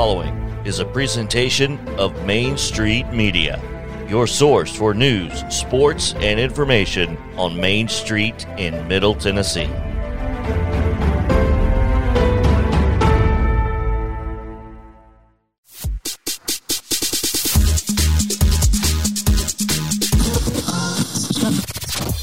following 0.00 0.34
is 0.64 0.78
a 0.78 0.84
presentation 0.86 1.78
of 1.98 2.24
Main 2.24 2.56
Street 2.56 3.06
Media, 3.08 3.60
your 4.08 4.26
source 4.26 4.74
for 4.74 4.94
news, 4.94 5.44
sports, 5.54 6.14
and 6.20 6.40
information 6.40 7.18
on 7.36 7.54
Main 7.54 7.86
Street 7.86 8.46
in 8.56 8.88
Middle 8.88 9.14
Tennessee. 9.14 9.68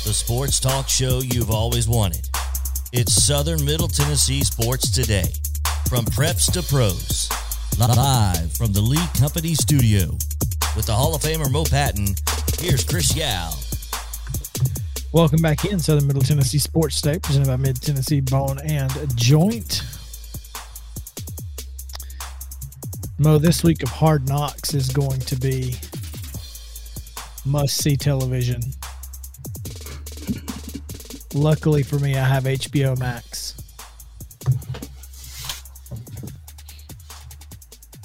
The 0.04 0.14
sports 0.16 0.59
talk 0.59 0.89
show 0.89 1.20
you've 1.20 1.52
always 1.52 1.88
wanted. 1.88 2.28
It's 2.91 3.14
Southern 3.14 3.64
Middle 3.64 3.88
Tennessee 3.88 4.44
Sports 4.44 4.89
Today. 4.89 5.31
From 5.88 6.05
preps 6.05 6.52
to 6.53 6.64
pros. 6.64 7.30
Live 7.80 8.54
from 8.54 8.73
the 8.73 8.81
Lee 8.81 9.05
Company 9.20 9.54
studio. 9.54 10.09
With 10.76 10.88
the 10.88 10.94
Hall 10.94 11.13
of 11.13 11.22
Famer 11.22 11.52
Mo 11.52 11.63
Patton, 11.63 12.08
here's 12.58 12.84
Chris 12.84 13.16
Yao. 13.16 13.52
Welcome 15.12 15.44
back 15.44 15.63
in 15.63 15.77
Southern 15.77 16.08
Middle 16.08 16.23
Tennessee 16.23 16.58
Sports 16.58 16.95
State, 16.95 17.22
presented 17.22 17.48
by 17.48 17.55
Mid 17.55 17.80
Tennessee 17.80 18.20
Bone 18.20 18.58
and 18.63 18.91
Joint. 19.16 19.84
Mo, 23.20 23.38
this 23.38 23.63
week 23.63 23.84
of 23.84 23.89
Hard 23.89 24.28
Knocks 24.28 24.73
is 24.73 24.89
going 24.89 25.20
to 25.22 25.36
be 25.36 25.75
must 27.45 27.78
see 27.78 27.95
television. 27.95 28.62
Luckily 31.36 31.84
for 31.84 32.00
me, 32.00 32.17
I 32.17 32.25
have 32.25 32.45
HBO 32.45 32.98
Max. 32.98 33.56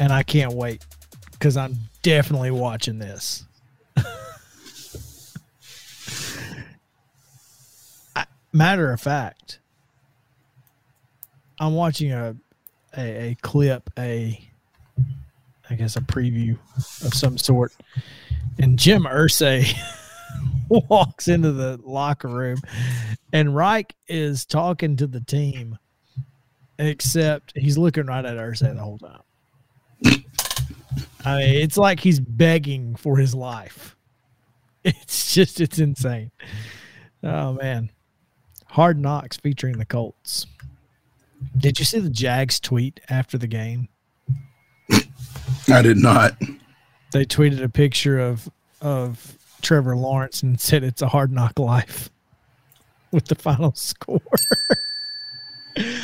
And 0.02 0.12
I 0.12 0.24
can't 0.24 0.52
wait 0.54 0.84
because 1.30 1.56
I'm 1.56 1.76
definitely 2.02 2.50
watching 2.50 2.98
this. 2.98 3.44
I, 8.16 8.24
matter 8.52 8.90
of 8.90 9.00
fact, 9.00 9.60
I'm 11.60 11.74
watching 11.74 12.10
a, 12.10 12.34
a 12.96 13.28
a 13.30 13.36
clip, 13.42 13.90
a 13.96 14.40
I 15.70 15.74
guess 15.76 15.94
a 15.94 16.00
preview 16.00 16.58
of 17.04 17.14
some 17.14 17.38
sort, 17.38 17.72
and 18.58 18.76
Jim 18.76 19.04
Irsay 19.04 19.72
walks 20.68 21.28
into 21.28 21.52
the 21.52 21.78
locker 21.84 22.26
room, 22.26 22.58
and 23.32 23.54
Reich 23.54 23.94
is 24.08 24.46
talking 24.46 24.96
to 24.96 25.06
the 25.06 25.20
team, 25.20 25.78
except 26.76 27.52
he's 27.54 27.78
looking 27.78 28.06
right 28.06 28.24
at 28.24 28.36
Irsay 28.36 28.74
the 28.74 28.82
whole 28.82 28.98
time. 28.98 29.22
I 31.24 31.38
mean, 31.38 31.54
it's 31.62 31.76
like 31.76 32.00
he's 32.00 32.20
begging 32.20 32.96
for 32.96 33.16
his 33.16 33.34
life. 33.34 33.96
It's 34.84 35.32
just, 35.32 35.60
it's 35.60 35.78
insane. 35.78 36.32
Oh 37.22 37.52
man, 37.52 37.90
Hard 38.66 38.98
Knocks 38.98 39.36
featuring 39.36 39.78
the 39.78 39.84
Colts. 39.84 40.44
Did 41.56 41.78
you 41.78 41.84
see 41.84 42.00
the 42.00 42.10
Jags 42.10 42.58
tweet 42.58 43.00
after 43.08 43.38
the 43.38 43.46
game? 43.46 43.88
I 45.68 45.82
did 45.82 45.98
not. 45.98 46.32
They 47.12 47.24
tweeted 47.24 47.62
a 47.62 47.68
picture 47.68 48.18
of 48.18 48.48
of 48.80 49.38
Trevor 49.60 49.96
Lawrence 49.96 50.42
and 50.42 50.60
said 50.60 50.82
it's 50.82 51.02
a 51.02 51.08
hard 51.08 51.30
knock 51.30 51.58
life 51.58 52.10
with 53.12 53.26
the 53.26 53.34
final 53.34 53.72
score. 53.74 54.20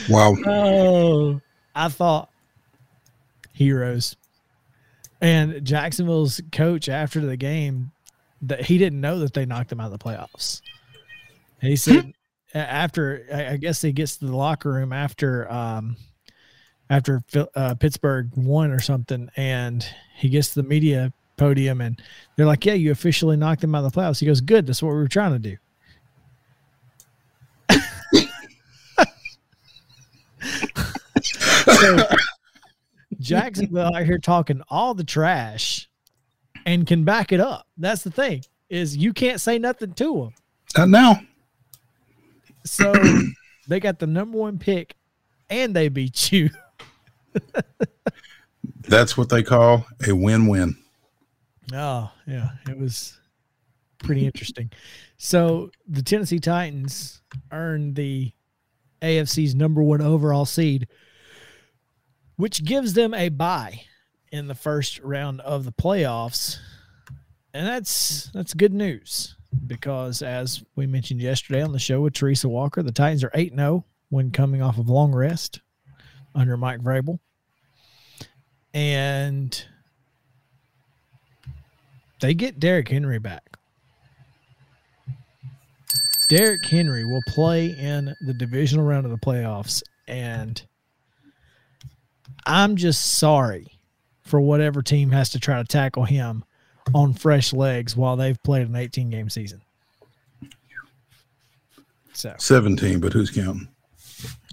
Wow. 0.09 0.37
oh, 0.47 1.41
I 1.75 1.89
thought 1.89 2.31
heroes. 3.53 4.17
And 5.21 5.65
Jacksonville's 5.65 6.41
coach 6.53 6.89
after 6.89 7.21
the 7.21 7.37
game 7.37 7.91
that 8.43 8.67
he 8.67 8.79
didn't 8.79 9.01
know 9.01 9.19
that 9.21 9.35
they 9.35 9.47
knocked 9.47 9.71
them 9.71 9.81
out 9.81 9.93
of 9.93 9.99
the 9.99 10.05
playoffs. 10.05 10.63
He 11.61 11.77
said 11.77 12.13
after 12.55 13.27
I 13.33 13.53
I 13.55 13.57
guess 13.57 13.83
he 13.83 13.93
gets 13.93 14.17
to 14.19 14.27
the 14.27 14.37
locker 14.37 14.71
room 14.73 14.93
after 14.93 15.51
um 15.51 15.97
after 16.91 17.23
uh, 17.55 17.75
Pittsburgh 17.75 18.31
won 18.35 18.71
or 18.71 18.81
something, 18.81 19.31
and 19.37 19.87
he 20.17 20.31
gets 20.31 20.55
to 20.55 20.63
the 20.63 20.69
media 20.69 21.13
podium, 21.37 21.81
and 21.83 22.01
they're 22.37 22.47
like, 22.47 22.65
"Yeah, 22.65 22.73
you 22.75 22.91
officially 22.93 23.37
knocked 23.37 23.61
them 23.61 23.75
out 23.75 23.85
of 23.85 23.93
the 23.93 24.01
playoffs." 24.01 24.21
He 24.21 24.27
goes, 24.27 24.41
"Good, 24.41 24.67
that's 24.67 24.83
what 24.83 24.91
we 24.91 24.97
were 24.97 25.09
trying 25.09 25.33
to 25.33 25.39
do." 25.39 25.57
so 31.79 32.07
Jacksonville 33.29 33.95
out 33.95 34.05
here 34.05 34.19
talking 34.19 34.63
all 34.69 34.95
the 34.95 35.05
trash 35.05 35.89
and 36.67 36.87
can 36.87 37.05
back 37.05 37.33
it 37.33 37.41
up. 37.41 37.67
That's 37.77 38.03
the 38.03 38.11
thing 38.11 38.43
is 38.69 38.97
you 38.97 39.13
can't 39.13 39.41
say 39.41 39.59
nothing 39.59 39.93
to 39.95 40.23
them. 40.23 40.35
Not 40.77 40.89
now. 40.89 41.21
So 42.65 42.93
they 43.69 43.81
got 43.81 43.99
the 43.99 44.07
number 44.07 44.39
one 44.39 44.59
pick, 44.59 44.95
and 45.49 45.75
they 45.75 45.89
beat 45.89 46.33
you. 46.33 46.51
That's 48.83 49.17
what 49.17 49.29
they 49.29 49.43
call 49.43 49.87
a 50.07 50.13
win-win. 50.15 50.77
Oh, 51.73 52.11
yeah. 52.27 52.51
It 52.69 52.79
was 52.79 53.19
pretty 53.99 54.27
interesting. 54.27 54.71
So 55.19 55.71
the 55.87 56.03
Tennessee 56.03 56.39
Titans 56.39 57.21
earned 57.53 57.97
the 57.97 58.33
AFC's 59.03 59.55
number 59.55 59.83
one 59.83 60.01
overall 60.01 60.47
seed, 60.47 60.89
which 62.39 62.65
gives 62.65 62.95
them 62.95 63.13
a 63.13 63.29
bye 63.29 63.83
in 64.31 64.47
the 64.47 64.55
first 64.55 65.01
round 65.01 65.41
of 65.43 65.65
the 65.65 65.73
playoffs. 65.73 66.57
And 67.53 67.67
that's 67.67 68.31
that's 68.33 68.55
good 68.55 68.73
news 68.73 69.35
because 69.67 70.23
as 70.23 70.63
we 70.77 70.87
mentioned 70.87 71.21
yesterday 71.21 71.63
on 71.63 71.73
the 71.73 71.79
show 71.79 72.01
with 72.01 72.15
Teresa 72.15 72.49
Walker, 72.49 72.83
the 72.83 72.93
Titans 72.93 73.25
are 73.25 73.31
8-0 73.31 73.83
when 74.11 74.31
coming 74.31 74.63
off 74.63 74.79
of 74.79 74.89
long 74.89 75.13
rest 75.13 75.61
under 76.35 76.57
Mike 76.57 76.81
Vrabel. 76.81 77.19
And 78.73 79.65
they 82.21 82.35
get 82.35 82.61
Derrick 82.61 82.89
Henry 82.89 83.19
back. 83.19 83.57
Derrick 86.29 86.65
Henry 86.65 87.05
will 87.05 87.23
play 87.27 87.67
in 87.67 88.15
the 88.27 88.35
divisional 88.35 88.85
round 88.85 89.07
of 89.07 89.11
the 89.11 89.19
playoffs, 89.19 89.83
and 90.07 90.63
I'm 92.49 92.77
just 92.77 93.19
sorry 93.19 93.79
for 94.23 94.41
whatever 94.41 94.83
team 94.83 95.11
has 95.11 95.31
to 95.31 95.39
try 95.41 95.59
to 95.59 95.69
tackle 95.69 96.05
him 96.05 96.45
on 96.95 97.13
fresh 97.13 97.53
legs 97.53 97.97
while 97.97 98.17
they've 98.17 98.43
played 98.43 98.67
an 98.67 98.75
18 98.75 99.11
game 99.11 99.29
season. 99.29 99.61
So 102.15 102.35
17, 102.39 103.01
but 103.01 103.13
who's 103.13 103.31
counting? 103.31 103.69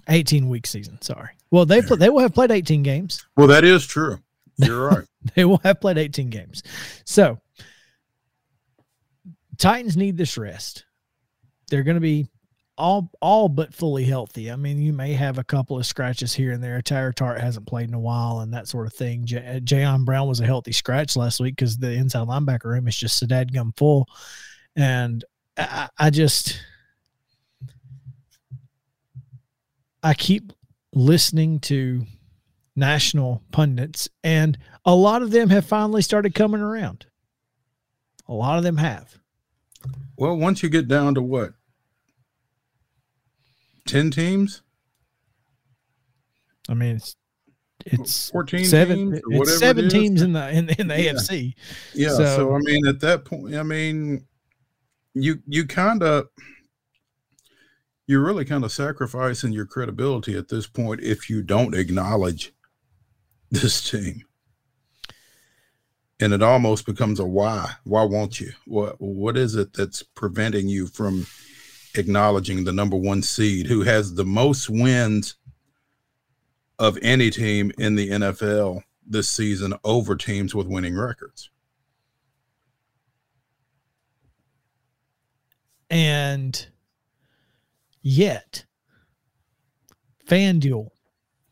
18 0.08 0.48
week 0.48 0.66
season. 0.66 1.00
Sorry. 1.02 1.30
Well, 1.50 1.66
they 1.66 1.82
pl- 1.82 1.96
they 1.96 2.10
will 2.10 2.20
have 2.20 2.34
played 2.34 2.52
18 2.52 2.82
games. 2.82 3.24
Well, 3.36 3.48
that 3.48 3.64
is 3.64 3.86
true. 3.86 4.18
You're 4.58 4.88
right. 4.88 5.04
they 5.34 5.44
will 5.44 5.60
have 5.64 5.80
played 5.80 5.98
18 5.98 6.30
games. 6.30 6.62
So 7.04 7.40
Titans 9.58 9.96
need 9.96 10.16
this 10.16 10.36
rest. 10.38 10.84
They're 11.68 11.82
going 11.82 11.96
to 11.96 12.00
be 12.00 12.28
all 12.78 13.10
all 13.20 13.48
but 13.48 13.74
fully 13.74 14.04
healthy. 14.04 14.50
I 14.50 14.56
mean, 14.56 14.78
you 14.78 14.92
may 14.92 15.14
have 15.14 15.38
a 15.38 15.44
couple 15.44 15.78
of 15.78 15.86
scratches 15.86 16.34
here 16.34 16.52
and 16.52 16.62
there. 16.62 16.80
Teair 16.82 17.14
Tart 17.14 17.40
hasn't 17.40 17.66
played 17.66 17.88
in 17.88 17.94
a 17.94 18.00
while 18.00 18.40
and 18.40 18.52
that 18.52 18.68
sort 18.68 18.86
of 18.86 18.92
thing. 18.92 19.24
J- 19.24 19.38
uh, 19.38 19.60
Jayon 19.60 20.04
Brown 20.04 20.28
was 20.28 20.40
a 20.40 20.46
healthy 20.46 20.72
scratch 20.72 21.16
last 21.16 21.40
week 21.40 21.56
because 21.56 21.78
the 21.78 21.92
inside 21.92 22.26
linebacker 22.26 22.64
room 22.64 22.88
is 22.88 22.96
just 22.96 23.22
a 23.22 23.46
gum 23.46 23.72
full. 23.76 24.08
And 24.74 25.24
I, 25.56 25.88
I 25.98 26.10
just 26.10 26.60
I 30.02 30.14
keep 30.14 30.52
listening 30.92 31.60
to 31.60 32.04
national 32.76 33.42
pundits, 33.50 34.08
and 34.22 34.58
a 34.84 34.94
lot 34.94 35.22
of 35.22 35.30
them 35.30 35.48
have 35.50 35.66
finally 35.66 36.02
started 36.02 36.34
coming 36.34 36.60
around. 36.60 37.06
A 38.28 38.34
lot 38.34 38.58
of 38.58 38.64
them 38.64 38.76
have. 38.76 39.18
well, 40.16 40.36
once 40.36 40.62
you 40.62 40.68
get 40.68 40.88
down 40.88 41.14
to 41.14 41.22
what? 41.22 41.54
10 43.86 44.10
teams? 44.10 44.62
I 46.68 46.74
mean, 46.74 46.96
it's 46.96 47.16
it's 47.84 48.30
14 48.30 48.64
seven. 48.64 49.12
teams 49.12 49.20
It's 49.28 49.58
seven 49.58 49.84
it 49.86 49.90
teams 49.90 50.22
in 50.22 50.32
the 50.32 50.50
in, 50.50 50.68
in 50.70 50.88
the 50.88 51.00
Yeah. 51.00 51.12
AFC. 51.12 51.54
Yeah. 51.94 52.08
So, 52.10 52.24
So- 52.36 52.54
I 52.54 52.58
mean, 52.60 52.86
at 52.86 53.00
that 53.00 53.24
point, 53.24 53.54
I 53.54 53.62
mean, 53.62 54.26
you 55.14 55.40
you 55.46 55.66
kind 55.66 56.02
of 56.02 56.26
you're 58.08 58.22
really 58.24 58.44
kind 58.44 58.64
of 58.64 58.70
sacrificing 58.72 59.52
your 59.52 59.66
credibility 59.66 60.36
at 60.36 60.48
this 60.48 60.66
point 60.66 61.00
if 61.02 61.28
you 61.30 61.42
don't 61.42 61.74
acknowledge 61.74 62.52
this 63.50 63.88
team. 63.88 64.22
And 66.18 66.32
it 66.32 66.42
almost 66.42 66.86
becomes 66.86 67.20
a 67.20 67.26
why. 67.26 67.72
Why 67.84 68.02
won't 68.04 68.40
you? 68.40 68.50
What 68.64 69.00
what 69.00 69.36
is 69.36 69.54
it 69.54 69.72
that's 69.74 70.02
preventing 70.02 70.66
you 70.68 70.86
from 70.86 71.26
acknowledging 71.96 72.64
the 72.64 72.72
number 72.72 72.96
one 72.96 73.22
seed 73.22 73.66
who 73.66 73.82
has 73.82 74.14
the 74.14 74.24
most 74.24 74.68
wins 74.70 75.36
of 76.78 76.98
any 77.02 77.30
team 77.30 77.72
in 77.78 77.94
the 77.94 78.10
NFL 78.10 78.82
this 79.06 79.30
season 79.30 79.74
over 79.84 80.16
teams 80.16 80.54
with 80.54 80.66
winning 80.66 80.96
records. 80.96 81.50
And 85.88 86.66
yet, 88.02 88.64
FanDuel 90.26 90.88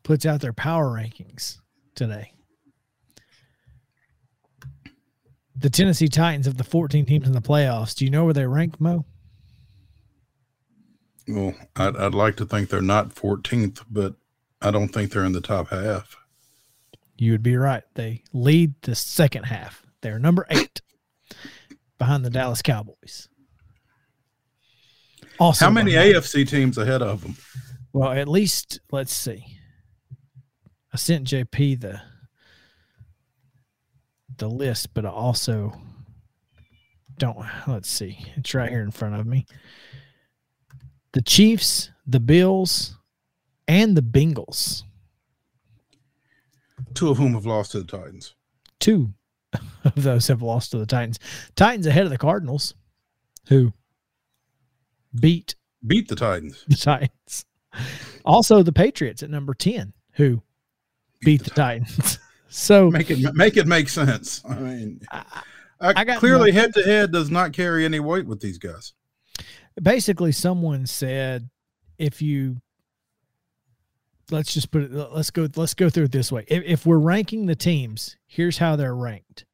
puts 0.03 0.25
out 0.25 0.41
their 0.41 0.53
power 0.53 0.87
rankings 0.87 1.59
today. 1.95 2.33
The 5.57 5.69
Tennessee 5.69 6.09
Titans 6.09 6.47
of 6.47 6.57
the 6.57 6.65
14 6.65 7.05
teams 7.05 7.27
in 7.27 7.33
the 7.33 7.41
playoffs. 7.41 7.95
Do 7.95 8.03
you 8.03 8.11
know 8.11 8.25
where 8.25 8.33
they 8.33 8.45
rank, 8.45 8.79
Mo? 8.81 9.05
Well, 11.27 11.55
I'd, 11.75 11.95
I'd 11.97 12.13
like 12.13 12.35
to 12.37 12.45
think 12.45 12.69
they're 12.69 12.81
not 12.81 13.15
14th, 13.15 13.83
but 13.89 14.15
I 14.61 14.71
don't 14.71 14.89
think 14.89 15.11
they're 15.11 15.25
in 15.25 15.31
the 15.33 15.41
top 15.41 15.69
half. 15.69 16.17
You 17.17 17.31
would 17.31 17.43
be 17.43 17.55
right. 17.55 17.83
They 17.93 18.23
lead 18.33 18.75
the 18.81 18.95
second 18.95 19.43
half. 19.43 19.85
They're 20.01 20.19
number 20.19 20.45
eight 20.49 20.81
behind 21.97 22.25
the 22.25 22.29
Dallas 22.29 22.61
Cowboys. 22.61 23.29
Also, 25.39 25.65
how 25.65 25.71
many 25.71 25.93
AFC 25.93 26.47
teams 26.47 26.77
ahead 26.77 27.01
of 27.01 27.21
them? 27.21 27.35
Well, 27.91 28.11
at 28.11 28.27
least 28.27 28.79
let's 28.91 29.13
see. 29.13 29.45
I 30.93 30.97
sent 30.97 31.27
JP 31.27 31.81
the 31.81 32.01
the 34.37 34.49
list, 34.49 34.93
but 34.93 35.05
I 35.05 35.09
also 35.09 35.73
don't. 37.17 37.45
Let's 37.67 37.89
see. 37.89 38.17
It's 38.35 38.53
right 38.53 38.69
here 38.69 38.81
in 38.81 38.91
front 38.91 39.15
of 39.15 39.25
me. 39.25 39.45
The 41.15 41.21
Chiefs, 41.21 41.91
the 42.05 42.19
Bills, 42.19 42.97
and 43.69 43.95
the 43.95 44.01
Bengals. 44.01 44.83
Two 46.93 47.09
of 47.09 47.17
whom 47.17 47.35
have 47.35 47.45
lost 47.45 47.71
to 47.71 47.79
the 47.79 47.85
Titans. 47.85 48.35
Two 48.81 49.13
of 49.85 49.95
those 49.95 50.27
have 50.27 50.41
lost 50.41 50.71
to 50.71 50.77
the 50.77 50.85
Titans. 50.85 51.17
Titans 51.55 51.87
ahead 51.87 52.03
of 52.03 52.09
the 52.09 52.17
Cardinals, 52.17 52.75
who 53.47 53.71
beat 55.17 55.55
beat 55.87 56.09
the 56.09 56.17
Titans. 56.17 56.65
The 56.67 56.75
Titans. 56.75 57.45
Also, 58.25 58.61
the 58.61 58.73
Patriots 58.73 59.23
at 59.23 59.29
number 59.29 59.53
ten, 59.53 59.93
who 60.15 60.43
beat, 61.21 61.25
beat 61.25 61.43
the, 61.45 61.49
the, 61.49 61.55
Titans. 61.55 62.19
so 62.49 62.91
make 62.91 63.09
it 63.09 63.33
make 63.33 63.55
it 63.55 63.67
make 63.67 63.87
sense. 63.87 64.43
I 64.49 64.55
mean, 64.55 64.99
I, 65.09 65.23
I 65.79 66.03
got 66.03 66.19
clearly 66.19 66.51
head 66.51 66.73
to 66.73 66.83
head 66.83 67.13
does 67.13 67.31
not 67.31 67.53
carry 67.53 67.85
any 67.85 68.01
weight 68.01 68.25
with 68.25 68.41
these 68.41 68.57
guys. 68.57 68.91
Basically, 69.81 70.31
someone 70.31 70.85
said 70.85 71.49
if 71.97 72.21
you 72.21 72.57
let's 74.31 74.53
just 74.53 74.71
put 74.71 74.83
it 74.83 74.91
let's 74.91 75.31
go 75.31 75.47
let's 75.55 75.73
go 75.73 75.89
through 75.89 76.05
it 76.05 76.11
this 76.11 76.31
way. 76.31 76.45
If, 76.47 76.63
if 76.65 76.85
we're 76.85 76.97
ranking 76.97 77.45
the 77.45 77.55
teams 77.55 78.17
here's 78.25 78.57
how 78.57 78.75
they're 78.75 78.95
ranked. 78.95 79.45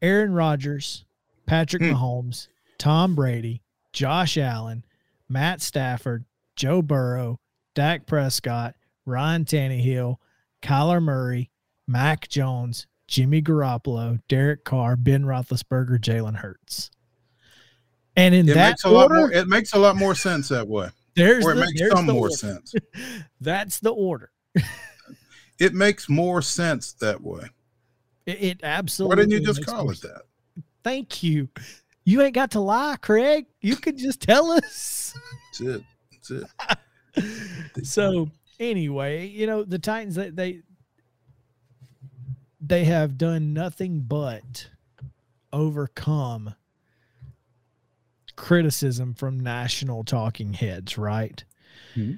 Aaron 0.00 0.32
rodgers 0.32 1.04
patrick 1.48 1.82
mm. 1.82 1.94
mahomes 1.94 2.48
tom 2.76 3.14
brady 3.14 3.62
josh 3.92 4.36
allen 4.36 4.84
matt 5.28 5.62
stafford 5.62 6.24
joe 6.54 6.82
burrow 6.82 7.40
dak 7.74 8.06
prescott 8.06 8.74
ryan 9.06 9.46
Tannehill, 9.46 10.16
kyler 10.62 11.02
murray 11.02 11.50
mac 11.86 12.28
jones 12.28 12.86
jimmy 13.06 13.40
garoppolo 13.40 14.20
derek 14.28 14.62
carr 14.64 14.94
ben 14.94 15.24
roethlisberger 15.24 15.98
jalen 15.98 16.36
hurts 16.36 16.90
and 18.18 18.34
in 18.34 18.48
it 18.48 18.54
that 18.54 18.70
makes 18.70 18.84
a 18.84 18.88
order, 18.88 18.98
lot 18.98 19.10
more 19.10 19.32
it 19.32 19.48
makes 19.48 19.72
a 19.72 19.78
lot 19.78 19.96
more 19.96 20.14
sense 20.14 20.48
that 20.48 20.68
way 20.68 20.90
there's 21.18 21.44
or 21.44 21.52
it 21.52 21.54
the, 21.56 21.60
makes 21.60 21.90
some 21.90 22.06
more 22.06 22.16
order. 22.16 22.34
sense. 22.34 22.74
That's 23.40 23.80
the 23.80 23.90
order. 23.90 24.30
it 25.58 25.74
makes 25.74 26.08
more 26.08 26.40
sense 26.42 26.92
that 26.94 27.20
way. 27.20 27.48
It, 28.24 28.42
it 28.42 28.60
absolutely. 28.62 29.16
Why 29.16 29.22
didn't 29.22 29.32
you 29.32 29.46
just 29.46 29.66
call 29.66 29.90
it 29.90 30.00
that? 30.02 30.22
Thank 30.84 31.22
you. 31.24 31.48
You 32.04 32.22
ain't 32.22 32.34
got 32.34 32.52
to 32.52 32.60
lie, 32.60 32.96
Craig. 33.00 33.46
You 33.60 33.76
could 33.76 33.98
just 33.98 34.22
tell 34.22 34.52
us. 34.52 35.14
That's 35.58 35.60
it. 35.60 35.82
That's 36.12 36.30
it. 37.76 37.84
so 37.84 38.30
anyway, 38.60 39.26
you 39.26 39.46
know 39.46 39.64
the 39.64 39.78
Titans 39.78 40.14
they, 40.14 40.30
they 40.30 40.60
they 42.60 42.84
have 42.84 43.18
done 43.18 43.52
nothing 43.52 44.00
but 44.00 44.68
overcome 45.52 46.54
criticism 48.38 49.14
from 49.14 49.40
national 49.40 50.04
talking 50.04 50.52
heads, 50.52 50.96
right? 50.96 51.44
Mm-hmm. 51.96 52.14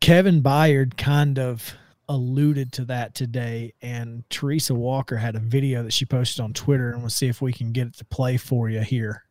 Kevin 0.00 0.42
Byard 0.42 0.96
kind 0.96 1.38
of 1.38 1.74
alluded 2.08 2.72
to 2.72 2.86
that 2.86 3.14
today, 3.14 3.74
and 3.82 4.24
Teresa 4.30 4.74
Walker 4.74 5.18
had 5.18 5.36
a 5.36 5.40
video 5.40 5.82
that 5.82 5.92
she 5.92 6.06
posted 6.06 6.42
on 6.42 6.54
Twitter, 6.54 6.90
and 6.90 7.02
we'll 7.02 7.10
see 7.10 7.28
if 7.28 7.42
we 7.42 7.52
can 7.52 7.72
get 7.72 7.88
it 7.88 7.98
to 7.98 8.04
play 8.06 8.38
for 8.38 8.70
you 8.70 8.80
here. 8.80 9.24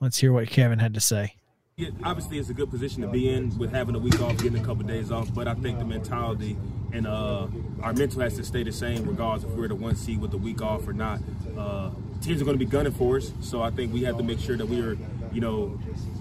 Let's 0.00 0.18
hear 0.18 0.32
what 0.32 0.48
Kevin 0.48 0.78
had 0.78 0.94
to 0.94 1.00
say. 1.00 1.34
Yeah, 1.76 1.88
obviously, 2.04 2.38
it's 2.38 2.50
a 2.50 2.54
good 2.54 2.70
position 2.70 3.02
to 3.02 3.08
be 3.08 3.28
in 3.28 3.58
with 3.58 3.72
having 3.72 3.96
a 3.96 3.98
week 3.98 4.20
off, 4.20 4.36
getting 4.36 4.58
a 4.58 4.64
couple 4.64 4.82
of 4.82 4.86
days 4.86 5.10
off. 5.10 5.34
But 5.34 5.48
I 5.48 5.54
think 5.54 5.80
the 5.80 5.84
mentality 5.84 6.56
and 6.92 7.06
uh, 7.06 7.46
our 7.82 7.92
mental 7.92 8.20
has 8.20 8.36
to 8.36 8.44
stay 8.44 8.62
the 8.62 8.72
same, 8.72 9.04
regardless 9.04 9.50
if 9.50 9.56
we're 9.56 9.68
the 9.68 9.74
one 9.74 9.96
seed 9.96 10.20
with 10.20 10.30
the 10.30 10.38
week 10.38 10.60
off 10.60 10.86
or 10.86 10.92
not. 10.92 11.20
Uh, 11.56 11.90
teams 12.20 12.40
are 12.40 12.44
going 12.44 12.58
to 12.58 12.64
be 12.64 12.70
gunning 12.70 12.92
for 12.92 13.16
us. 13.16 13.32
So 13.40 13.62
I 13.62 13.70
think 13.70 13.92
we 13.92 14.02
have 14.04 14.16
to 14.18 14.22
make 14.22 14.38
sure 14.38 14.56
that 14.56 14.66
we 14.66 14.80
are, 14.80 14.96
you 15.32 15.40
know, 15.40 15.78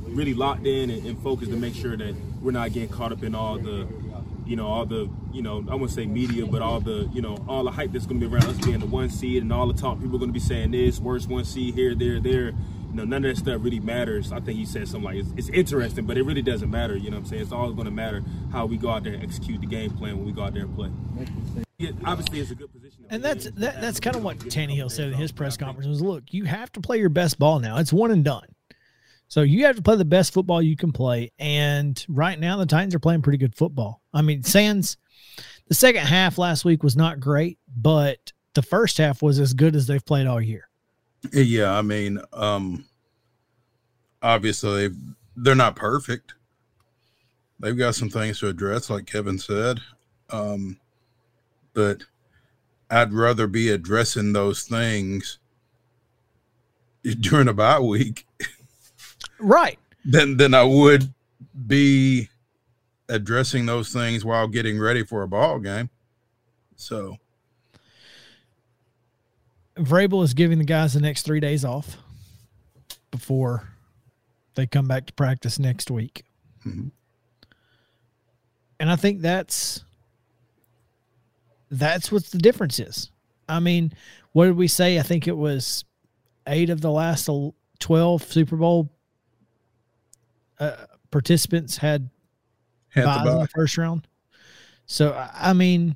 really 0.07 0.33
locked 0.33 0.65
in 0.65 0.89
and, 0.89 1.05
and 1.05 1.21
focused 1.21 1.51
to 1.51 1.57
make 1.57 1.75
sure 1.75 1.95
that 1.95 2.15
we're 2.41 2.51
not 2.51 2.73
getting 2.73 2.89
caught 2.89 3.11
up 3.11 3.23
in 3.23 3.35
all 3.35 3.57
the, 3.57 3.87
you 4.45 4.55
know, 4.55 4.67
all 4.67 4.85
the, 4.85 5.09
you 5.31 5.41
know, 5.41 5.63
I 5.69 5.75
won't 5.75 5.91
say 5.91 6.05
media, 6.05 6.45
but 6.45 6.61
all 6.61 6.79
the, 6.79 7.09
you 7.13 7.21
know, 7.21 7.37
all 7.47 7.63
the 7.63 7.71
hype 7.71 7.91
that's 7.91 8.05
going 8.05 8.19
to 8.19 8.27
be 8.27 8.33
around 8.33 8.45
us 8.45 8.57
being 8.65 8.79
the 8.79 8.85
one 8.85 9.09
seed 9.09 9.43
and 9.43 9.53
all 9.53 9.67
the 9.67 9.79
talk 9.79 9.99
people 9.99 10.15
are 10.15 10.19
going 10.19 10.29
to 10.29 10.33
be 10.33 10.39
saying 10.39 10.71
this, 10.71 10.99
worst 10.99 11.29
one 11.29 11.45
seed 11.45 11.75
here, 11.75 11.95
there, 11.95 12.19
there. 12.19 12.53
You 12.91 12.97
know, 12.97 13.05
none 13.05 13.23
of 13.23 13.35
that 13.35 13.41
stuff 13.41 13.63
really 13.63 13.79
matters. 13.79 14.33
I 14.33 14.41
think 14.41 14.59
he 14.59 14.65
said 14.65 14.87
something 14.87 15.03
like, 15.03 15.15
it's, 15.15 15.29
it's 15.37 15.49
interesting, 15.49 16.05
but 16.05 16.17
it 16.17 16.23
really 16.23 16.41
doesn't 16.41 16.69
matter. 16.69 16.97
You 16.97 17.09
know 17.09 17.17
what 17.17 17.23
I'm 17.23 17.29
saying? 17.29 17.41
It's 17.43 17.51
always 17.53 17.73
going 17.73 17.85
to 17.85 17.91
matter 17.91 18.21
how 18.51 18.65
we 18.65 18.75
go 18.75 18.89
out 18.89 19.03
there 19.03 19.13
and 19.13 19.23
execute 19.23 19.61
the 19.61 19.67
game 19.67 19.91
plan 19.91 20.17
when 20.17 20.25
we 20.25 20.33
go 20.33 20.43
out 20.43 20.53
there 20.53 20.63
and 20.63 20.75
play. 20.75 20.89
Yeah, 21.77 21.91
obviously, 22.05 22.41
it's 22.41 22.51
a 22.51 22.55
good 22.55 22.71
position. 22.71 23.05
And 23.09 23.23
that's 23.23 23.49
that, 23.51 23.79
that's 23.79 23.99
kind 23.99 24.15
of 24.15 24.23
what 24.23 24.37
Tannehill 24.39 24.91
said 24.91 25.07
in 25.07 25.13
his 25.13 25.31
press 25.31 25.57
conference 25.57 25.87
was, 25.87 26.01
look, 26.01 26.25
you 26.31 26.43
have 26.43 26.71
to 26.73 26.81
play 26.81 26.99
your 26.99 27.09
best 27.09 27.39
ball 27.39 27.59
now. 27.59 27.77
It's 27.77 27.93
one 27.93 28.11
and 28.11 28.23
done. 28.23 28.45
So 29.29 29.41
you 29.41 29.65
have 29.65 29.77
to 29.77 29.81
play 29.81 29.95
the 29.95 30.03
best 30.03 30.33
football 30.33 30.61
you 30.61 30.75
can 30.75 30.91
play. 30.91 31.31
And 31.39 32.05
right 32.09 32.37
now, 32.37 32.57
the 32.57 32.65
Titans 32.65 32.93
are 32.93 32.99
playing 32.99 33.21
pretty 33.21 33.37
good 33.37 33.55
football. 33.55 34.01
I 34.13 34.21
mean, 34.21 34.43
Sands, 34.43 34.97
the 35.69 35.75
second 35.75 36.05
half 36.05 36.37
last 36.37 36.65
week 36.65 36.83
was 36.83 36.97
not 36.97 37.21
great, 37.21 37.57
but 37.73 38.33
the 38.53 38.61
first 38.61 38.97
half 38.97 39.21
was 39.21 39.39
as 39.39 39.53
good 39.53 39.73
as 39.73 39.87
they've 39.87 40.05
played 40.05 40.27
all 40.27 40.41
year. 40.41 40.67
Yeah, 41.31 41.77
I 41.77 41.81
mean, 41.81 42.19
um, 42.33 42.85
obviously 44.21 44.89
they're 45.35 45.55
not 45.55 45.75
perfect. 45.75 46.33
They've 47.59 47.77
got 47.77 47.95
some 47.95 48.09
things 48.09 48.39
to 48.39 48.47
address, 48.47 48.89
like 48.89 49.05
Kevin 49.05 49.37
said. 49.37 49.79
Um, 50.31 50.79
but 51.73 52.03
I'd 52.89 53.13
rather 53.13 53.47
be 53.47 53.69
addressing 53.69 54.33
those 54.33 54.63
things 54.63 55.37
during 57.19 57.47
a 57.47 57.53
bye 57.53 57.79
week. 57.79 58.25
Right. 59.39 59.79
Than 60.03 60.37
than 60.37 60.53
I 60.53 60.63
would 60.63 61.13
be 61.67 62.29
addressing 63.07 63.65
those 63.65 63.93
things 63.93 64.25
while 64.25 64.47
getting 64.47 64.79
ready 64.79 65.03
for 65.03 65.21
a 65.21 65.27
ball 65.27 65.59
game. 65.59 65.89
So 66.75 67.17
Vrabel 69.85 70.23
is 70.23 70.33
giving 70.33 70.57
the 70.57 70.65
guys 70.65 70.93
the 70.93 71.01
next 71.01 71.23
three 71.23 71.39
days 71.39 71.65
off 71.65 71.97
before 73.11 73.67
they 74.55 74.65
come 74.67 74.87
back 74.87 75.05
to 75.07 75.13
practice 75.13 75.59
next 75.59 75.91
week. 75.91 76.23
Mm-hmm. 76.65 76.87
And 78.79 78.89
I 78.89 78.95
think 78.95 79.21
that's 79.21 79.83
that's 81.69 82.11
what 82.11 82.25
the 82.25 82.37
difference 82.37 82.79
is. 82.79 83.11
I 83.47 83.59
mean, 83.59 83.93
what 84.33 84.45
did 84.45 84.57
we 84.57 84.67
say? 84.67 84.99
I 84.99 85.03
think 85.03 85.27
it 85.27 85.37
was 85.37 85.85
eight 86.47 86.69
of 86.69 86.81
the 86.81 86.91
last 86.91 87.29
12 87.79 88.23
Super 88.23 88.55
Bowl 88.55 88.89
uh, 90.59 90.75
participants 91.11 91.77
had, 91.77 92.09
had 92.89 93.05
byes 93.05 93.27
in 93.27 93.39
the 93.39 93.47
first 93.47 93.77
round. 93.77 94.07
So, 94.85 95.13
I 95.33 95.53
mean, 95.53 95.95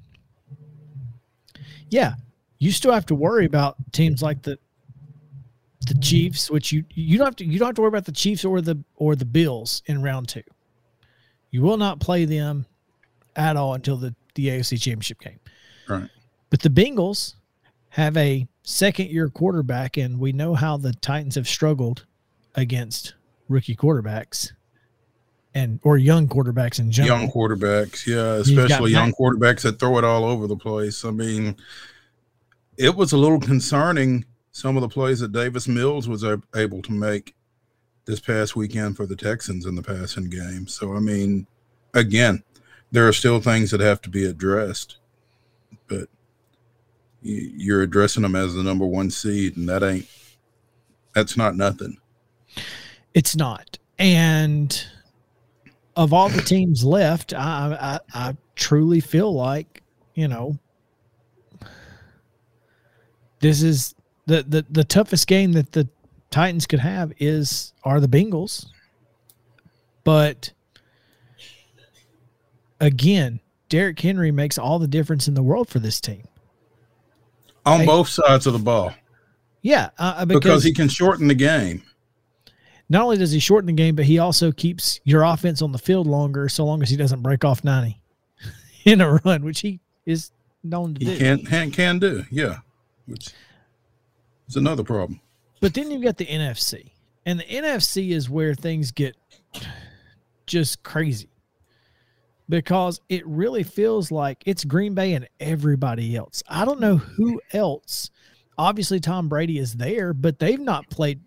yeah, 1.90 2.16
you 2.66 2.72
still 2.72 2.92
have 2.92 3.06
to 3.06 3.16
worry 3.16 3.46
about 3.46 3.76
teams 3.92 4.22
like 4.22 4.42
the 4.42 4.58
the 5.88 5.94
mm-hmm. 5.94 6.02
Chiefs, 6.02 6.50
which 6.50 6.72
you 6.72 6.84
you 6.90 7.18
don't 7.18 7.28
have 7.28 7.36
to 7.36 7.46
you 7.46 7.60
don't 7.60 7.68
have 7.68 7.76
to 7.76 7.82
worry 7.82 7.90
about 7.90 8.06
the 8.06 8.12
Chiefs 8.12 8.44
or 8.44 8.60
the 8.60 8.84
or 8.96 9.16
the 9.16 9.26
Bills 9.26 9.84
in 9.86 10.02
round 10.02 10.28
two. 10.28 10.44
You 11.52 11.62
will 11.62 11.78
not 11.78 12.00
play 12.00 12.26
them 12.26 12.66
at 13.36 13.56
all 13.56 13.76
until 13.76 13.98
the 13.98 14.16
the 14.34 14.48
AFC 14.48 14.82
Championship 14.82 15.20
game. 15.20 15.40
Right. 15.88 16.10
But 16.50 16.62
the 16.62 16.70
Bengals 16.70 17.36
have 17.90 18.18
a 18.18 18.48
second 18.64 19.10
year 19.10 19.30
quarterback, 19.30 19.98
and 19.98 20.20
we 20.20 20.32
know 20.32 20.56
how 20.56 20.78
the 20.78 20.94
Titans 20.94 21.36
have 21.36 21.48
struggled 21.48 22.06
against 22.56 23.14
rookie 23.48 23.76
quarterbacks. 23.76 24.52
and 25.54 25.80
or 25.84 25.98
young 25.98 26.28
quarterbacks 26.28 26.80
in 26.80 26.92
general. 26.92 27.20
Young 27.20 27.32
quarterbacks, 27.32 28.08
yeah, 28.08 28.42
especially 28.42 28.92
young 28.92 29.10
Mac- 29.10 29.18
quarterbacks 29.18 29.62
that 29.62 29.80
throw 29.80 29.98
it 29.98 30.04
all 30.04 30.26
over 30.26 30.48
the 30.48 30.58
place. 30.58 31.06
I 31.06 31.12
mean, 31.12 31.56
it 32.78 32.96
was 32.96 33.12
a 33.14 33.18
little 33.18 33.40
concerning 33.40 34.26
some 34.52 34.78
of 34.78 34.82
the 34.82 34.90
plays 34.90 35.20
that 35.20 35.32
Davis 35.32 35.68
Mills 35.68 36.08
was 36.08 36.24
able 36.56 36.82
to 36.82 36.92
make 36.92 37.36
this 38.06 38.20
past 38.20 38.56
weekend 38.56 38.96
for 38.96 39.06
the 39.06 39.16
Texans 39.16 39.66
in 39.66 39.76
the 39.76 39.82
passing 39.82 40.30
game. 40.30 40.68
So, 40.68 40.96
I 40.96 41.00
mean, 41.00 41.48
again, 41.94 42.44
there 42.92 43.08
are 43.08 43.14
still 43.14 43.42
things 43.42 43.72
that 43.72 43.82
have 43.82 44.02
to 44.04 44.10
be 44.10 44.26
addressed, 44.26 44.98
but 45.88 46.08
you're 47.22 47.82
addressing 47.82 48.24
them 48.24 48.36
as 48.36 48.54
the 48.54 48.64
number 48.64 48.86
one 48.86 49.10
seed, 49.10 49.58
and 49.58 49.68
that 49.68 49.84
ain't 49.84 50.08
that's 51.14 51.36
not 51.36 51.56
nothing. 51.56 51.98
It's 53.14 53.36
not. 53.36 53.78
And 53.98 54.86
of 55.96 56.14
all 56.14 56.30
the 56.30 56.42
teams 56.42 56.84
left, 56.84 57.34
I, 57.34 58.00
I 58.14 58.28
I 58.28 58.38
truly 58.56 59.00
feel 59.00 59.34
like, 59.34 59.82
you 60.14 60.28
know, 60.28 60.60
this 63.46 63.62
is 63.62 63.94
the, 64.26 64.42
the 64.44 64.66
the 64.72 64.84
toughest 64.84 65.28
game 65.28 65.52
that 65.52 65.72
the 65.72 65.88
Titans 66.32 66.66
could 66.66 66.80
have 66.80 67.14
is 67.20 67.74
are 67.84 68.00
the 68.00 68.08
Bengals. 68.08 68.66
But 70.04 70.52
again, 72.80 73.40
Derrick 73.70 74.00
Henry 74.00 74.32
makes 74.32 74.58
all 74.58 74.80
the 74.80 74.88
difference 74.88 75.28
in 75.28 75.34
the 75.34 75.44
world 75.44 75.70
for 75.70 75.80
this 75.80 76.00
team. 76.02 76.24
On 77.66 77.82
Hey. 77.82 77.86
both 77.86 78.08
sides 78.10 78.46
of 78.48 78.54
the 78.54 78.60
ball 78.60 78.94
Yeah, 79.62 79.90
uh, 79.98 80.26
because, 80.26 80.40
because 80.44 80.64
he 80.64 80.74
can 80.74 80.88
shorten 80.90 81.28
the 81.28 81.34
game. 81.36 81.82
not 82.90 83.04
only 83.04 83.18
does 83.18 83.32
he 83.32 83.40
shorten 83.40 83.68
the 83.68 83.74
game, 83.74 83.96
but 83.96 84.06
he 84.06 84.20
also 84.20 84.52
keeps 84.52 85.00
your 85.04 85.24
offense 85.24 85.62
on 85.62 85.72
the 85.72 85.80
field 85.80 86.06
longer, 86.08 86.48
so 86.50 86.66
long 86.66 86.82
as 86.84 86.90
he 86.90 86.98
doesn't 86.98 87.22
break 87.22 87.44
off 87.46 87.64
ninety 87.64 88.00
in 88.86 89.02
a 89.02 89.14
run, 89.26 89.44
which 89.44 89.62
he 89.62 89.80
is 90.06 90.32
known 90.64 90.94
to 90.96 91.06
He 91.06 91.12
do. 91.14 91.18
can 91.18 91.46
can 91.46 91.72
can 91.72 92.00
do, 92.00 92.24
yeah. 92.32 92.58
Which 93.08 93.30
is 94.48 94.56
another 94.56 94.84
problem. 94.84 95.22
But 95.62 95.74
then 95.74 95.92
you've 95.92 96.04
got 96.04 96.18
the 96.18 96.26
NFC, 96.26 96.92
and 97.26 97.40
the 97.40 97.44
NFC 97.44 98.12
is 98.12 98.30
where 98.30 98.54
things 98.54 98.92
get 98.92 99.16
just 100.46 100.84
crazy 100.84 101.30
because 102.48 103.02
it 103.10 103.26
really 103.26 103.64
feels 103.64 104.12
like 104.12 104.44
it's 104.46 104.64
Green 104.64 104.94
Bay 104.94 105.14
and 105.14 105.28
everybody 105.40 106.16
else. 106.16 106.44
I 106.48 106.66
don't 106.66 106.80
know 106.80 106.98
who 106.98 107.42
else. 107.54 108.12
Obviously, 108.58 109.00
Tom 109.00 109.28
Brady 109.28 109.58
is 109.58 109.74
there, 109.74 110.14
but 110.14 110.40
they've 110.40 110.60
not 110.60 110.90
played. 110.90 111.22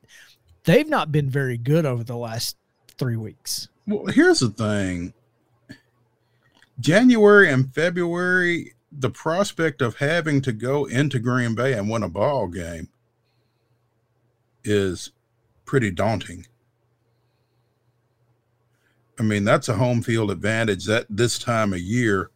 They've 0.64 0.88
not 0.88 1.12
been 1.12 1.28
very 1.28 1.58
good 1.58 1.86
over 1.86 2.04
the 2.04 2.16
last 2.16 2.56
three 2.96 3.16
weeks. 3.16 3.68
Well, 3.86 4.06
here's 4.06 4.40
the 4.40 4.50
thing. 4.50 5.12
January 6.80 7.50
and 7.50 7.74
February, 7.74 8.74
the 8.98 9.10
prospect 9.10 9.80
of 9.80 9.96
having 9.96 10.40
to 10.42 10.52
go 10.52 10.84
into 10.84 11.18
Green 11.18 11.54
Bay 11.54 11.72
and 11.72 11.88
win 11.88 12.02
a 12.02 12.08
ball 12.08 12.48
game 12.48 12.88
is 14.64 15.12
pretty 15.64 15.90
daunting. 15.90 16.46
I 19.20 19.22
mean, 19.22 19.44
that's 19.44 19.68
a 19.68 19.74
home 19.74 20.02
field 20.02 20.30
advantage 20.30 20.84
that 20.86 21.06
this 21.08 21.38
time 21.38 21.72
of 21.72 21.80
year 21.80 22.30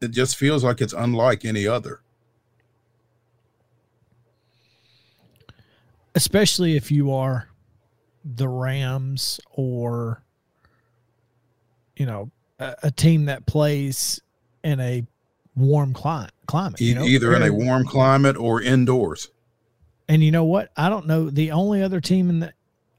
it 0.00 0.12
just 0.12 0.36
feels 0.36 0.64
like 0.64 0.80
it's 0.80 0.94
unlike 0.94 1.44
any 1.44 1.66
other. 1.66 2.00
especially 6.14 6.76
if 6.76 6.90
you 6.90 7.12
are 7.12 7.48
the 8.24 8.48
Rams 8.48 9.40
or 9.50 10.22
you 11.96 12.06
know 12.06 12.30
a, 12.58 12.74
a 12.84 12.90
team 12.90 13.26
that 13.26 13.46
plays 13.46 14.20
in 14.64 14.80
a 14.80 15.04
warm 15.56 15.92
climate 15.92 16.32
climate 16.46 16.80
you 16.80 16.94
know? 16.94 17.04
either 17.04 17.34
in 17.34 17.42
a 17.42 17.52
warm 17.52 17.84
climate 17.84 18.36
or 18.36 18.62
indoors. 18.62 19.28
and 20.08 20.22
you 20.22 20.30
know 20.30 20.44
what 20.44 20.70
I 20.76 20.88
don't 20.88 21.06
know 21.06 21.28
the 21.28 21.50
only 21.52 21.82
other 21.82 22.00
team 22.00 22.30
in 22.30 22.40
the 22.40 22.52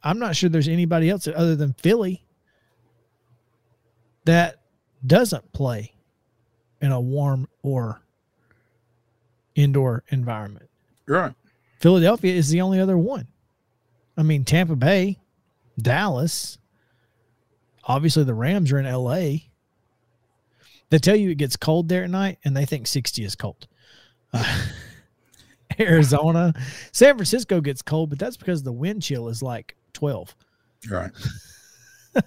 I'm 0.04 0.20
not 0.20 0.36
sure 0.36 0.50
there's 0.50 0.68
anybody 0.68 1.10
else 1.10 1.28
other 1.28 1.56
than 1.56 1.74
Philly 1.74 2.24
that 4.26 4.62
doesn't 5.06 5.52
play 5.54 5.94
in 6.82 6.92
a 6.92 7.00
warm 7.00 7.48
or 7.64 8.02
indoor 9.56 10.04
environment 10.10 10.70
Right. 11.08 11.34
Philadelphia 11.80 12.34
is 12.34 12.50
the 12.50 12.62
only 12.62 12.80
other 12.80 12.98
one. 12.98 13.28
I 14.16 14.24
mean, 14.24 14.46
Tampa 14.46 14.76
Bay, 14.76 15.18
Dallas, 15.82 16.58
obviously 17.84 18.24
the 18.24 18.34
Rams 18.36 18.72
are 18.72 18.78
in 18.80 18.86
LA. 18.86 19.50
They 20.92 21.00
tell 21.00 21.16
you 21.16 21.32
it 21.32 21.38
gets 21.38 21.58
cold 21.58 21.90
there 21.90 22.04
at 22.04 22.10
night, 22.12 22.38
and 22.46 22.56
they 22.56 22.66
think 22.66 22.86
60 22.86 23.24
is 23.24 23.36
cold. 23.36 23.68
Uh, 24.32 24.62
Arizona, 25.80 26.54
San 26.92 27.16
Francisco 27.16 27.62
gets 27.62 27.82
cold, 27.82 28.10
but 28.10 28.20
that's 28.20 28.38
because 28.38 28.62
the 28.62 28.72
wind 28.74 29.02
chill 29.02 29.30
is 29.30 29.42
like 29.42 29.76
12. 29.94 30.36
Right. 30.90 31.12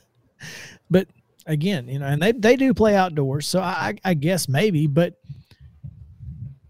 But 0.90 1.08
again, 1.46 1.88
you 1.88 1.98
know, 1.98 2.06
and 2.06 2.20
they, 2.20 2.32
they 2.32 2.56
do 2.56 2.74
play 2.74 2.94
outdoors, 2.94 3.46
so 3.46 3.60
I, 3.60 3.96
I 4.04 4.12
guess 4.14 4.48
maybe, 4.48 4.86
but 4.86 5.14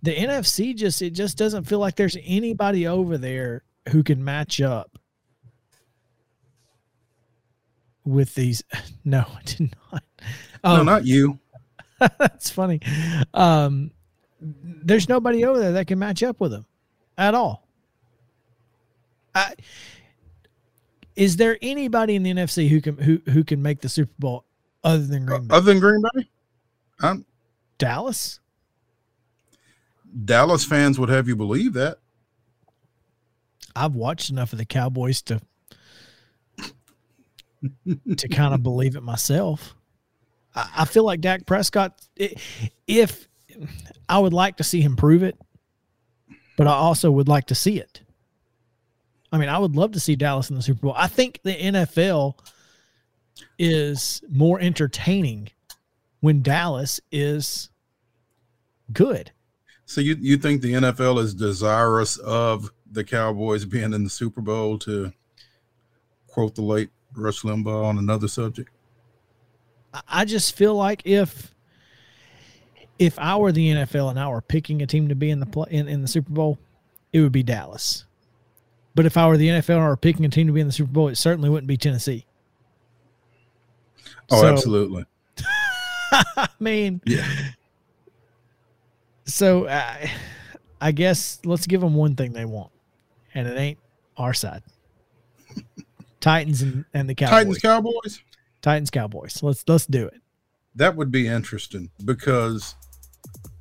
the 0.03 0.15
NFC 0.15 0.75
just 0.75 1.03
it 1.03 1.11
just 1.11 1.37
doesn't 1.37 1.65
feel 1.65 1.81
like 1.81 1.97
there's 1.97 2.17
anybody 2.25 2.87
over 2.87 3.19
there 3.19 3.65
who 3.89 4.05
can 4.05 4.23
match 4.25 4.61
up 4.61 4.97
with 8.05 8.35
these. 8.35 8.63
No, 9.07 9.27
I 9.37 9.43
did 9.45 9.61
not. 9.93 10.03
no, 10.65 10.71
Um, 10.71 10.87
not 10.87 11.05
you. 11.05 11.39
that's 12.19 12.51
funny. 12.51 12.81
Um, 13.33 13.91
there's 14.41 15.09
nobody 15.09 15.45
over 15.45 15.59
there 15.59 15.73
that 15.73 15.87
can 15.87 15.99
match 15.99 16.23
up 16.23 16.41
with 16.41 16.51
them 16.51 16.67
at 17.17 17.35
all. 17.35 17.67
I, 19.35 19.55
is 21.17 21.37
there 21.37 21.59
anybody 21.63 22.15
in 22.15 22.23
the 22.23 22.33
NFC 22.33 22.69
who 22.69 22.81
can 22.81 22.99
who 22.99 23.21
who 23.31 23.45
can 23.45 23.63
make 23.63 23.81
the 23.81 23.89
Super 23.89 24.13
Bowl 24.19 24.45
other 24.83 25.05
than 25.05 25.27
Green 25.27 25.47
Bay? 25.47 25.55
Other 25.55 25.73
than 25.73 25.81
Green 25.81 26.03
Bay, 26.15 26.29
I'm, 27.01 27.25
Dallas? 27.79 28.41
Dallas 30.25 30.65
fans 30.65 30.99
would 30.99 31.09
have 31.09 31.27
you 31.27 31.37
believe 31.37 31.73
that. 31.73 31.99
I've 33.75 33.95
watched 33.95 34.31
enough 34.31 34.53
of 34.53 34.59
the 34.59 34.65
Cowboys 34.65 35.23
to 35.23 35.41
to 38.17 38.29
kind 38.29 38.55
of 38.55 38.63
believe 38.63 38.95
it 38.95 39.03
myself. 39.03 39.75
I, 40.55 40.85
feel 40.85 41.05
like 41.05 41.21
Dak 41.21 41.47
Prescott. 41.47 42.01
If 42.87 43.29
I 44.09 44.19
would 44.19 44.33
like 44.33 44.57
to 44.59 44.65
see 44.65 44.81
him 44.81 44.97
prove 44.97 45.23
it, 45.23 45.37
but 46.57 46.67
I 46.67 46.73
also 46.73 47.11
would 47.11 47.29
like 47.29 47.47
to 47.47 47.55
see 47.55 47.79
it. 47.79 48.01
I 49.33 49.39
mean, 49.39 49.49
I 49.49 49.59
would 49.59 49.75
love 49.75 49.93
to 49.93 50.01
see 50.01 50.15
Dallas 50.15 50.51
in 50.51 50.57
the 50.57 50.63
Super 50.63 50.81
Bowl. 50.81 50.95
I 50.97 51.09
think 51.09 51.41
the 51.43 51.57
NFL 51.57 52.39
is 53.59 54.23
more 54.29 54.61
entertaining 54.61 55.49
when 56.21 56.43
Dallas 56.43 57.01
is 57.11 57.71
good. 58.93 59.33
So 59.87 60.01
you 60.01 60.17
you 60.21 60.37
think 60.37 60.63
the 60.63 60.75
NFL 60.75 61.19
is 61.21 61.35
desirous 61.35 62.17
of 62.19 62.71
the 62.91 63.05
Cowboys 63.05 63.65
being 63.65 63.93
in 63.93 64.05
the 64.05 64.11
Super 64.11 64.41
Bowl 64.41 64.79
to 64.81 65.13
quote 66.29 66.55
the 66.55 66.63
late 66.63 66.91
Rush 67.15 67.43
Limbaugh 67.43 67.85
on 67.85 67.99
another 67.99 68.29
subject? 68.29 68.71
I- 70.09 70.25
just 70.25 70.55
feel 70.57 70.75
like 70.75 71.03
if 71.05 71.55
if 72.99 73.19
I 73.19 73.37
were 73.37 73.51
the 73.53 73.69
NFL 73.71 74.11
and 74.11 74.19
I 74.21 74.29
were 74.29 74.41
picking 74.41 74.81
a 74.83 74.87
team 74.87 75.09
to 75.09 75.15
be 75.15 75.31
in 75.31 75.41
the 75.41 75.47
play, 75.47 75.67
in, 75.71 75.89
in 75.89 76.01
the 76.03 76.09
Super 76.09 76.31
Bowl, 76.31 76.59
it 77.13 77.21
would 77.21 77.33
be 77.33 77.43
Dallas. 77.43 78.05
But 78.95 79.05
if 79.07 79.17
I 79.17 79.27
were 79.27 79.37
the 79.37 79.49
NFL 79.49 79.75
and 79.77 79.85
I 79.85 79.89
were 79.89 79.97
picking 79.97 80.25
a 80.25 80.29
team 80.29 80.47
to 80.47 80.53
be 80.53 80.61
in 80.61 80.69
the 80.69 80.73
Super 80.73 80.93
Bowl, 80.93 81.09
it 81.09 81.17
certainly 81.17 81.51
wouldn't 81.51 81.67
be 81.67 81.77
Tennessee. 81.77 82.25
Oh, 84.31 84.41
So- 84.43 84.47
absolutely. 84.47 85.05
I 86.13 86.49
mean, 86.61 87.01
Yeah. 87.05 87.27
so 89.27 89.67
I, 89.69 90.13
I 90.81 90.93
guess 90.93 91.41
let's 91.45 91.67
give 91.67 91.81
them 91.81 91.95
one 91.95 92.15
thing 92.15 92.33
they 92.33 92.45
want, 92.45 92.71
and 93.35 93.49
it 93.49 93.57
ain't 93.59 93.79
our 94.17 94.33
side. 94.35 94.63
Titans 96.21 96.63
and, 96.63 96.85
and 96.95 97.09
the 97.09 97.15
Cowboys. 97.17 97.31
Titans 97.31 97.59
Cowboys. 97.59 98.23
Titans 98.65 98.89
Cowboys. 98.91 99.43
Let's 99.43 99.63
let's 99.69 99.85
do 99.85 100.07
it. 100.07 100.21
That 100.75 100.97
would 100.97 101.13
be 101.13 101.29
interesting 101.29 101.91
because 102.07 102.75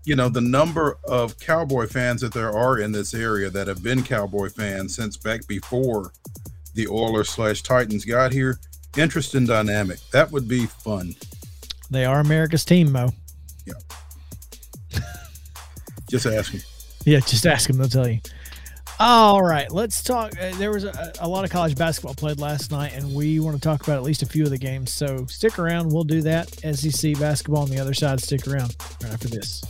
you 0.05 0.15
know 0.15 0.29
the 0.29 0.41
number 0.41 0.97
of 1.03 1.37
Cowboy 1.39 1.87
fans 1.87 2.21
that 2.21 2.33
there 2.33 2.53
are 2.53 2.79
in 2.79 2.93
this 2.93 3.13
area 3.13 3.49
that 3.49 3.67
have 3.67 3.83
been 3.83 4.01
Cowboy 4.01 4.47
fans 4.47 4.95
since 4.95 5.17
back 5.17 5.45
before 5.45 6.13
the 6.73 6.87
Oilers 6.87 7.29
slash 7.29 7.61
Titans 7.61 8.05
got 8.05 8.31
here. 8.31 8.59
Interesting 8.97 9.45
dynamic. 9.45 9.99
That 10.11 10.31
would 10.31 10.47
be 10.47 10.67
fun. 10.67 11.15
They 11.91 12.05
are 12.05 12.21
America's 12.21 12.63
team, 12.63 12.89
Mo. 12.91 13.09
Yeah. 13.65 14.99
just 16.09 16.25
asking. 16.25 16.61
Yeah, 17.05 17.19
just 17.19 17.45
ask 17.45 17.67
them; 17.67 17.79
they'll 17.79 17.89
tell 17.89 18.07
you. 18.07 18.21
All 18.99 19.41
right, 19.41 19.71
let's 19.71 20.03
talk. 20.03 20.33
Uh, 20.39 20.55
there 20.57 20.71
was 20.71 20.83
a, 20.83 21.13
a, 21.19 21.27
lot 21.27 21.43
of 21.43 21.49
college 21.49 21.75
basketball 21.75 22.13
played 22.13 22.39
last 22.39 22.69
night, 22.69 22.93
and 22.93 23.13
we 23.15 23.39
want 23.39 23.55
to 23.55 23.61
talk 23.61 23.81
about 23.81 23.97
at 23.97 24.03
least 24.03 24.21
a 24.21 24.25
few 24.27 24.43
of 24.43 24.51
the 24.51 24.57
games. 24.57 24.93
So 24.93 25.25
stick 25.25 25.57
around. 25.57 25.91
We'll 25.91 26.03
do 26.03 26.21
that. 26.21 26.49
SEC 26.75 27.19
basketball 27.19 27.63
on 27.63 27.69
the 27.69 27.79
other 27.79 27.95
side. 27.95 28.21
Stick 28.21 28.47
around 28.47 28.75
right 29.01 29.11
after 29.11 29.27
this. 29.27 29.63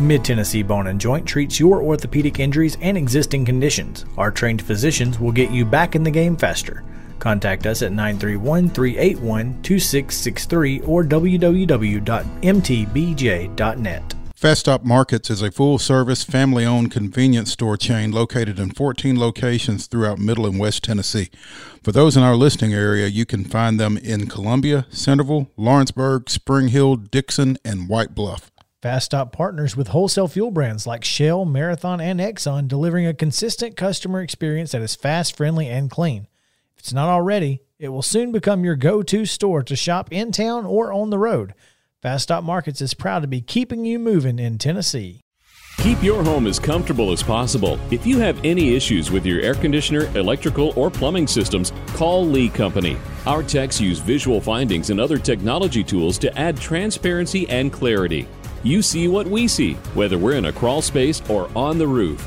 Mid 0.00 0.24
Tennessee 0.24 0.62
Bone 0.62 0.88
and 0.88 1.00
Joint 1.00 1.26
treats 1.26 1.60
your 1.60 1.82
orthopedic 1.82 2.40
injuries 2.40 2.76
and 2.80 2.96
existing 2.96 3.44
conditions. 3.44 4.04
Our 4.16 4.30
trained 4.30 4.62
physicians 4.62 5.20
will 5.20 5.30
get 5.30 5.50
you 5.50 5.64
back 5.64 5.94
in 5.94 6.02
the 6.02 6.10
game 6.10 6.36
faster. 6.36 6.82
Contact 7.20 7.66
us 7.66 7.82
at 7.82 7.92
931 7.92 8.70
381 8.70 9.62
2663 9.62 10.80
or 10.80 11.04
www.mtbj.net. 11.04 12.10
Fast 14.40 14.60
Stop 14.60 14.84
Markets 14.84 15.28
is 15.28 15.42
a 15.42 15.50
full 15.50 15.78
service, 15.78 16.24
family 16.24 16.64
owned 16.64 16.90
convenience 16.90 17.52
store 17.52 17.76
chain 17.76 18.10
located 18.10 18.58
in 18.58 18.70
14 18.70 19.20
locations 19.20 19.86
throughout 19.86 20.18
Middle 20.18 20.46
and 20.46 20.58
West 20.58 20.82
Tennessee. 20.82 21.28
For 21.82 21.92
those 21.92 22.16
in 22.16 22.22
our 22.22 22.34
listing 22.34 22.72
area, 22.72 23.06
you 23.06 23.26
can 23.26 23.44
find 23.44 23.78
them 23.78 23.98
in 23.98 24.28
Columbia, 24.28 24.86
Centerville, 24.88 25.50
Lawrenceburg, 25.58 26.30
Spring 26.30 26.68
Hill, 26.68 26.96
Dickson, 26.96 27.58
and 27.66 27.86
White 27.86 28.14
Bluff. 28.14 28.50
Fast 28.80 29.04
Stop 29.04 29.30
partners 29.30 29.76
with 29.76 29.88
wholesale 29.88 30.26
fuel 30.26 30.50
brands 30.50 30.86
like 30.86 31.04
Shell, 31.04 31.44
Marathon, 31.44 32.00
and 32.00 32.18
Exxon, 32.18 32.66
delivering 32.66 33.06
a 33.06 33.12
consistent 33.12 33.76
customer 33.76 34.22
experience 34.22 34.72
that 34.72 34.80
is 34.80 34.94
fast, 34.94 35.36
friendly, 35.36 35.68
and 35.68 35.90
clean. 35.90 36.28
If 36.80 36.84
it's 36.84 36.94
not 36.94 37.10
already, 37.10 37.60
it 37.78 37.90
will 37.90 38.00
soon 38.00 38.32
become 38.32 38.64
your 38.64 38.74
go 38.74 39.02
to 39.02 39.26
store 39.26 39.62
to 39.64 39.76
shop 39.76 40.08
in 40.10 40.32
town 40.32 40.64
or 40.64 40.94
on 40.94 41.10
the 41.10 41.18
road. 41.18 41.52
Fast 42.00 42.22
Stop 42.22 42.42
Markets 42.42 42.80
is 42.80 42.94
proud 42.94 43.20
to 43.20 43.28
be 43.28 43.42
keeping 43.42 43.84
you 43.84 43.98
moving 43.98 44.38
in 44.38 44.56
Tennessee. 44.56 45.20
Keep 45.76 46.02
your 46.02 46.24
home 46.24 46.46
as 46.46 46.58
comfortable 46.58 47.12
as 47.12 47.22
possible. 47.22 47.78
If 47.90 48.06
you 48.06 48.18
have 48.20 48.42
any 48.46 48.74
issues 48.74 49.10
with 49.10 49.26
your 49.26 49.42
air 49.42 49.54
conditioner, 49.54 50.06
electrical, 50.16 50.72
or 50.74 50.90
plumbing 50.90 51.26
systems, 51.26 51.70
call 51.88 52.26
Lee 52.26 52.48
Company. 52.48 52.96
Our 53.26 53.42
techs 53.42 53.78
use 53.78 53.98
visual 53.98 54.40
findings 54.40 54.88
and 54.88 54.98
other 54.98 55.18
technology 55.18 55.84
tools 55.84 56.16
to 56.16 56.34
add 56.38 56.56
transparency 56.56 57.46
and 57.50 57.70
clarity. 57.70 58.26
You 58.62 58.80
see 58.80 59.06
what 59.06 59.26
we 59.26 59.46
see, 59.48 59.74
whether 59.92 60.16
we're 60.16 60.38
in 60.38 60.46
a 60.46 60.52
crawl 60.52 60.80
space 60.80 61.20
or 61.28 61.50
on 61.54 61.76
the 61.76 61.86
roof. 61.86 62.26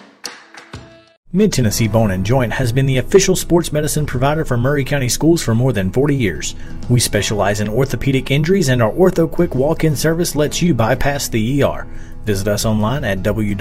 Mid 1.33 1.53
Tennessee 1.53 1.87
Bone 1.87 2.11
and 2.11 2.25
Joint 2.25 2.51
has 2.51 2.73
been 2.73 2.85
the 2.85 2.97
official 2.97 3.37
sports 3.37 3.71
medicine 3.71 4.05
provider 4.05 4.43
for 4.43 4.57
Maury 4.57 4.83
County 4.83 5.07
Schools 5.07 5.41
for 5.41 5.55
more 5.55 5.71
than 5.71 5.89
40 5.89 6.13
years. 6.13 6.55
We 6.89 6.99
specialize 6.99 7.61
in 7.61 7.69
orthopedic 7.69 8.31
injuries, 8.31 8.67
and 8.67 8.81
our 8.81 8.91
Ortho 8.91 9.31
Quick 9.31 9.55
walk 9.55 9.85
in 9.85 9.95
service 9.95 10.35
lets 10.35 10.61
you 10.61 10.73
bypass 10.73 11.29
the 11.29 11.63
ER. 11.63 11.87
Visit 12.25 12.49
us 12.49 12.65
online 12.65 13.05
at 13.05 13.19
www.mtbj.net. 13.19 13.53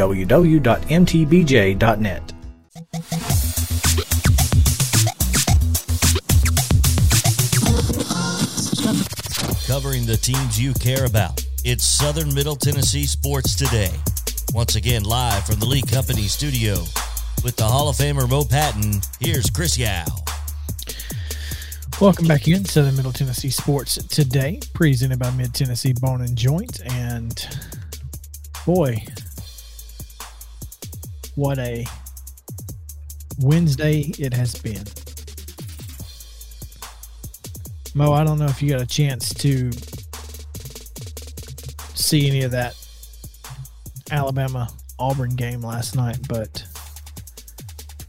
Covering 9.68 10.06
the 10.06 10.18
teams 10.20 10.60
you 10.60 10.74
care 10.74 11.04
about, 11.04 11.46
it's 11.64 11.84
Southern 11.84 12.34
Middle 12.34 12.56
Tennessee 12.56 13.06
Sports 13.06 13.54
Today. 13.54 13.92
Once 14.52 14.74
again, 14.74 15.04
live 15.04 15.46
from 15.46 15.60
the 15.60 15.66
Lee 15.66 15.82
Company 15.82 16.22
studio. 16.22 16.84
With 17.42 17.56
the 17.56 17.64
Hall 17.64 17.88
of 17.88 17.96
Famer 17.96 18.28
Mo 18.28 18.44
Patton, 18.44 19.00
here's 19.18 19.48
Chris 19.48 19.78
Yao. 19.78 20.04
Welcome 21.98 22.26
back 22.26 22.46
in 22.46 22.66
Southern 22.66 22.96
Middle 22.96 23.12
Tennessee 23.12 23.48
Sports 23.48 23.94
today, 24.08 24.60
presented 24.74 25.18
by 25.18 25.30
Mid 25.30 25.54
Tennessee 25.54 25.94
Bone 25.94 26.20
and 26.20 26.36
Joint. 26.36 26.80
And 26.84 27.48
boy, 28.66 29.02
what 31.34 31.58
a 31.58 31.86
Wednesday 33.38 34.12
it 34.18 34.34
has 34.34 34.54
been. 34.56 34.84
Mo, 37.94 38.12
I 38.12 38.22
don't 38.22 38.38
know 38.38 38.46
if 38.46 38.60
you 38.60 38.68
got 38.68 38.82
a 38.82 38.86
chance 38.86 39.32
to 39.34 39.70
see 41.94 42.28
any 42.28 42.42
of 42.42 42.50
that 42.50 42.74
Alabama 44.10 44.68
Auburn 44.98 45.36
game 45.36 45.62
last 45.62 45.96
night, 45.96 46.18
but 46.28 46.66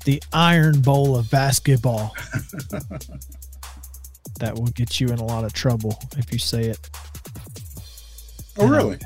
the 0.05 0.21
Iron 0.33 0.81
Bowl 0.81 1.15
of 1.17 1.29
basketball. 1.29 2.15
that 4.39 4.55
will 4.55 4.67
get 4.67 4.99
you 4.99 5.07
in 5.09 5.19
a 5.19 5.25
lot 5.25 5.43
of 5.43 5.53
trouble 5.53 5.99
if 6.17 6.31
you 6.31 6.39
say 6.39 6.63
it. 6.63 6.89
Oh, 8.57 8.67
really? 8.67 8.97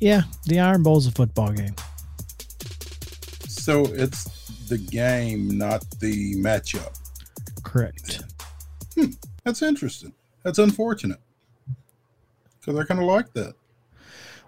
Yeah, 0.00 0.22
the 0.46 0.60
Iron 0.60 0.82
Bowl 0.82 0.98
is 0.98 1.06
a 1.06 1.12
football 1.12 1.52
game. 1.52 1.74
So 3.48 3.86
it's 3.86 4.24
the 4.68 4.78
game, 4.78 5.58
not 5.58 5.84
the 6.00 6.34
matchup. 6.36 6.98
Correct. 7.64 8.22
Hmm, 8.94 9.10
that's 9.44 9.62
interesting. 9.62 10.12
That's 10.42 10.58
unfortunate 10.58 11.20
because 12.68 12.78
I 12.78 12.84
kind 12.84 13.00
of 13.00 13.06
like 13.06 13.32
that. 13.32 13.54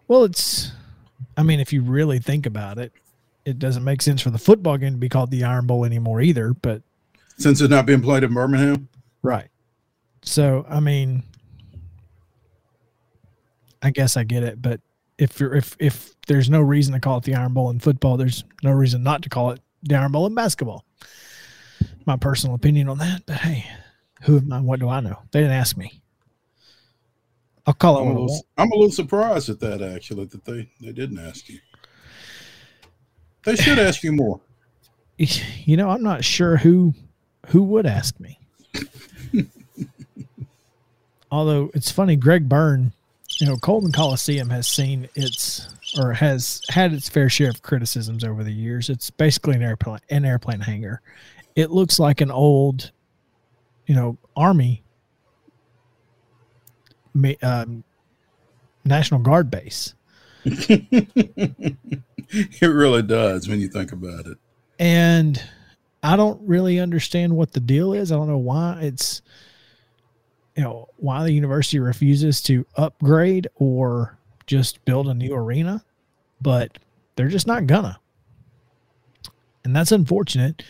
Well, 0.08 0.24
it's, 0.24 0.72
I 1.36 1.42
mean, 1.42 1.60
if 1.60 1.72
you 1.72 1.82
really 1.82 2.18
think 2.18 2.46
about 2.46 2.78
it, 2.78 2.92
it 3.50 3.58
doesn't 3.58 3.84
make 3.84 4.02
sense 4.02 4.22
for 4.22 4.30
the 4.30 4.38
football 4.38 4.78
game 4.78 4.92
to 4.92 4.98
be 4.98 5.08
called 5.08 5.30
the 5.30 5.44
Iron 5.44 5.66
Bowl 5.66 5.84
anymore 5.84 6.20
either. 6.20 6.54
But 6.54 6.82
since 7.36 7.60
it's 7.60 7.70
not 7.70 7.86
being 7.86 8.02
played 8.02 8.22
in 8.22 8.32
Birmingham, 8.32 8.88
right? 9.22 9.48
So 10.22 10.64
I 10.68 10.80
mean, 10.80 11.22
I 13.82 13.90
guess 13.90 14.16
I 14.16 14.24
get 14.24 14.42
it. 14.42 14.60
But 14.60 14.80
if 15.18 15.40
you're 15.40 15.54
if 15.54 15.76
if 15.78 16.14
there's 16.26 16.48
no 16.48 16.60
reason 16.60 16.94
to 16.94 17.00
call 17.00 17.18
it 17.18 17.24
the 17.24 17.34
Iron 17.34 17.52
Bowl 17.52 17.70
in 17.70 17.80
football, 17.80 18.16
there's 18.16 18.44
no 18.62 18.72
reason 18.72 19.02
not 19.02 19.22
to 19.22 19.28
call 19.28 19.50
it 19.50 19.60
the 19.82 19.96
Iron 19.96 20.12
Bowl 20.12 20.26
in 20.26 20.34
basketball. 20.34 20.84
My 22.06 22.16
personal 22.16 22.54
opinion 22.54 22.88
on 22.88 22.98
that. 22.98 23.26
But 23.26 23.36
hey, 23.36 23.66
who 24.22 24.38
am 24.38 24.52
I? 24.52 24.60
What 24.60 24.80
do 24.80 24.88
I 24.88 25.00
know? 25.00 25.18
They 25.32 25.40
didn't 25.40 25.56
ask 25.56 25.76
me. 25.76 26.00
I'll 27.66 27.74
call 27.74 27.98
it. 27.98 28.02
I'm, 28.02 28.16
a 28.16 28.20
little, 28.20 28.46
I'm 28.56 28.70
a 28.72 28.74
little 28.74 28.90
surprised 28.90 29.48
at 29.48 29.60
that 29.60 29.82
actually 29.82 30.24
that 30.26 30.44
they 30.44 30.70
they 30.80 30.92
didn't 30.92 31.18
ask 31.18 31.48
you. 31.48 31.60
They 33.44 33.56
should 33.56 33.78
ask 33.78 34.02
you 34.02 34.12
more. 34.12 34.40
You 35.66 35.76
know, 35.76 35.90
I'm 35.90 36.02
not 36.02 36.24
sure 36.24 36.56
who 36.56 36.94
who 37.48 37.62
would 37.62 37.84
ask 37.84 38.18
me. 38.18 38.38
Although 41.30 41.70
it's 41.74 41.90
funny, 41.90 42.16
Greg 42.16 42.48
Byrne, 42.48 42.92
you 43.38 43.46
know, 43.46 43.56
Coleman 43.56 43.92
Coliseum 43.92 44.48
has 44.48 44.66
seen 44.66 45.10
its 45.14 45.68
or 45.98 46.14
has 46.14 46.62
had 46.70 46.94
its 46.94 47.10
fair 47.10 47.28
share 47.28 47.50
of 47.50 47.60
criticisms 47.60 48.24
over 48.24 48.42
the 48.42 48.50
years. 48.50 48.88
It's 48.88 49.10
basically 49.10 49.56
an 49.56 49.62
airplane 49.62 50.00
an 50.08 50.24
airplane 50.24 50.60
hangar. 50.60 51.02
It 51.54 51.70
looks 51.70 51.98
like 51.98 52.22
an 52.22 52.30
old, 52.30 52.90
you 53.86 53.94
know, 53.94 54.16
army 54.34 54.82
um, 57.42 57.84
National 58.84 59.20
Guard 59.20 59.50
base. 59.50 59.94
it 60.44 61.76
really 62.62 63.02
does 63.02 63.48
when 63.48 63.60
you 63.60 63.68
think 63.68 63.92
about 63.92 64.26
it. 64.26 64.38
And 64.78 65.42
I 66.02 66.16
don't 66.16 66.40
really 66.46 66.78
understand 66.80 67.36
what 67.36 67.52
the 67.52 67.60
deal 67.60 67.92
is. 67.92 68.10
I 68.10 68.16
don't 68.16 68.28
know 68.28 68.38
why 68.38 68.78
it's 68.80 69.22
you 70.56 70.62
know 70.62 70.88
why 70.96 71.22
the 71.24 71.32
university 71.32 71.78
refuses 71.78 72.42
to 72.42 72.66
upgrade 72.76 73.48
or 73.54 74.18
just 74.46 74.84
build 74.84 75.08
a 75.08 75.14
new 75.14 75.34
arena, 75.34 75.84
but 76.40 76.78
they're 77.16 77.28
just 77.28 77.46
not 77.46 77.66
gonna. 77.66 77.98
And 79.64 79.76
that's 79.76 79.92
unfortunate 79.92 80.62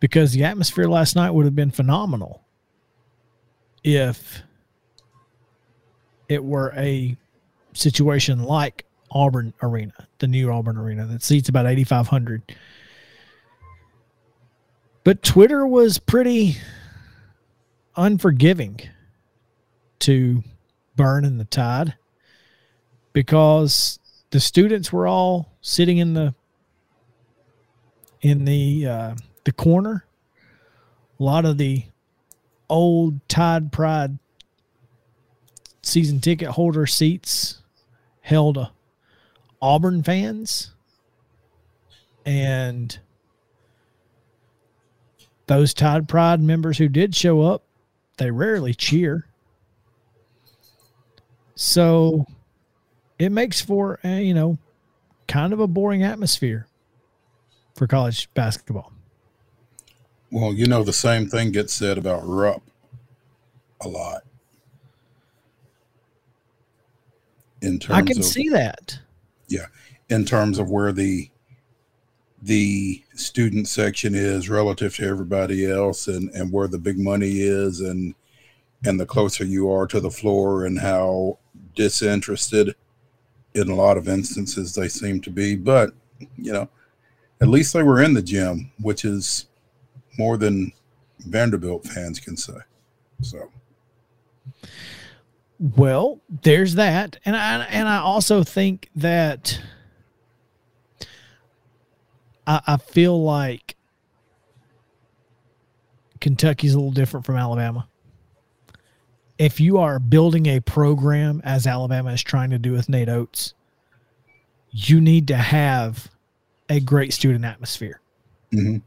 because 0.00 0.32
the 0.32 0.44
atmosphere 0.44 0.88
last 0.88 1.14
night 1.14 1.30
would 1.30 1.44
have 1.44 1.54
been 1.54 1.70
phenomenal 1.70 2.42
if 3.84 4.42
it 6.28 6.42
were 6.42 6.72
a 6.76 7.16
situation 7.74 8.42
like 8.42 8.84
Auburn 9.12 9.52
Arena, 9.62 10.08
the 10.18 10.26
new 10.26 10.50
Auburn 10.50 10.76
Arena 10.76 11.06
that 11.06 11.22
seats 11.22 11.48
about 11.48 11.66
8,500. 11.66 12.42
But 15.04 15.22
Twitter 15.22 15.66
was 15.66 15.98
pretty 15.98 16.56
unforgiving 17.96 18.80
to 20.00 20.42
Byrne 20.96 21.24
and 21.24 21.38
the 21.38 21.44
Tide 21.44 21.94
because 23.12 23.98
the 24.30 24.40
students 24.40 24.92
were 24.92 25.06
all 25.06 25.52
sitting 25.60 25.98
in 25.98 26.14
the 26.14 26.34
in 28.20 28.44
the 28.44 28.86
uh, 28.86 29.14
the 29.44 29.52
corner. 29.52 30.06
A 31.18 31.22
lot 31.22 31.44
of 31.44 31.58
the 31.58 31.84
old 32.68 33.26
Tide 33.28 33.72
Pride 33.72 34.18
season 35.82 36.20
ticket 36.20 36.48
holder 36.48 36.86
seats 36.86 37.60
held 38.20 38.56
uh, 38.56 38.68
Auburn 39.62 40.02
fans, 40.02 40.72
and 42.26 42.98
those 45.46 45.72
Tide 45.72 46.08
Pride 46.08 46.40
members 46.40 46.78
who 46.78 46.88
did 46.88 47.14
show 47.14 47.42
up, 47.42 47.62
they 48.16 48.30
rarely 48.30 48.74
cheer. 48.74 49.28
So 51.54 52.26
it 53.18 53.30
makes 53.30 53.60
for 53.60 54.00
a, 54.02 54.20
you 54.20 54.34
know 54.34 54.58
kind 55.28 55.52
of 55.52 55.60
a 55.60 55.66
boring 55.66 56.02
atmosphere 56.02 56.66
for 57.74 57.86
college 57.86 58.28
basketball. 58.34 58.92
Well, 60.30 60.52
you 60.52 60.66
know 60.66 60.82
the 60.82 60.92
same 60.92 61.28
thing 61.28 61.52
gets 61.52 61.72
said 61.72 61.98
about 61.98 62.22
Rupp 62.26 62.62
a 63.80 63.88
lot. 63.88 64.22
In 67.60 67.78
terms 67.78 67.98
I 67.98 68.02
can 68.02 68.18
of, 68.18 68.24
see 68.24 68.48
that. 68.48 68.98
Yeah, 69.52 69.66
in 70.08 70.24
terms 70.24 70.58
of 70.58 70.70
where 70.70 70.92
the 70.92 71.28
the 72.40 73.02
student 73.14 73.68
section 73.68 74.14
is 74.14 74.48
relative 74.48 74.96
to 74.96 75.06
everybody 75.06 75.70
else 75.70 76.08
and 76.08 76.30
and 76.30 76.50
where 76.50 76.68
the 76.68 76.78
big 76.78 76.98
money 76.98 77.40
is 77.40 77.80
and 77.80 78.14
and 78.86 78.98
the 78.98 79.04
closer 79.04 79.44
you 79.44 79.70
are 79.70 79.86
to 79.86 80.00
the 80.00 80.10
floor 80.10 80.64
and 80.64 80.78
how 80.78 81.38
disinterested 81.74 82.74
in 83.54 83.68
a 83.68 83.74
lot 83.74 83.98
of 83.98 84.08
instances 84.08 84.74
they 84.74 84.88
seem 84.88 85.20
to 85.20 85.30
be. 85.30 85.54
But 85.54 85.92
you 86.38 86.54
know 86.54 86.70
at 87.42 87.48
least 87.48 87.74
they 87.74 87.82
were 87.82 88.02
in 88.02 88.14
the 88.14 88.22
gym 88.22 88.72
which 88.80 89.04
is 89.04 89.48
more 90.18 90.38
than 90.38 90.72
vanderbilt 91.18 91.84
fans 91.84 92.18
can 92.18 92.38
say. 92.38 92.58
So 93.20 93.50
well 95.62 96.20
there's 96.42 96.74
that 96.74 97.18
and 97.24 97.36
i 97.36 97.62
and 97.64 97.88
i 97.88 97.98
also 97.98 98.42
think 98.42 98.90
that 98.96 99.60
i, 102.46 102.60
I 102.66 102.76
feel 102.76 103.22
like 103.22 103.76
kentucky's 106.20 106.74
a 106.74 106.76
little 106.76 106.90
different 106.90 107.24
from 107.24 107.36
alabama 107.36 107.86
if 109.42 109.58
you 109.58 109.78
are 109.78 109.98
building 109.98 110.46
a 110.46 110.60
program 110.60 111.40
as 111.44 111.66
Alabama 111.66 112.12
is 112.12 112.22
trying 112.22 112.50
to 112.50 112.58
do 112.58 112.70
with 112.70 112.88
Nate 112.88 113.08
Oates, 113.08 113.54
you 114.70 115.00
need 115.00 115.26
to 115.28 115.36
have 115.36 116.08
a 116.68 116.78
great 116.78 117.12
student 117.12 117.44
atmosphere. 117.44 118.00
mm-hmm. 118.52 118.78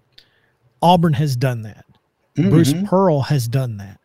Auburn 0.81 1.13
has 1.13 1.35
done 1.35 1.63
that. 1.63 1.85
Mm-hmm. 2.37 2.49
Bruce 2.49 2.73
Pearl 2.85 3.21
has 3.21 3.47
done 3.47 3.77
that. 3.77 3.99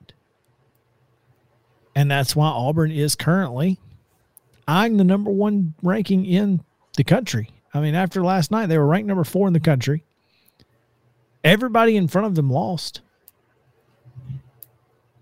And 1.95 2.11
that's 2.11 2.37
why 2.37 2.49
Auburn 2.49 2.91
is 2.91 3.15
currently 3.17 3.79
eyeing 4.67 4.97
the 4.97 5.05
number 5.05 5.31
one 5.31 5.75
ranking 5.83 6.25
in 6.25 6.63
the 6.97 7.05
country. 7.05 7.51
I 7.75 7.81
mean, 7.81 7.95
after 7.95 8.23
last 8.23 8.51
night, 8.51 8.67
they 8.67 8.79
were 8.79 8.87
ranked 8.87 9.09
number 9.09 9.25
four 9.25 9.47
in 9.47 9.53
the 9.53 9.61
country. 9.61 10.05
Everybody 11.43 11.97
in 11.97 12.09
front 12.09 12.27
of 12.27 12.35
them 12.35 12.51
lost. 12.51 13.01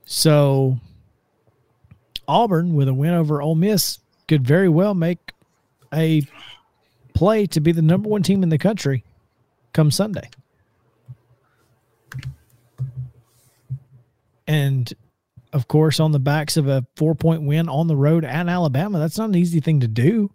So 0.05 0.79
Auburn 2.27 2.75
with 2.75 2.89
a 2.89 2.95
win 2.95 3.15
over 3.15 3.41
Ole 3.41 3.55
Miss 3.55 3.99
could 4.27 4.47
very 4.47 4.69
well 4.69 4.95
make 4.95 5.33
a 5.93 6.27
play 7.15 7.47
to 7.47 7.61
be 7.61 7.73
the 7.73 7.83
number 7.83 8.09
one 8.09 8.23
team 8.23 8.43
in 8.43 8.49
the 8.49 8.59
country 8.59 9.05
come 9.73 9.91
Sunday. 9.91 10.29
And 14.47 14.93
of 15.53 15.69
course, 15.69 16.01
on 16.01 16.13
the 16.13 16.19
backs 16.19 16.57
of 16.57 16.69
a 16.69 16.87
four 16.97 17.15
point 17.15 17.43
win 17.43 17.69
on 17.69 17.87
the 17.87 17.97
road 17.97 18.25
at 18.25 18.49
Alabama, 18.49 18.99
that's 18.99 19.19
not 19.19 19.29
an 19.29 19.35
easy 19.35 19.61
thing 19.61 19.81
to 19.81 19.89
do 19.89 20.31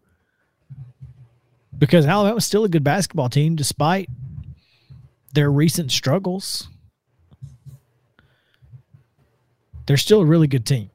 because 1.77 2.05
Alabama's 2.05 2.45
still 2.45 2.63
a 2.63 2.69
good 2.69 2.83
basketball 2.83 3.29
team 3.29 3.55
despite 3.55 4.09
their 5.33 5.51
recent 5.51 5.91
struggles. 5.91 6.67
They're 9.85 9.97
still 9.97 10.21
a 10.21 10.25
really 10.25 10.47
good 10.47 10.65
team. 10.65 10.89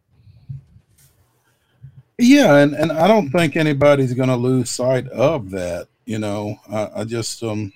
Yeah, 2.17 2.57
and, 2.57 2.75
and 2.75 2.91
I 2.91 3.07
don't 3.07 3.31
think 3.31 3.55
anybody's 3.55 4.15
going 4.15 4.29
to 4.29 4.37
lose 4.37 4.71
sight 4.71 5.07
of 5.09 5.51
that. 5.51 5.89
You 6.05 6.19
know, 6.19 6.59
I, 6.73 6.91
I 6.97 7.05
just 7.05 7.43
um, 7.43 7.73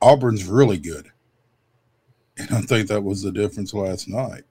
Auburn's 0.00 0.44
really 0.44 0.78
good, 0.78 1.11
and 2.36 2.50
I 2.52 2.60
think 2.62 2.88
that 2.88 3.02
was 3.02 3.22
the 3.22 3.32
difference 3.32 3.74
last 3.74 4.08
night. 4.08 4.42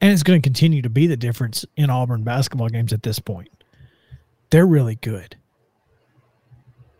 And 0.00 0.12
it's 0.12 0.22
going 0.22 0.40
to 0.40 0.46
continue 0.46 0.82
to 0.82 0.90
be 0.90 1.06
the 1.06 1.16
difference 1.16 1.64
in 1.76 1.90
Auburn 1.90 2.22
basketball 2.22 2.68
games 2.68 2.92
at 2.92 3.02
this 3.02 3.18
point. 3.18 3.50
They're 4.50 4.66
really 4.66 4.96
good, 4.96 5.36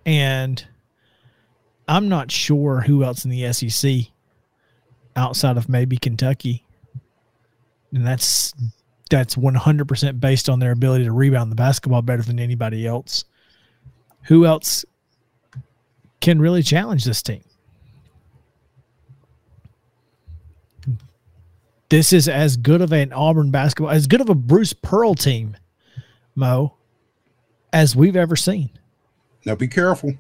and 0.06 0.64
I'm 1.88 2.08
not 2.08 2.30
sure 2.30 2.82
who 2.82 3.02
else 3.02 3.24
in 3.24 3.30
the 3.30 3.52
SEC 3.52 4.12
outside 5.16 5.56
of 5.56 5.68
maybe 5.68 5.96
Kentucky, 5.96 6.64
and 7.92 8.06
that's 8.06 8.54
that's 9.10 9.34
100% 9.34 10.20
based 10.20 10.48
on 10.48 10.60
their 10.60 10.70
ability 10.70 11.04
to 11.04 11.12
rebound 11.12 11.50
the 11.50 11.56
basketball 11.56 12.00
better 12.00 12.22
than 12.22 12.38
anybody 12.38 12.86
else. 12.86 13.24
Who 14.26 14.46
else 14.46 14.84
can 16.20 16.38
really 16.40 16.62
challenge 16.62 17.04
this 17.04 17.22
team? 17.22 17.42
This 21.90 22.12
is 22.12 22.28
as 22.28 22.56
good 22.56 22.80
of 22.80 22.92
an 22.92 23.12
Auburn 23.12 23.50
basketball, 23.50 23.90
as 23.90 24.06
good 24.06 24.20
of 24.20 24.30
a 24.30 24.34
Bruce 24.34 24.72
Pearl 24.72 25.14
team, 25.14 25.56
Mo, 26.36 26.74
as 27.72 27.96
we've 27.96 28.16
ever 28.16 28.36
seen. 28.36 28.70
Now 29.44 29.56
be 29.56 29.66
careful. 29.66 30.14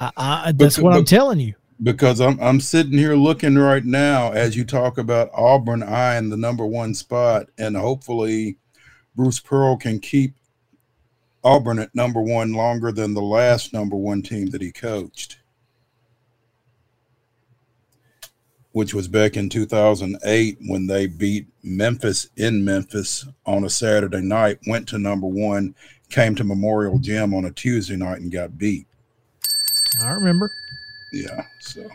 I, 0.00 0.10
I, 0.16 0.52
that's 0.52 0.78
what 0.78 0.94
I'm 0.94 1.04
telling 1.04 1.38
you 1.38 1.54
because 1.82 2.20
I'm 2.20 2.40
I'm 2.40 2.60
sitting 2.60 2.98
here 2.98 3.14
looking 3.14 3.56
right 3.56 3.84
now 3.84 4.32
as 4.32 4.56
you 4.56 4.64
talk 4.64 4.96
about 4.96 5.30
Auburn 5.34 5.82
eyeing 5.82 6.30
the 6.30 6.36
number 6.36 6.64
one 6.64 6.94
spot, 6.94 7.48
and 7.58 7.76
hopefully 7.76 8.56
Bruce 9.14 9.40
Pearl 9.40 9.76
can 9.76 9.98
keep 10.00 10.34
Auburn 11.42 11.78
at 11.78 11.94
number 11.94 12.22
one 12.22 12.54
longer 12.54 12.90
than 12.90 13.12
the 13.12 13.22
last 13.22 13.72
number 13.74 13.96
one 13.96 14.22
team 14.22 14.46
that 14.46 14.62
he 14.62 14.72
coached, 14.72 15.38
which 18.74 18.92
was 18.92 19.06
back 19.06 19.36
in 19.36 19.48
2008 19.48 20.58
when 20.66 20.88
they 20.88 21.06
beat 21.06 21.46
Memphis 21.62 22.28
in 22.36 22.64
Memphis 22.64 23.24
on 23.46 23.62
a 23.62 23.70
Saturday 23.70 24.20
night, 24.20 24.58
went 24.66 24.88
to 24.88 24.98
number 24.98 25.28
one, 25.28 25.76
came 26.10 26.34
to 26.34 26.42
Memorial 26.42 26.98
Gym 26.98 27.34
on 27.34 27.44
a 27.44 27.52
Tuesday 27.52 27.94
night 27.94 28.20
and 28.20 28.32
got 28.32 28.58
beat. 28.58 28.88
I 30.02 30.10
remember. 30.10 30.50
Yeah. 31.12 31.44
So. 31.60 31.88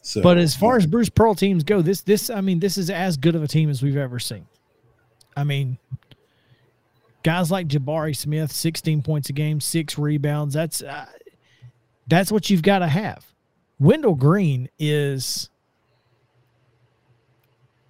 So, 0.00 0.22
but 0.22 0.38
as 0.38 0.56
far 0.56 0.78
as 0.78 0.86
Bruce 0.86 1.10
Pearl 1.10 1.34
teams 1.34 1.62
go, 1.62 1.82
this 1.82 2.00
this 2.00 2.30
I 2.30 2.40
mean 2.40 2.58
this 2.58 2.78
is 2.78 2.88
as 2.88 3.18
good 3.18 3.36
of 3.36 3.42
a 3.42 3.48
team 3.48 3.68
as 3.68 3.82
we've 3.82 3.98
ever 3.98 4.18
seen. 4.18 4.46
I 5.36 5.44
mean, 5.44 5.78
guys 7.22 7.50
like 7.50 7.68
Jabari 7.68 8.16
Smith, 8.16 8.50
sixteen 8.50 9.02
points 9.02 9.28
a 9.28 9.34
game, 9.34 9.60
six 9.60 9.98
rebounds. 9.98 10.54
That's 10.54 10.82
uh, 10.82 11.06
that's 12.08 12.32
what 12.32 12.48
you've 12.48 12.62
got 12.62 12.78
to 12.80 12.88
have. 12.88 13.31
Wendell 13.82 14.14
Green 14.14 14.68
is 14.78 15.50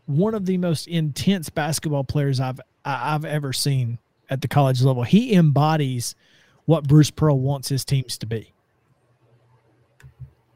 one 0.07 0.35
of 0.35 0.47
the 0.47 0.57
most 0.57 0.89
intense 0.89 1.51
basketball 1.51 2.03
players 2.03 2.41
I've 2.41 2.61
I've 2.83 3.27
ever 3.27 3.53
seen 3.53 3.99
at 4.31 4.41
the 4.41 4.49
college 4.49 4.81
level. 4.81 5.03
He 5.03 5.35
embodies 5.35 6.15
what 6.65 6.89
Bruce 6.89 7.11
Pearl 7.11 7.39
wants 7.39 7.69
his 7.69 7.85
teams 7.85 8.17
to 8.19 8.27
be. 8.27 8.55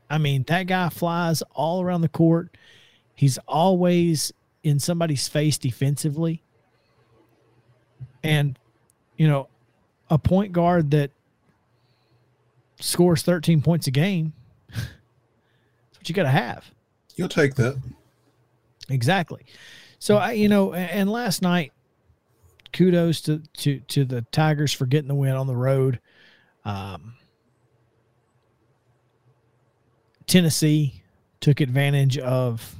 I 0.08 0.16
mean, 0.16 0.44
that 0.44 0.68
guy 0.68 0.88
flies 0.88 1.42
all 1.52 1.82
around 1.82 2.00
the 2.00 2.08
court. 2.08 2.56
He's 3.14 3.36
always 3.46 4.32
in 4.62 4.78
somebody's 4.78 5.28
face 5.28 5.58
defensively. 5.58 6.42
And, 8.24 8.58
you 9.18 9.28
know, 9.28 9.48
a 10.08 10.16
point 10.16 10.52
guard 10.52 10.92
that 10.92 11.10
scores 12.80 13.22
13 13.22 13.60
points 13.60 13.86
a 13.86 13.90
game, 13.90 14.32
you 16.08 16.14
got 16.14 16.24
to 16.24 16.28
have. 16.30 16.70
You'll 17.16 17.28
take 17.28 17.54
that. 17.56 17.80
Exactly. 18.88 19.44
So 19.98 20.16
I, 20.16 20.32
you 20.32 20.48
know, 20.48 20.74
and 20.74 21.10
last 21.10 21.42
night, 21.42 21.72
kudos 22.72 23.20
to 23.22 23.42
to 23.58 23.80
to 23.80 24.04
the 24.04 24.22
Tigers 24.32 24.72
for 24.72 24.86
getting 24.86 25.08
the 25.08 25.14
win 25.14 25.34
on 25.34 25.46
the 25.46 25.56
road. 25.56 26.00
Um, 26.64 27.14
Tennessee 30.26 31.02
took 31.40 31.60
advantage 31.60 32.18
of, 32.18 32.74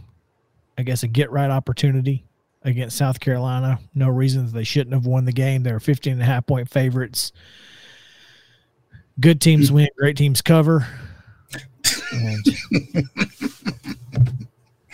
I 0.77 0.83
guess, 0.83 1.03
a 1.03 1.09
get 1.09 1.31
right 1.31 1.51
opportunity 1.51 2.25
against 2.63 2.97
South 2.97 3.21
Carolina. 3.21 3.79
No 3.95 4.09
reasons 4.09 4.53
they 4.53 4.65
shouldn't 4.65 4.95
have 4.95 5.07
won 5.07 5.25
the 5.25 5.33
game. 5.33 5.63
They're 5.63 5.79
15 5.79 6.15
and 6.15 6.23
a 6.23 6.25
half 6.25 6.47
point 6.47 6.69
favorites. 6.69 7.33
Good 9.21 9.41
teams 9.41 9.73
win, 9.73 9.89
great 9.97 10.17
teams 10.17 10.43
cover. 10.43 10.87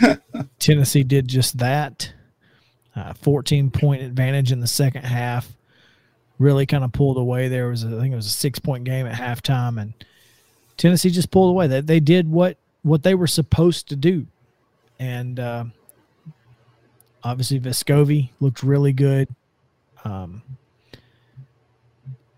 Tennessee 0.59 1.05
did 1.05 1.29
just 1.29 1.59
that. 1.59 2.13
Uh, 2.95 3.15
14 3.15 3.71
point 3.71 4.03
advantage 4.03 4.53
in 4.53 4.61
the 4.61 4.67
second 4.67 5.05
half. 5.05 5.49
Really 6.39 6.67
kind 6.67 6.85
of 6.85 6.93
pulled 6.93 7.17
away. 7.17 7.49
There 7.49 7.69
was, 7.69 7.85
a, 7.85 7.89
I 7.89 8.01
think 8.01 8.13
it 8.13 8.17
was 8.17 8.27
a 8.27 8.31
six 8.31 8.59
point 8.59 8.85
game 8.85 9.07
at 9.07 9.15
halftime, 9.15 9.81
and 9.81 9.95
Tennessee 10.77 11.11
just 11.11 11.31
pulled 11.31 11.51
away. 11.51 11.67
They, 11.69 11.81
they 11.81 12.01
did 12.01 12.31
what 12.31 12.57
what 12.83 13.03
they 13.05 13.15
were 13.15 13.29
supposed 13.29 13.89
to 13.91 13.97
do, 13.97 14.27
and 14.99 15.39
uh, 15.39 15.65
obviously 17.23 17.61
Vescovi 17.61 18.31
looked 18.41 18.63
really 18.63 18.93
good. 18.93 19.29
Um, 20.05 20.43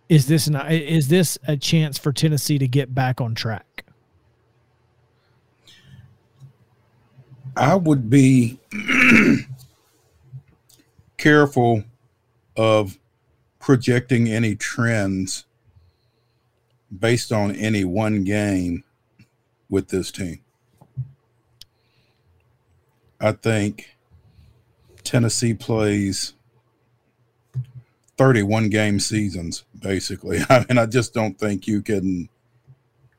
is 0.09 0.27
this 0.27 0.49
is 0.49 1.09
this 1.09 1.39
a 1.49 1.57
chance 1.57 1.99
for 1.99 2.13
Tennessee 2.13 2.59
to 2.59 2.69
get 2.69 2.95
back 2.95 3.21
on 3.21 3.35
track? 3.35 3.84
I 7.57 7.77
would 7.77 8.11
be 8.11 8.59
careful 11.17 11.85
of 12.57 12.99
projecting 13.61 14.29
any 14.29 14.57
trends 14.57 15.45
based 16.97 17.33
on 17.33 17.55
any 17.55 17.85
one 17.85 18.25
game 18.25 18.85
with 19.69 19.89
this 19.89 20.11
team. 20.11 20.41
I 23.21 23.33
think 23.33 23.97
Tennessee 25.03 25.55
plays 25.55 26.35
31 28.17 28.69
game 28.69 29.01
seasons, 29.01 29.65
basically. 29.79 30.41
I 30.51 30.67
mean, 30.69 30.79
I 30.79 30.87
just 30.87 31.15
don't 31.15 31.39
think 31.39 31.67
you 31.67 31.83
can 31.83 32.29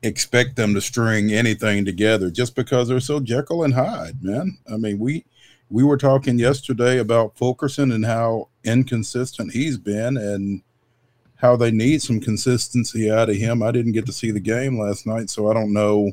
expect 0.06 0.56
them 0.56 0.74
to 0.74 0.80
string 0.80 1.32
anything 1.32 1.84
together 1.84 2.30
just 2.30 2.54
because 2.54 2.88
they're 2.88 3.00
so 3.00 3.20
Jekyll 3.20 3.64
and 3.64 3.74
Hyde, 3.74 4.22
man. 4.22 4.58
I 4.72 4.76
mean, 4.76 4.98
we 4.98 5.24
we 5.68 5.82
were 5.82 5.96
talking 5.96 6.38
yesterday 6.38 6.98
about 6.98 7.36
Fulkerson 7.36 7.92
and 7.92 8.06
how 8.06 8.48
inconsistent 8.64 9.52
he's 9.52 9.78
been 9.78 10.16
and 10.16 10.62
how 11.36 11.56
they 11.56 11.70
need 11.70 12.00
some 12.02 12.20
consistency 12.20 13.10
out 13.10 13.28
of 13.28 13.36
him. 13.36 13.62
I 13.62 13.72
didn't 13.72 13.92
get 13.92 14.06
to 14.06 14.12
see 14.12 14.30
the 14.30 14.40
game 14.40 14.78
last 14.78 15.06
night, 15.06 15.28
so 15.28 15.50
I 15.50 15.54
don't 15.54 15.72
know 15.72 16.12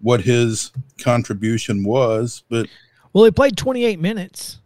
what 0.00 0.22
his 0.22 0.70
contribution 0.98 1.84
was, 1.84 2.42
but 2.48 2.66
well, 3.12 3.24
he 3.24 3.30
played 3.30 3.56
28 3.56 4.00
minutes. 4.00 4.58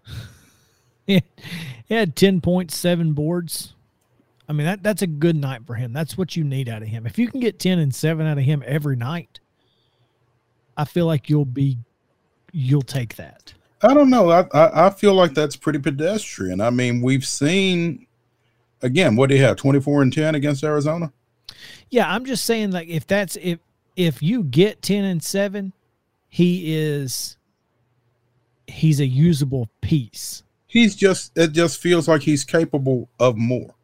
he 1.06 1.22
had 1.90 2.14
10.7 2.14 3.14
boards. 3.14 3.74
I 4.48 4.52
mean, 4.52 4.66
that 4.66 4.82
that's 4.82 5.02
a 5.02 5.06
good 5.06 5.36
night 5.36 5.66
for 5.66 5.74
him. 5.74 5.92
That's 5.92 6.16
what 6.16 6.36
you 6.36 6.44
need 6.44 6.68
out 6.68 6.82
of 6.82 6.88
him. 6.88 7.06
If 7.06 7.18
you 7.18 7.28
can 7.28 7.40
get 7.40 7.58
10 7.58 7.78
and 7.78 7.94
7 7.94 8.26
out 8.26 8.38
of 8.38 8.44
him 8.44 8.62
every 8.66 8.96
night, 8.96 9.40
I 10.76 10.84
feel 10.84 11.06
like 11.06 11.28
you'll 11.28 11.44
be 11.44 11.78
you'll 12.52 12.82
take 12.82 13.16
that. 13.16 13.54
I 13.82 13.92
don't 13.92 14.08
know. 14.08 14.30
I, 14.30 14.46
I, 14.54 14.86
I 14.86 14.90
feel 14.90 15.14
like 15.14 15.34
that's 15.34 15.56
pretty 15.56 15.78
pedestrian. 15.78 16.60
I 16.60 16.70
mean, 16.70 17.02
we've 17.02 17.26
seen 17.26 18.06
again, 18.82 19.16
what 19.16 19.30
do 19.30 19.36
you 19.36 19.42
have? 19.42 19.56
24 19.56 20.02
and 20.02 20.12
10 20.12 20.34
against 20.34 20.64
Arizona? 20.64 21.12
Yeah, 21.90 22.12
I'm 22.12 22.24
just 22.24 22.44
saying 22.44 22.70
like 22.70 22.88
if 22.88 23.06
that's 23.06 23.36
if 23.36 23.58
if 23.96 24.22
you 24.22 24.44
get 24.44 24.82
10 24.82 25.04
and 25.04 25.22
7, 25.22 25.72
he 26.28 26.74
is 26.76 27.36
he's 28.66 29.00
a 29.00 29.06
usable 29.06 29.68
piece. 29.80 30.42
He's 30.66 30.94
just 30.94 31.36
it 31.36 31.52
just 31.52 31.80
feels 31.80 32.08
like 32.08 32.22
he's 32.22 32.44
capable 32.44 33.08
of 33.18 33.36
more. 33.36 33.75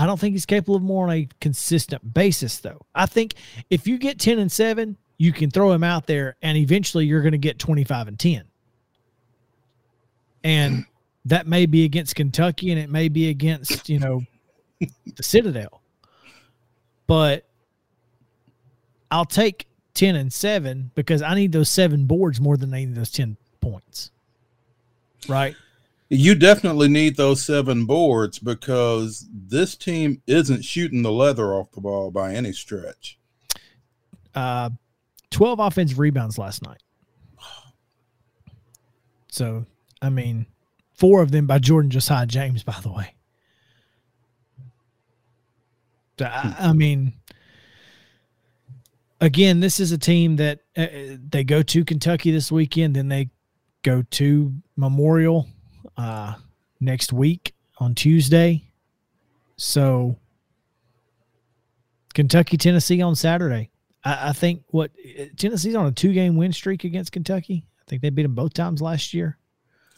I 0.00 0.06
don't 0.06 0.18
think 0.18 0.32
he's 0.32 0.46
capable 0.46 0.76
of 0.76 0.82
more 0.82 1.04
on 1.04 1.12
a 1.12 1.28
consistent 1.42 2.14
basis, 2.14 2.58
though. 2.60 2.80
I 2.94 3.04
think 3.04 3.34
if 3.68 3.86
you 3.86 3.98
get 3.98 4.18
10 4.18 4.38
and 4.38 4.50
7, 4.50 4.96
you 5.18 5.30
can 5.30 5.50
throw 5.50 5.72
him 5.72 5.84
out 5.84 6.06
there 6.06 6.36
and 6.40 6.56
eventually 6.56 7.04
you're 7.04 7.20
going 7.20 7.32
to 7.32 7.38
get 7.38 7.58
25 7.58 8.08
and 8.08 8.18
10. 8.18 8.44
And 10.42 10.86
that 11.26 11.46
may 11.46 11.66
be 11.66 11.84
against 11.84 12.14
Kentucky 12.14 12.70
and 12.70 12.80
it 12.80 12.88
may 12.88 13.10
be 13.10 13.28
against, 13.28 13.90
you 13.90 13.98
know, 13.98 14.22
the 14.80 15.22
Citadel. 15.22 15.82
But 17.06 17.44
I'll 19.10 19.26
take 19.26 19.68
10 19.92 20.16
and 20.16 20.32
7 20.32 20.92
because 20.94 21.20
I 21.20 21.34
need 21.34 21.52
those 21.52 21.68
seven 21.68 22.06
boards 22.06 22.40
more 22.40 22.56
than 22.56 22.72
I 22.72 22.86
need 22.86 22.94
those 22.94 23.10
10 23.10 23.36
points. 23.60 24.12
Right? 25.28 25.56
You 26.10 26.34
definitely 26.34 26.88
need 26.88 27.16
those 27.16 27.40
seven 27.40 27.86
boards 27.86 28.40
because 28.40 29.28
this 29.32 29.76
team 29.76 30.20
isn't 30.26 30.64
shooting 30.64 31.02
the 31.02 31.12
leather 31.12 31.54
off 31.54 31.70
the 31.70 31.80
ball 31.80 32.10
by 32.10 32.34
any 32.34 32.52
stretch. 32.52 33.16
Uh, 34.34 34.70
12 35.30 35.60
offensive 35.60 35.98
rebounds 36.00 36.36
last 36.36 36.62
night. 36.62 36.82
So, 39.28 39.64
I 40.02 40.10
mean, 40.10 40.46
four 40.94 41.22
of 41.22 41.30
them 41.30 41.46
by 41.46 41.60
Jordan 41.60 41.92
Josiah 41.92 42.26
James, 42.26 42.64
by 42.64 42.76
the 42.82 42.90
way. 42.90 43.14
I, 46.20 46.56
I 46.58 46.72
mean, 46.72 47.14
again, 49.20 49.60
this 49.60 49.78
is 49.78 49.92
a 49.92 49.98
team 49.98 50.36
that 50.36 50.58
uh, 50.76 50.86
they 51.28 51.44
go 51.44 51.62
to 51.62 51.84
Kentucky 51.84 52.32
this 52.32 52.50
weekend, 52.50 52.96
then 52.96 53.08
they 53.08 53.30
go 53.82 54.02
to 54.10 54.52
Memorial 54.76 55.46
uh, 56.00 56.34
next 56.80 57.12
week 57.12 57.54
on 57.78 57.94
Tuesday. 57.94 58.64
So 59.56 60.16
Kentucky, 62.14 62.56
Tennessee 62.56 63.02
on 63.02 63.14
Saturday. 63.14 63.70
I, 64.02 64.30
I 64.30 64.32
think 64.32 64.62
what 64.68 64.90
Tennessee's 65.36 65.74
on 65.74 65.86
a 65.86 65.92
two 65.92 66.12
game 66.12 66.36
win 66.36 66.52
streak 66.52 66.84
against 66.84 67.12
Kentucky. 67.12 67.66
I 67.80 67.82
think 67.86 68.02
they 68.02 68.10
beat 68.10 68.22
them 68.22 68.34
both 68.34 68.54
times 68.54 68.80
last 68.80 69.12
year. 69.12 69.36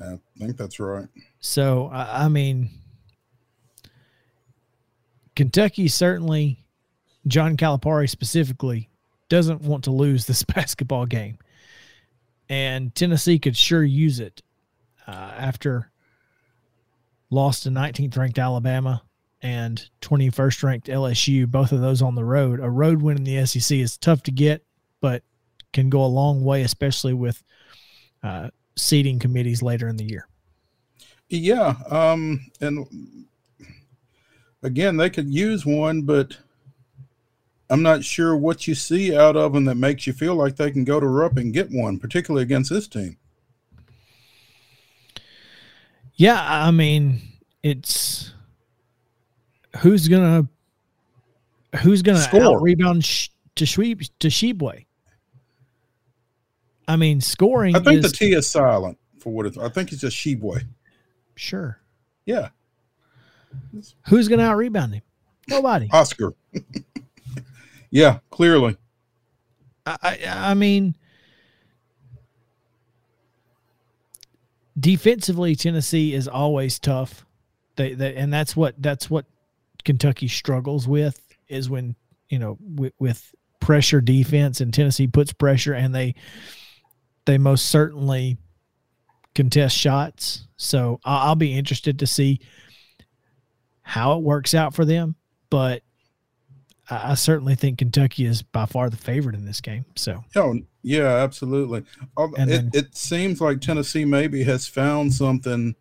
I 0.00 0.18
think 0.36 0.56
that's 0.56 0.80
right. 0.80 1.06
So 1.38 1.86
I, 1.92 2.24
I 2.24 2.28
mean, 2.28 2.70
Kentucky 5.36 5.86
certainly, 5.86 6.58
John 7.28 7.56
Calipari 7.56 8.10
specifically, 8.10 8.90
doesn't 9.28 9.62
want 9.62 9.84
to 9.84 9.92
lose 9.92 10.26
this 10.26 10.42
basketball 10.54 11.06
game, 11.06 11.38
and 12.48 12.92
Tennessee 12.92 13.38
could 13.38 13.56
sure 13.56 13.84
use 13.84 14.18
it 14.18 14.42
uh, 15.06 15.32
after 15.38 15.91
lost 17.32 17.62
to 17.62 17.70
19th 17.70 18.16
ranked 18.16 18.38
Alabama 18.38 19.02
and 19.40 19.88
21st 20.02 20.62
ranked 20.62 20.86
LSU, 20.86 21.50
both 21.50 21.72
of 21.72 21.80
those 21.80 22.02
on 22.02 22.14
the 22.14 22.24
road. 22.24 22.60
A 22.60 22.70
road 22.70 23.02
win 23.02 23.16
in 23.16 23.24
the 23.24 23.44
SEC 23.46 23.78
is 23.78 23.96
tough 23.96 24.22
to 24.24 24.30
get, 24.30 24.64
but 25.00 25.22
can 25.72 25.88
go 25.88 26.04
a 26.04 26.06
long 26.06 26.44
way, 26.44 26.62
especially 26.62 27.14
with 27.14 27.42
uh, 28.22 28.50
seating 28.76 29.18
committees 29.18 29.62
later 29.62 29.88
in 29.88 29.96
the 29.96 30.04
year. 30.04 30.28
Yeah. 31.28 31.74
Um, 31.90 32.46
and 32.60 33.26
again, 34.62 34.98
they 34.98 35.08
could 35.08 35.32
use 35.32 35.64
one, 35.64 36.02
but 36.02 36.36
I'm 37.70 37.82
not 37.82 38.04
sure 38.04 38.36
what 38.36 38.68
you 38.68 38.74
see 38.74 39.16
out 39.16 39.36
of 39.36 39.54
them 39.54 39.64
that 39.64 39.76
makes 39.76 40.06
you 40.06 40.12
feel 40.12 40.34
like 40.34 40.56
they 40.56 40.70
can 40.70 40.84
go 40.84 41.00
to 41.00 41.06
Rupp 41.06 41.38
and 41.38 41.54
get 41.54 41.70
one, 41.70 41.98
particularly 41.98 42.42
against 42.42 42.70
this 42.70 42.86
team. 42.86 43.16
Yeah, 46.22 46.40
I 46.40 46.70
mean, 46.70 47.20
it's 47.64 48.32
who's 49.78 50.06
gonna 50.06 50.46
who's 51.80 52.02
gonna 52.02 52.20
Score. 52.20 52.60
rebound 52.60 53.04
sh- 53.04 53.30
to 53.56 53.64
Shweep 53.64 54.08
to 54.20 54.28
Tshiebwe. 54.28 54.86
I 56.86 56.94
mean, 56.94 57.20
scoring. 57.20 57.74
I 57.74 57.80
think 57.80 58.04
is, 58.04 58.12
the 58.12 58.16
T 58.16 58.34
is 58.34 58.48
silent 58.48 58.98
for 59.18 59.32
what 59.32 59.46
it's. 59.46 59.58
I 59.58 59.68
think 59.68 59.90
it's 59.90 60.00
just 60.00 60.16
Sheboy. 60.16 60.64
Sure. 61.34 61.80
Yeah. 62.24 62.50
Who's 64.06 64.28
gonna 64.28 64.44
out 64.44 64.56
rebound 64.56 64.94
him? 64.94 65.02
Nobody. 65.48 65.88
Oscar. 65.90 66.34
yeah, 67.90 68.20
clearly. 68.30 68.76
I, 69.84 69.96
I, 70.00 70.50
I 70.52 70.54
mean, 70.54 70.94
defensively, 74.82 75.54
Tennessee 75.54 76.12
is 76.12 76.28
always 76.28 76.78
tough. 76.78 77.24
They, 77.76 77.94
they 77.94 78.14
and 78.16 78.32
that's 78.32 78.54
what 78.54 78.74
that's 78.82 79.08
what 79.08 79.24
Kentucky 79.84 80.28
struggles 80.28 80.86
with 80.86 81.20
is 81.48 81.70
when 81.70 81.96
you 82.28 82.38
know 82.38 82.58
with, 82.60 82.92
with 82.98 83.34
pressure 83.60 84.00
defense 84.00 84.60
and 84.60 84.74
Tennessee 84.74 85.06
puts 85.06 85.32
pressure 85.32 85.72
and 85.72 85.94
they 85.94 86.14
they 87.24 87.38
most 87.38 87.66
certainly 87.66 88.36
contest 89.34 89.76
shots. 89.76 90.46
So 90.56 91.00
I'll, 91.04 91.28
I'll 91.28 91.36
be 91.36 91.56
interested 91.56 92.00
to 92.00 92.06
see 92.06 92.40
how 93.82 94.18
it 94.18 94.22
works 94.22 94.52
out 94.52 94.74
for 94.74 94.84
them. 94.84 95.14
But 95.48 95.82
I, 96.90 97.12
I 97.12 97.14
certainly 97.14 97.54
think 97.54 97.78
Kentucky 97.78 98.24
is 98.26 98.42
by 98.42 98.66
far 98.66 98.90
the 98.90 98.96
favorite 98.96 99.34
in 99.34 99.44
this 99.44 99.60
game. 99.60 99.84
So 99.96 100.24
Oh, 100.36 100.60
yeah, 100.82 101.08
absolutely. 101.16 101.84
And 102.16 102.50
It, 102.50 102.54
then- 102.54 102.70
it 102.74 102.96
seems 102.96 103.40
like 103.40 103.60
Tennessee 103.60 104.04
maybe 104.04 104.42
has 104.44 104.66
found 104.66 105.12
something. 105.14 105.74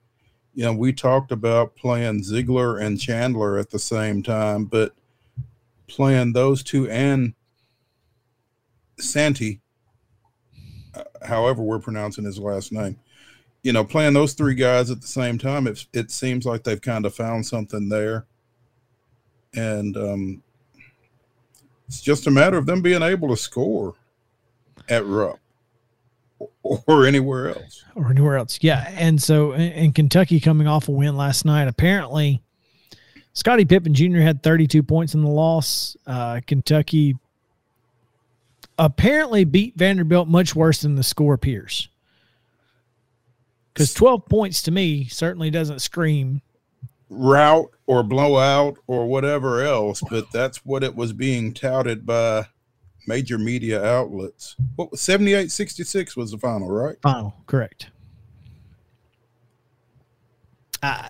You 0.54 0.66
know, 0.66 0.74
we 0.74 0.92
talked 0.94 1.32
about 1.32 1.76
playing 1.76 2.24
Zeigler 2.24 2.82
and 2.82 3.00
Chandler 3.00 3.58
at 3.58 3.70
the 3.70 3.80
same 3.80 4.22
time, 4.22 4.66
but 4.66 4.94
playing 5.88 6.34
those 6.34 6.62
two 6.62 6.90
and 6.90 7.34
Santi, 9.00 9.62
uh, 10.94 11.04
however 11.26 11.62
we're 11.64 11.80
pronouncing 11.80 12.26
his 12.26 12.38
last 12.38 12.72
name, 12.72 12.98
you 13.64 13.72
know, 13.74 13.84
playing 13.84 14.14
those 14.14 14.34
three 14.34 14.56
guys 14.56 14.90
at 14.92 15.02
the 15.02 15.08
same 15.08 15.38
time, 15.38 15.68
it, 15.68 15.86
it 15.94 16.12
seems 16.12 16.46
like 16.46 16.64
they've 16.64 16.82
kind 16.82 17.06
of 17.06 17.16
found 17.16 17.46
something 17.46 17.90
there. 17.90 18.26
And 19.54 19.96
um, 19.98 20.44
it's 21.92 22.00
just 22.00 22.26
a 22.26 22.32
matter 22.32 22.58
of 22.58 22.66
them 22.66 22.82
being 22.82 23.02
able 23.02 23.28
to 23.28 23.36
score 23.36 23.96
at 24.88 25.06
Rupp 25.06 25.42
or, 26.64 27.06
anywhere 27.06 27.50
else. 27.50 27.84
or 27.96 28.10
anywhere 28.10 28.38
else. 28.38 28.60
Yeah. 28.62 28.90
And 28.96 29.22
so 29.22 29.52
in, 29.52 29.74
in 29.74 29.92
Kentucky 29.92 30.40
coming 30.40 30.68
off 30.68 30.88
a 30.88 30.92
win 30.92 31.18
last 31.18 31.44
night, 31.44 31.68
apparently 31.68 32.42
Scottie 33.34 33.66
Pippen 33.66 33.94
Jr. 33.94 34.20
had 34.20 34.42
32 34.42 34.84
points 34.84 35.16
in 35.16 35.22
the 35.22 35.28
loss. 35.28 35.98
Uh, 36.08 36.40
Kentucky 36.48 37.18
apparently 38.80 39.44
beat 39.44 39.76
Vanderbilt 39.76 40.30
much 40.30 40.56
worse 40.56 40.84
than 40.84 40.96
the 40.96 41.04
score 41.04 41.34
appears. 41.34 41.90
Because 43.74 43.94
12 43.94 44.28
points 44.28 44.62
to 44.62 44.72
me 44.72 45.10
certainly 45.10 45.50
doesn't 45.50 45.82
scream. 45.82 46.42
Rout 47.14 47.72
or 47.88 48.04
blowout 48.04 48.78
or 48.88 49.06
whatever 49.06 49.64
else, 49.64 50.02
but 50.10 50.32
that's 50.32 50.66
what 50.66 50.82
it 50.82 50.96
was 50.96 51.12
being 51.12 51.54
touted 51.54 52.06
by 52.06 52.48
major 53.06 53.38
media 53.38 53.84
outlets. 53.84 54.56
What 54.78 54.92
was 54.92 55.02
78 55.02 55.52
66 55.52 56.16
was 56.16 56.32
the 56.32 56.38
final, 56.38 56.70
right? 56.70 56.96
Final, 57.02 57.36
correct. 57.48 57.90
I, 60.82 61.10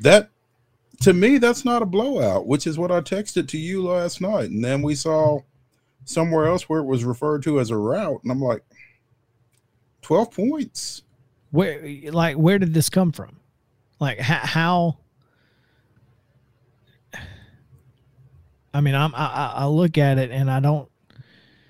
That 0.00 0.30
to 1.00 1.12
me, 1.12 1.38
that's 1.38 1.64
not 1.64 1.82
a 1.82 1.86
blowout, 1.86 2.46
which 2.46 2.66
is 2.66 2.78
what 2.78 2.92
I 2.92 3.00
texted 3.00 3.48
to 3.48 3.58
you 3.58 3.82
last 3.82 4.20
night. 4.20 4.50
And 4.50 4.64
then 4.64 4.80
we 4.80 4.94
saw 4.94 5.40
somewhere 6.04 6.46
else 6.46 6.68
where 6.68 6.80
it 6.80 6.86
was 6.86 7.04
referred 7.04 7.42
to 7.44 7.58
as 7.58 7.70
a 7.70 7.76
rout, 7.76 8.20
and 8.22 8.30
I'm 8.30 8.40
like, 8.40 8.62
12 10.02 10.30
points. 10.30 11.02
where 11.50 11.82
like 12.12 12.36
where 12.36 12.58
did 12.58 12.74
this 12.74 12.88
come 12.88 13.10
from 13.12 13.39
like 14.00 14.18
how, 14.18 14.38
how 14.38 14.98
i 18.74 18.80
mean 18.80 18.94
i'm 18.94 19.14
I, 19.14 19.52
I 19.56 19.66
look 19.66 19.98
at 19.98 20.18
it 20.18 20.30
and 20.30 20.50
i 20.50 20.58
don't 20.60 20.88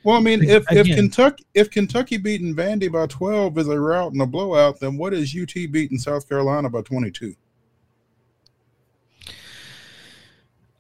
Well, 0.03 0.16
I 0.16 0.21
mean, 0.21 0.43
if, 0.43 0.64
if 0.71 0.87
Kentucky 0.87 1.45
if 1.53 1.71
Kentucky 1.71 2.16
beating 2.16 2.55
Vandy 2.57 2.90
by 2.90 3.07
twelve 3.07 3.59
is 3.59 3.69
a 3.69 3.79
rout 3.79 4.12
and 4.12 4.23
a 4.23 4.27
blowout, 4.27 4.81
then 4.81 4.97
what 4.97 5.12
is 5.12 5.37
UT 5.38 5.53
beating 5.71 5.99
South 5.99 6.27
Carolina 6.27 6.71
by 6.71 6.81
twenty 6.81 7.11
two? 7.11 7.35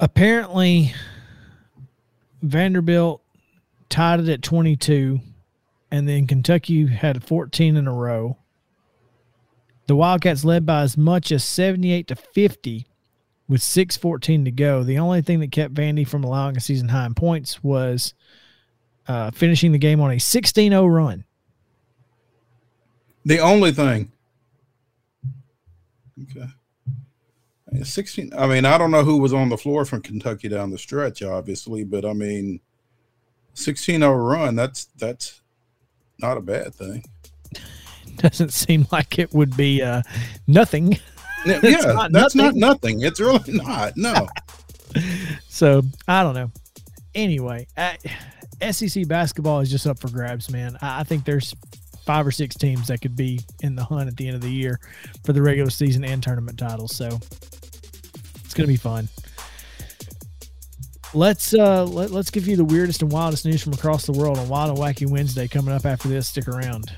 apparently 0.00 0.94
vanderbilt 2.42 3.22
tied 3.90 4.18
it 4.18 4.28
at 4.28 4.42
22 4.42 5.20
and 5.90 6.08
then 6.08 6.26
kentucky 6.26 6.86
had 6.86 7.22
14 7.22 7.76
in 7.76 7.86
a 7.86 7.92
row 7.92 8.36
the 9.90 9.96
wildcats 9.96 10.44
led 10.44 10.64
by 10.64 10.82
as 10.82 10.96
much 10.96 11.32
as 11.32 11.42
78 11.42 12.06
to 12.06 12.14
50 12.14 12.86
with 13.48 13.60
6.14 13.60 14.44
to 14.44 14.52
go 14.52 14.84
the 14.84 15.00
only 15.00 15.20
thing 15.20 15.40
that 15.40 15.50
kept 15.50 15.74
vandy 15.74 16.06
from 16.06 16.22
allowing 16.22 16.56
a 16.56 16.60
season 16.60 16.88
high 16.88 17.06
in 17.06 17.12
points 17.12 17.64
was 17.64 18.14
uh, 19.08 19.32
finishing 19.32 19.72
the 19.72 19.78
game 19.78 20.00
on 20.00 20.12
a 20.12 20.14
16-0 20.14 20.88
run 20.88 21.24
The 23.24 23.40
only 23.40 23.72
thing. 23.72 24.12
Okay. 26.22 26.46
Sixteen. 27.82 28.32
I 28.38 28.46
mean, 28.46 28.64
I 28.64 28.78
don't 28.78 28.92
know 28.92 29.02
who 29.02 29.18
was 29.18 29.32
on 29.32 29.48
the 29.48 29.58
floor 29.58 29.84
from 29.84 30.02
Kentucky 30.02 30.48
down 30.48 30.70
the 30.70 30.78
stretch, 30.78 31.20
obviously, 31.20 31.82
but 31.82 32.04
I 32.04 32.12
mean, 32.12 32.60
16-0 33.56 34.30
run. 34.30 34.54
That's 34.54 34.84
that's 34.96 35.40
not 36.20 36.36
a 36.36 36.40
bad 36.40 36.76
thing. 36.76 37.04
doesn't 38.16 38.52
seem 38.52 38.86
like 38.92 39.18
it 39.18 39.32
would 39.32 39.56
be 39.56 39.82
uh, 39.82 40.02
nothing. 40.46 40.98
Yeah, 41.46 41.80
not 41.80 42.12
that's 42.12 42.34
nothing. 42.34 42.60
not 42.60 42.74
nothing. 42.82 43.00
It's 43.00 43.18
really 43.18 43.54
not. 43.54 43.96
No. 43.96 44.28
So 45.48 45.82
I 46.08 46.22
don't 46.22 46.34
know. 46.34 46.50
Anyway, 47.14 47.66
uh, 47.78 47.94
SEC 48.72 49.08
basketball 49.08 49.60
is 49.60 49.70
just 49.70 49.86
up 49.86 49.98
for 49.98 50.10
grabs, 50.10 50.50
man. 50.50 50.76
I, 50.82 51.00
I 51.00 51.04
think 51.04 51.24
there's 51.24 51.54
five 52.04 52.26
or 52.26 52.30
six 52.30 52.56
teams 52.56 52.88
that 52.88 53.00
could 53.00 53.16
be 53.16 53.40
in 53.62 53.74
the 53.74 53.84
hunt 53.84 54.08
at 54.08 54.16
the 54.16 54.26
end 54.26 54.36
of 54.36 54.42
the 54.42 54.50
year 54.50 54.80
for 55.24 55.32
the 55.32 55.40
regular 55.40 55.70
season 55.70 56.04
and 56.04 56.22
tournament 56.22 56.58
titles. 56.58 56.94
So 56.96 57.06
it's 58.44 58.52
gonna 58.54 58.66
be 58.66 58.76
fun. 58.76 59.08
Let's 61.14 61.54
uh 61.54 61.84
let, 61.84 62.10
let's 62.10 62.30
give 62.30 62.46
you 62.48 62.56
the 62.56 62.64
weirdest 62.64 63.02
and 63.02 63.10
wildest 63.12 63.44
news 63.44 63.62
from 63.62 63.72
across 63.72 64.06
the 64.06 64.12
world 64.12 64.38
on 64.38 64.48
Wild 64.48 64.70
and 64.70 64.78
Wacky 64.78 65.08
Wednesday 65.08 65.48
coming 65.48 65.74
up 65.74 65.86
after 65.86 66.08
this. 66.08 66.28
Stick 66.28 66.48
around. 66.48 66.90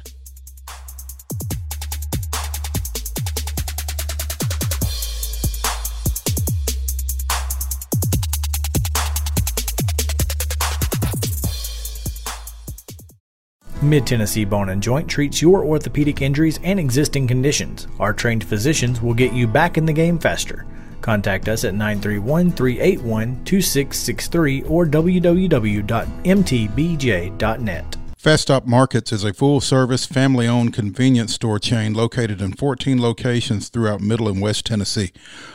Mid 13.83 14.07
Tennessee 14.07 14.45
Bone 14.45 14.69
and 14.69 14.83
Joint 14.83 15.09
treats 15.09 15.43
your 15.43 15.65
orthopedic 15.65 16.23
injuries 16.23 16.61
and 16.63 16.79
existing 16.79 17.27
conditions. 17.27 17.87
Our 17.99 18.13
trained 18.13 18.45
physicians 18.45 19.03
will 19.03 19.15
get 19.15 19.33
you 19.33 19.47
back 19.47 19.77
in 19.77 19.87
the 19.87 19.93
game 19.93 20.19
faster. 20.19 20.67
Contact 21.01 21.49
us 21.49 21.65
at 21.65 21.75
931 21.75 22.53
381 22.53 23.45
2663 23.45 24.63
or 24.63 24.87
www.mtbj.net. 24.87 25.57
Fast 28.23 28.43
Stop 28.43 28.67
Markets 28.67 29.11
is 29.11 29.25
a 29.25 29.35
full 29.35 29.61
service, 29.61 30.07
family 30.07 30.47
owned 30.47 30.73
convenience 30.73 31.35
store 31.35 31.59
chain 31.59 31.93
located 31.93 32.41
in 32.41 32.53
14 32.53 33.03
locations 33.03 33.69
throughout 33.69 34.01
Middle 34.01 34.29
and 34.29 34.41
West 34.41 34.65
Tennessee. 34.65 35.11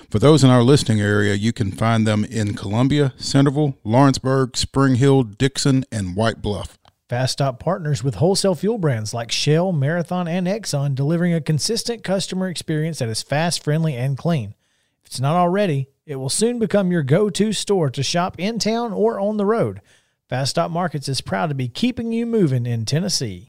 For 0.10 0.20
those 0.20 0.44
in 0.44 0.50
our 0.50 0.64
listening 0.64 1.00
area, 1.00 1.34
you 1.34 1.54
can 1.54 1.72
find 1.72 2.06
them 2.06 2.26
in 2.26 2.56
Columbia, 2.56 3.14
Centerville, 3.16 3.78
Lawrenceburg, 3.86 4.58
Spring 4.58 4.96
Hill, 4.96 5.24
Dickson, 5.24 5.86
and 5.94 6.18
White 6.18 6.42
Bluff. 6.42 6.77
Fast 7.10 7.34
Stop 7.34 7.58
partners 7.62 8.04
with 8.04 8.16
wholesale 8.16 8.54
fuel 8.54 8.78
brands 8.78 9.14
like 9.14 9.32
Shell, 9.32 9.72
Marathon, 9.72 10.28
and 10.28 10.46
Exxon, 10.46 10.94
delivering 10.94 11.34
a 11.34 11.40
consistent 11.40 12.04
customer 12.04 12.50
experience 12.50 13.00
that 13.00 13.08
is 13.08 13.22
fast, 13.22 13.64
friendly, 13.64 13.96
and 13.96 14.18
clean. 14.18 14.56
If 15.02 15.08
it's 15.08 15.20
not 15.22 15.38
already, 15.38 15.88
it 16.06 16.18
will 16.18 16.30
soon 16.30 16.60
become 16.60 16.92
your 16.92 17.04
go 17.04 17.30
to 17.30 17.54
store 17.54 17.90
to 17.92 18.04
shop 18.04 18.36
in 18.38 18.60
town 18.60 18.92
or 18.92 19.22
on 19.22 19.38
the 19.38 19.46
road. 19.46 19.80
Fast 20.28 20.50
Stop 20.50 20.70
Markets 20.70 21.08
is 21.08 21.22
proud 21.22 21.48
to 21.48 21.56
be 21.56 21.70
keeping 21.70 22.12
you 22.12 22.26
moving 22.26 22.66
in 22.66 22.84
Tennessee. 22.84 23.48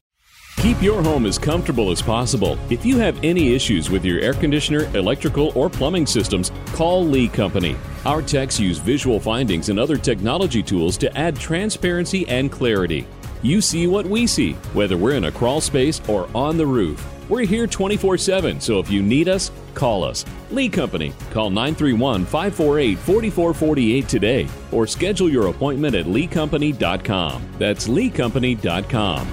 Keep 0.55 0.81
your 0.81 1.01
home 1.03 1.25
as 1.25 1.37
comfortable 1.37 1.91
as 1.91 2.01
possible. 2.01 2.57
If 2.69 2.85
you 2.85 2.97
have 2.99 3.21
any 3.23 3.53
issues 3.53 3.89
with 3.89 4.05
your 4.05 4.21
air 4.21 4.33
conditioner, 4.33 4.85
electrical, 4.97 5.51
or 5.53 5.69
plumbing 5.69 6.05
systems, 6.05 6.49
call 6.67 7.05
Lee 7.05 7.27
Company. 7.27 7.75
Our 8.05 8.21
techs 8.21 8.57
use 8.57 8.77
visual 8.77 9.19
findings 9.19 9.67
and 9.67 9.77
other 9.77 9.97
technology 9.97 10.63
tools 10.63 10.95
to 10.97 11.17
add 11.17 11.37
transparency 11.37 12.25
and 12.29 12.49
clarity. 12.49 13.05
You 13.41 13.61
see 13.61 13.87
what 13.87 14.05
we 14.05 14.27
see, 14.27 14.53
whether 14.73 14.97
we're 14.97 15.15
in 15.15 15.25
a 15.25 15.31
crawl 15.31 15.61
space 15.61 16.01
or 16.07 16.29
on 16.35 16.57
the 16.57 16.65
roof. 16.65 17.05
We're 17.29 17.45
here 17.45 17.67
24 17.67 18.17
7, 18.17 18.59
so 18.59 18.79
if 18.79 18.89
you 18.89 19.01
need 19.01 19.29
us, 19.29 19.51
call 19.75 20.03
us. 20.03 20.25
Lee 20.51 20.67
Company. 20.67 21.13
Call 21.31 21.49
931 21.49 22.25
548 22.25 22.97
4448 22.97 24.07
today 24.07 24.47
or 24.71 24.87
schedule 24.87 25.29
your 25.29 25.47
appointment 25.47 25.95
at 25.95 26.05
leecompany.com. 26.05 27.47
That's 27.59 27.87
leecompany.com. 27.87 29.27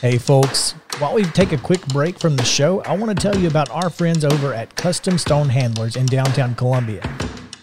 Hey, 0.00 0.18
folks. 0.18 0.72
While 0.98 1.14
we 1.14 1.24
take 1.24 1.52
a 1.52 1.58
quick 1.58 1.86
break 1.88 2.18
from 2.18 2.36
the 2.36 2.44
show, 2.44 2.82
I 2.82 2.94
want 2.94 3.16
to 3.16 3.22
tell 3.22 3.38
you 3.38 3.48
about 3.48 3.70
our 3.70 3.88
friends 3.88 4.22
over 4.24 4.52
at 4.52 4.74
Custom 4.76 5.16
Stone 5.16 5.48
Handlers 5.48 5.96
in 5.96 6.04
downtown 6.06 6.54
Columbia. 6.54 7.02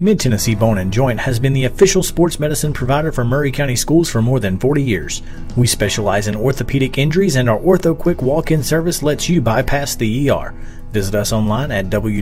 Mid 0.00 0.20
Tennessee 0.20 0.54
Bone 0.54 0.78
and 0.78 0.92
Joint 0.92 1.18
has 1.18 1.40
been 1.40 1.52
the 1.52 1.64
official 1.64 2.04
sports 2.04 2.38
medicine 2.38 2.72
provider 2.72 3.10
for 3.10 3.24
Maury 3.24 3.50
County 3.50 3.74
Schools 3.74 4.08
for 4.08 4.22
more 4.22 4.38
than 4.38 4.56
40 4.56 4.80
years. 4.80 5.22
We 5.56 5.66
specialize 5.66 6.28
in 6.28 6.36
orthopedic 6.36 6.98
injuries, 6.98 7.34
and 7.34 7.50
our 7.50 7.58
Ortho 7.58 7.98
Quick 7.98 8.22
walk 8.22 8.52
in 8.52 8.62
service 8.62 9.02
lets 9.02 9.28
you 9.28 9.40
bypass 9.40 9.96
the 9.96 10.30
ER. 10.30 10.54
Visit 10.92 11.16
us 11.16 11.32
online 11.32 11.72
at 11.72 11.86
www.mtbj.net. 11.86 12.20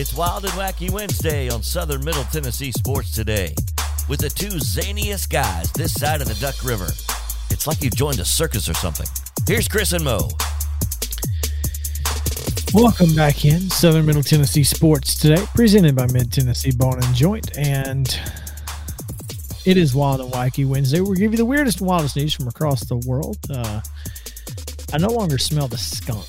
It's 0.00 0.14
Wild 0.14 0.44
and 0.44 0.52
Wacky 0.54 0.90
Wednesday 0.90 1.50
on 1.50 1.62
Southern 1.62 2.02
Middle 2.02 2.24
Tennessee 2.24 2.72
Sports 2.72 3.14
Today 3.14 3.54
with 4.08 4.20
the 4.20 4.30
two 4.30 4.56
zaniest 4.56 5.28
guys 5.28 5.70
this 5.72 5.92
side 5.92 6.22
of 6.22 6.28
the 6.28 6.34
Duck 6.36 6.64
River. 6.64 6.88
It's 7.58 7.66
like 7.66 7.82
you 7.82 7.90
joined 7.90 8.20
a 8.20 8.24
circus 8.24 8.68
or 8.68 8.74
something. 8.74 9.08
Here's 9.44 9.66
Chris 9.66 9.90
and 9.90 10.04
Mo. 10.04 10.28
Welcome 12.72 13.16
back 13.16 13.44
in 13.44 13.68
Southern 13.68 14.06
Middle 14.06 14.22
Tennessee 14.22 14.62
Sports 14.62 15.18
today, 15.18 15.44
presented 15.56 15.96
by 15.96 16.06
Mid 16.12 16.32
Tennessee 16.32 16.70
Bone 16.70 17.02
and 17.02 17.14
Joint, 17.16 17.58
and 17.58 18.16
it 19.64 19.76
is 19.76 19.92
Wild 19.92 20.20
and 20.20 20.30
Wacky 20.30 20.64
Wednesday. 20.64 21.00
We'll 21.00 21.14
give 21.14 21.32
you 21.32 21.36
the 21.36 21.44
weirdest 21.44 21.80
and 21.80 21.88
wildest 21.88 22.14
news 22.14 22.32
from 22.32 22.46
across 22.46 22.84
the 22.84 22.98
world. 22.98 23.38
Uh, 23.50 23.80
I 24.92 24.98
no 24.98 25.08
longer 25.08 25.36
smell 25.36 25.66
the 25.66 25.78
skunk. 25.78 26.26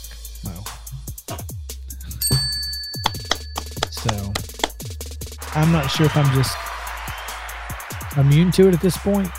So 3.91 4.33
I'm 5.53 5.71
not 5.71 5.91
sure 5.91 6.07
if 6.07 6.17
I'm 6.17 6.33
just 6.33 6.57
immune 8.17 8.51
to 8.53 8.67
it 8.67 8.73
at 8.73 8.81
this 8.81 8.97
point 8.97 9.29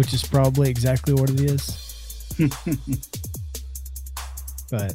which 0.00 0.14
is 0.14 0.24
probably 0.24 0.70
exactly 0.70 1.12
what 1.12 1.28
it 1.28 1.38
is. 1.42 2.34
but 4.70 4.94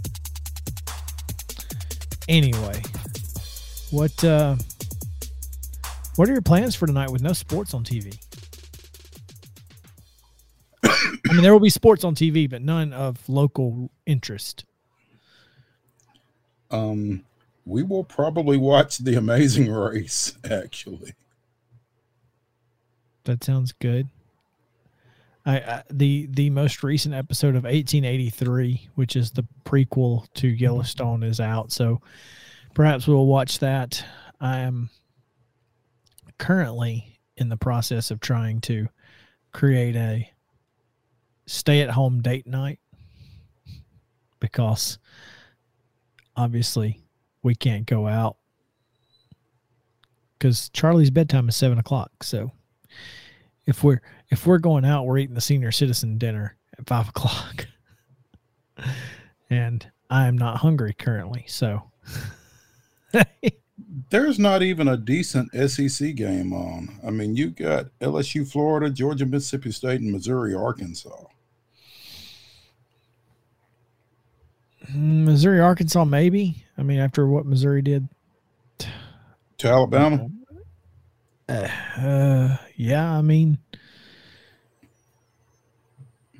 anyway, 2.28 2.82
what 3.91 4.24
uh 4.24 4.56
what 6.16 6.28
are 6.28 6.32
your 6.32 6.41
plans 6.41 6.74
for 6.74 6.88
tonight 6.88 7.12
with 7.12 7.22
no 7.22 7.34
sports 7.34 7.76
on 7.76 7.84
TV? 7.84 8.18
I 10.84 11.34
mean, 11.34 11.43
there 11.43 11.53
will 11.53 11.60
be 11.60 11.70
sports 11.70 12.03
on 12.03 12.16
TV, 12.16 12.49
but 12.49 12.64
none 12.64 12.91
of 12.91 13.30
local 13.30 13.91
interest. 14.08 14.66
Um, 16.72 17.24
we 17.64 17.84
will 17.84 18.03
probably 18.03 18.58
watch 18.58 18.97
The 18.97 19.14
Amazing 19.14 19.72
Race. 19.72 20.36
Actually, 20.49 21.14
that 23.26 23.43
sounds 23.43 23.72
good. 23.72 24.10
I, 25.46 25.58
I, 25.58 25.84
the 25.91 26.28
the 26.32 26.50
most 26.50 26.84
recent 26.84 27.14
episode 27.14 27.56
of 27.56 27.64
1883, 27.64 28.89
which 28.96 29.16
is 29.16 29.32
the 29.32 29.46
prequel 29.64 30.28
to 30.36 30.48
mm-hmm. 30.48 30.64
Yellowstone, 30.64 31.24
is 31.24 31.39
out. 31.39 31.72
So 31.72 32.02
perhaps 32.74 33.08
we'll 33.08 33.28
watch 33.28 33.60
that. 33.60 34.04
I 34.39 34.60
am 34.60 34.89
currently 36.38 37.20
in 37.38 37.50
the 37.50 37.58
process 37.58 38.12
of 38.12 38.20
trying 38.20 38.62
to 38.62 38.88
create 39.52 39.96
a 39.96 40.30
stay 41.46 41.82
at 41.82 41.91
home 41.91 42.22
date 42.22 42.48
night 42.48 42.80
because 44.39 44.98
obviously 46.36 47.02
we 47.43 47.56
can't 47.56 47.86
go 47.86 48.08
out 48.08 48.38
because 50.38 50.70
Charlie's 50.70 51.12
bedtime 51.12 51.48
is 51.50 51.56
seven 51.56 51.78
o'clock. 51.78 52.12
So 52.24 52.52
if 53.66 53.84
we're 53.84 54.02
if 54.36 54.45
we're 54.45 54.57
going 54.57 54.83
out, 54.83 55.05
we're 55.05 55.17
eating 55.17 55.33
the 55.33 55.39
senior 55.39 55.71
citizen 55.71 56.17
dinner 56.17 56.57
at 56.77 56.86
five 56.86 57.07
o'clock. 57.15 57.67
and 59.49 59.89
I 60.09 60.27
am 60.27 60.38
not 60.38 60.57
hungry 60.57 60.93
currently. 60.93 61.45
So 61.47 61.83
there's 64.09 64.38
not 64.38 64.61
even 64.61 64.89
a 64.89 64.97
decent 64.97 65.51
SEC 65.69 66.15
game 66.15 66.51
on. 66.51 66.99
I 67.07 67.11
mean, 67.11 67.38
you 67.38 67.51
got 67.51 67.97
LSU, 68.01 68.45
Florida, 68.45 68.89
Georgia, 68.89 69.25
Mississippi 69.25 69.71
State, 69.71 70.01
and 70.01 70.11
Missouri, 70.11 70.53
Arkansas. 70.53 71.15
Missouri, 74.93 75.61
Arkansas, 75.61 76.03
maybe. 76.03 76.65
I 76.77 76.83
mean, 76.83 76.99
after 76.99 77.25
what 77.25 77.45
Missouri 77.45 77.81
did 77.81 78.09
to 78.79 79.67
Alabama. 79.69 80.27
Uh, 81.47 81.69
uh, 81.97 82.57
yeah, 82.75 83.11
I 83.11 83.21
mean, 83.21 83.59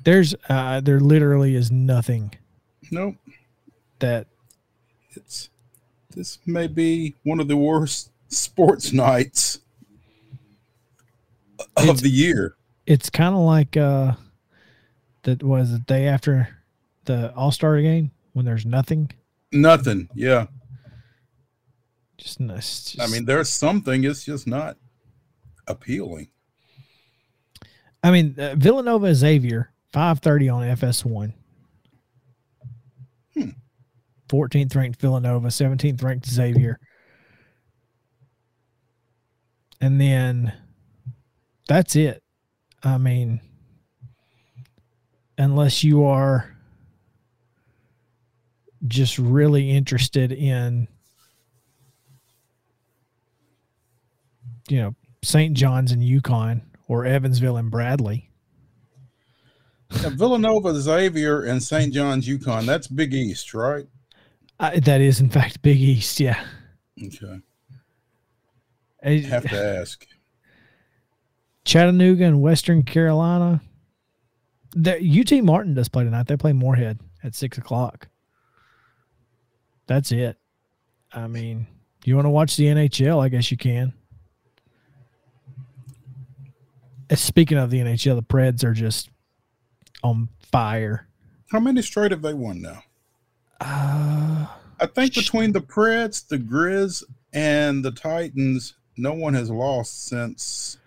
there's 0.06 0.36
uh, 0.48 0.80
there 0.80 1.00
literally 1.00 1.56
is 1.56 1.72
nothing. 1.72 2.32
Nope. 2.92 3.16
That 3.98 4.28
it's 5.10 5.50
this 6.14 6.38
may 6.46 6.68
be 6.68 7.16
one 7.24 7.40
of 7.40 7.48
the 7.48 7.56
worst 7.56 8.12
sports 8.28 8.92
nights 8.92 9.58
of 11.76 12.02
the 12.02 12.08
year. 12.08 12.54
It's 12.86 13.10
kind 13.10 13.34
of 13.34 13.40
like 13.40 13.76
uh, 13.76 14.12
that 15.24 15.42
was 15.42 15.72
the 15.72 15.80
day 15.80 16.06
after 16.06 16.56
the 17.06 17.34
All 17.34 17.50
Star 17.50 17.82
game 17.82 18.12
when 18.32 18.44
there's 18.44 18.64
nothing. 18.64 19.10
Nothing. 19.50 20.08
Yeah. 20.14 20.46
Just, 22.16 22.38
just, 22.38 23.00
I 23.00 23.08
mean, 23.08 23.24
there's 23.24 23.48
something. 23.48 24.04
It's 24.04 24.24
just 24.24 24.46
not 24.46 24.76
appealing. 25.66 26.28
I 28.04 28.12
mean, 28.12 28.36
uh, 28.38 28.54
Villanova 28.56 29.12
Xavier, 29.12 29.72
5:30 29.96 30.50
on 30.50 30.62
FS1. 30.62 31.32
Hmm. 33.32 33.48
14th 34.28 34.76
ranked 34.76 35.00
Villanova, 35.00 35.48
17th 35.48 36.02
ranked 36.02 36.26
Xavier. 36.26 36.78
And 39.80 39.98
then 39.98 40.52
that's 41.66 41.96
it. 41.96 42.22
I 42.82 42.98
mean, 42.98 43.40
unless 45.38 45.82
you 45.82 46.04
are 46.04 46.54
just 48.86 49.18
really 49.18 49.70
interested 49.70 50.30
in 50.30 50.86
you 54.68 54.80
know 54.80 54.94
St. 55.24 55.56
John's 55.56 55.90
and 55.90 56.02
UConn 56.02 56.60
or 56.86 57.06
Evansville 57.06 57.56
and 57.56 57.70
Bradley. 57.70 58.25
Villanova, 59.96 60.74
Xavier, 60.80 61.42
and 61.42 61.62
St. 61.62 61.92
John's, 61.92 62.28
UConn. 62.28 62.64
That's 62.64 62.86
Big 62.86 63.14
East, 63.14 63.54
right? 63.54 63.86
Uh, 64.58 64.78
that 64.80 65.00
is, 65.00 65.20
in 65.20 65.28
fact, 65.28 65.62
Big 65.62 65.78
East. 65.78 66.20
Yeah. 66.20 66.42
Okay. 67.02 67.40
I 69.04 69.10
have 69.28 69.48
to 69.50 69.78
ask. 69.80 70.06
Chattanooga 71.64 72.24
and 72.24 72.40
Western 72.40 72.82
Carolina. 72.82 73.60
The 74.74 74.96
UT 74.96 75.44
Martin 75.44 75.74
does 75.74 75.88
play 75.88 76.04
tonight. 76.04 76.26
They 76.26 76.36
play 76.36 76.52
Morehead 76.52 77.00
at 77.22 77.34
six 77.34 77.58
o'clock. 77.58 78.08
That's 79.86 80.12
it. 80.12 80.36
I 81.12 81.26
mean, 81.26 81.66
you 82.04 82.14
want 82.14 82.26
to 82.26 82.30
watch 82.30 82.56
the 82.56 82.64
NHL? 82.64 83.22
I 83.22 83.28
guess 83.28 83.50
you 83.50 83.56
can. 83.56 83.92
Speaking 87.14 87.58
of 87.58 87.70
the 87.70 87.78
NHL, 87.78 88.16
the 88.16 88.22
Preds 88.22 88.64
are 88.64 88.72
just 88.72 89.10
on 90.06 90.28
fire. 90.52 91.06
How 91.50 91.60
many 91.60 91.82
straight 91.82 92.10
have 92.10 92.22
they 92.22 92.34
won 92.34 92.62
now? 92.62 92.82
Uh, 93.60 94.46
I 94.80 94.86
think 94.86 95.14
between 95.14 95.52
the 95.52 95.60
Preds, 95.60 96.26
the 96.26 96.38
Grizz, 96.38 97.02
and 97.32 97.84
the 97.84 97.90
Titans, 97.90 98.74
no 98.96 99.12
one 99.12 99.34
has 99.34 99.50
lost 99.50 100.06
since 100.06 100.78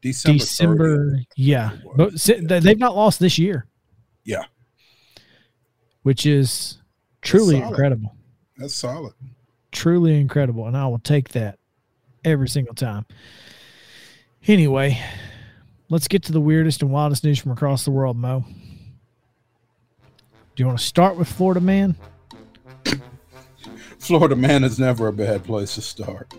December. 0.00 0.38
December, 0.38 1.10
30th. 1.10 1.24
yeah, 1.36 1.70
but 1.96 2.28
yeah. 2.28 2.60
they've 2.60 2.78
not 2.78 2.96
lost 2.96 3.20
this 3.20 3.38
year. 3.38 3.66
Yeah, 4.24 4.44
which 6.02 6.26
is 6.26 6.78
truly 7.22 7.58
That's 7.58 7.70
incredible. 7.70 8.14
That's 8.56 8.74
solid. 8.74 9.12
Truly 9.72 10.20
incredible, 10.20 10.66
and 10.66 10.76
I 10.76 10.86
will 10.86 10.98
take 10.98 11.30
that 11.30 11.58
every 12.24 12.48
single 12.48 12.74
time. 12.74 13.06
Anyway, 14.46 15.00
let's 15.88 16.08
get 16.08 16.22
to 16.24 16.32
the 16.32 16.40
weirdest 16.40 16.82
and 16.82 16.90
wildest 16.90 17.24
news 17.24 17.38
from 17.38 17.52
across 17.52 17.84
the 17.84 17.90
world, 17.90 18.16
Mo. 18.16 18.44
Do 20.54 20.62
you 20.62 20.66
want 20.66 20.78
to 20.78 20.84
start 20.84 21.16
with 21.16 21.28
Florida 21.28 21.60
man? 21.60 21.96
Florida 23.98 24.36
man 24.36 24.64
is 24.64 24.78
never 24.78 25.08
a 25.08 25.12
bad 25.12 25.44
place 25.44 25.74
to 25.74 25.82
start. 25.82 26.32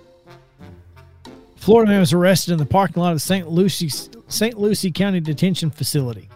Florida 1.55 1.91
man 1.91 1.99
was 1.99 2.13
arrested 2.13 2.53
in 2.53 2.57
the 2.57 2.65
parking 2.65 3.03
lot 3.03 3.13
of 3.13 3.21
St. 3.21 3.49
Lucie 3.49 3.89
St. 4.29 4.57
Lucie 4.57 4.91
County 4.91 5.19
Detention 5.19 5.69
Facility. 5.69 6.29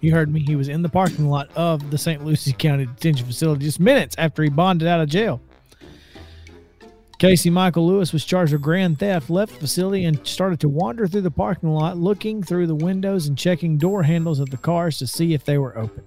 You 0.00 0.12
heard 0.12 0.32
me. 0.32 0.40
He 0.40 0.56
was 0.56 0.68
in 0.68 0.82
the 0.82 0.88
parking 0.88 1.28
lot 1.28 1.50
of 1.54 1.90
the 1.90 1.98
St. 1.98 2.24
Lucie 2.24 2.52
County 2.52 2.86
Detention 2.86 3.26
Facility 3.26 3.64
just 3.64 3.80
minutes 3.80 4.14
after 4.18 4.42
he 4.42 4.48
bonded 4.48 4.88
out 4.88 5.00
of 5.00 5.08
jail. 5.08 5.40
Casey 7.22 7.50
Michael 7.50 7.86
Lewis 7.86 8.12
was 8.12 8.24
charged 8.24 8.52
with 8.52 8.62
grand 8.62 8.98
theft, 8.98 9.30
left 9.30 9.52
the 9.52 9.60
facility, 9.60 10.06
and 10.06 10.26
started 10.26 10.58
to 10.58 10.68
wander 10.68 11.06
through 11.06 11.20
the 11.20 11.30
parking 11.30 11.68
lot, 11.68 11.96
looking 11.96 12.42
through 12.42 12.66
the 12.66 12.74
windows 12.74 13.28
and 13.28 13.38
checking 13.38 13.78
door 13.78 14.02
handles 14.02 14.40
of 14.40 14.50
the 14.50 14.56
cars 14.56 14.98
to 14.98 15.06
see 15.06 15.32
if 15.32 15.44
they 15.44 15.56
were 15.56 15.78
open. 15.78 16.02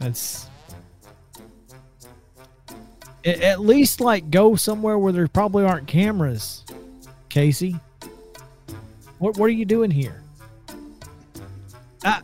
That's 0.00 0.48
at 3.24 3.60
least 3.60 4.00
like 4.00 4.28
go 4.28 4.56
somewhere 4.56 4.98
where 4.98 5.12
there 5.12 5.28
probably 5.28 5.64
aren't 5.64 5.86
cameras, 5.86 6.64
Casey. 7.28 7.76
What 9.20 9.36
what 9.36 9.46
are 9.46 9.50
you 9.50 9.64
doing 9.64 9.92
here? 9.92 10.20
I, 12.04 12.22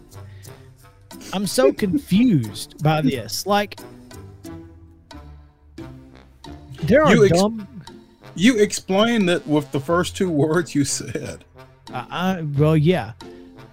I'm 1.32 1.47
so 1.47 1.72
confused 1.84 2.82
by 2.82 3.03
this. 3.03 3.47
Like 3.47 3.78
there 6.82 7.02
are 7.04 7.14
You 7.14 7.24
ex- 7.26 7.40
dumb. 7.40 7.68
You 8.34 8.58
explained 8.58 9.30
it 9.30 9.46
with 9.46 9.70
the 9.72 9.80
first 9.80 10.16
two 10.16 10.30
words 10.44 10.74
you 10.74 10.84
said. 10.84 11.44
I, 11.92 12.06
I, 12.38 12.42
well, 12.58 12.76
yeah, 12.76 13.12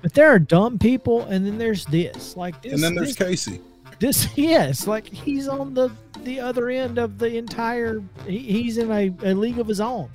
but 0.02 0.14
there 0.14 0.30
are 0.30 0.40
dumb 0.40 0.78
people, 0.80 1.22
and 1.24 1.46
then 1.46 1.58
there's 1.58 1.86
this. 1.86 2.38
Like 2.38 2.62
this, 2.62 2.74
and 2.74 2.84
then 2.84 2.96
there's 2.96 3.16
this, 3.16 3.28
Casey. 3.28 3.62
this. 4.00 4.28
Yes, 4.38 4.88
like 4.88 5.08
he's 5.08 5.48
on 5.48 5.74
the 5.74 5.90
the 6.24 6.40
other 6.40 6.70
end 6.70 6.98
of 6.98 7.18
the 7.18 7.38
entire. 7.38 8.02
He, 8.26 8.40
he's 8.40 8.78
in 8.78 8.92
a, 8.92 9.14
a 9.24 9.34
league 9.34 9.60
of 9.60 9.68
his 9.68 9.82
own, 9.82 10.10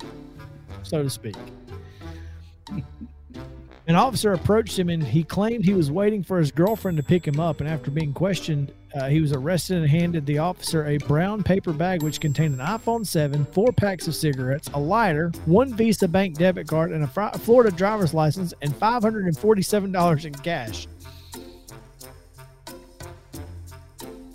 so 0.83 1.03
to 1.03 1.09
speak. 1.09 1.35
An 3.87 3.95
officer 3.95 4.33
approached 4.33 4.77
him 4.77 4.89
and 4.89 5.01
he 5.01 5.23
claimed 5.23 5.65
he 5.65 5.73
was 5.73 5.89
waiting 5.89 6.21
for 6.23 6.37
his 6.37 6.51
girlfriend 6.51 6.97
to 6.97 7.03
pick 7.03 7.27
him 7.27 7.39
up. 7.39 7.59
And 7.59 7.67
after 7.67 7.89
being 7.89 8.13
questioned, 8.13 8.71
uh, 8.95 9.07
he 9.07 9.21
was 9.21 9.31
arrested 9.33 9.77
and 9.77 9.89
handed 9.89 10.25
the 10.25 10.39
officer 10.39 10.85
a 10.85 10.97
brown 10.99 11.43
paper 11.43 11.71
bag 11.71 12.01
which 12.01 12.19
contained 12.19 12.59
an 12.59 12.65
iPhone 12.65 13.05
7, 13.05 13.45
four 13.45 13.71
packs 13.71 14.07
of 14.07 14.15
cigarettes, 14.15 14.69
a 14.73 14.79
lighter, 14.79 15.31
one 15.45 15.73
Visa 15.73 16.07
bank 16.07 16.37
debit 16.37 16.67
card, 16.67 16.91
and 16.91 17.03
a 17.03 17.07
Fri- 17.07 17.31
Florida 17.39 17.75
driver's 17.75 18.13
license, 18.13 18.53
and 18.61 18.73
$547 18.73 20.25
in 20.25 20.33
cash. 20.35 20.87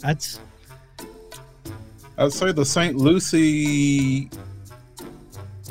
That's 0.01 0.39
I'd 2.17 2.33
say 2.33 2.53
the 2.53 2.65
St. 2.65 2.97
Lucie 2.97 4.31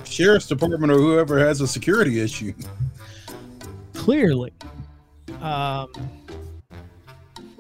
Sheriff's 0.03 0.47
Department 0.47 0.91
or 0.91 0.97
whoever 0.97 1.39
has 1.39 1.61
a 1.61 1.67
security 1.67 2.19
issue. 2.19 2.53
clearly. 3.93 4.51
Um, 5.41 5.89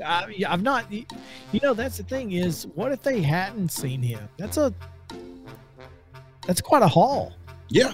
I, 0.03 0.33
I've 0.47 0.61
not, 0.61 0.91
you 0.91 1.05
know, 1.61 1.73
that's 1.73 1.97
the 1.97 2.03
thing 2.03 2.33
is, 2.33 2.67
what 2.75 2.91
if 2.91 3.01
they 3.01 3.21
hadn't 3.21 3.71
seen 3.71 4.01
him? 4.01 4.27
That's 4.37 4.57
a, 4.57 4.73
that's 6.45 6.61
quite 6.61 6.81
a 6.81 6.87
haul. 6.87 7.33
Yeah. 7.69 7.93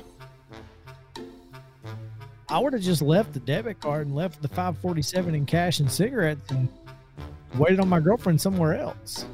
I 2.49 2.57
would 2.57 2.74
have 2.74 2.82
just 2.82 3.01
left 3.01 3.34
the 3.34 3.39
debit 3.39 3.80
card 3.80 4.07
and 4.07 4.16
left 4.16 4.41
the 4.41 4.47
547 4.47 5.36
in 5.36 5.45
cash 5.45 5.80
and 5.80 5.91
cigarettes 5.91 6.49
and 6.49 6.68
waited 7.55 7.80
on 7.80 7.88
my 7.88 7.99
girlfriend 7.99 8.41
somewhere 8.41 8.76
else. 8.76 9.26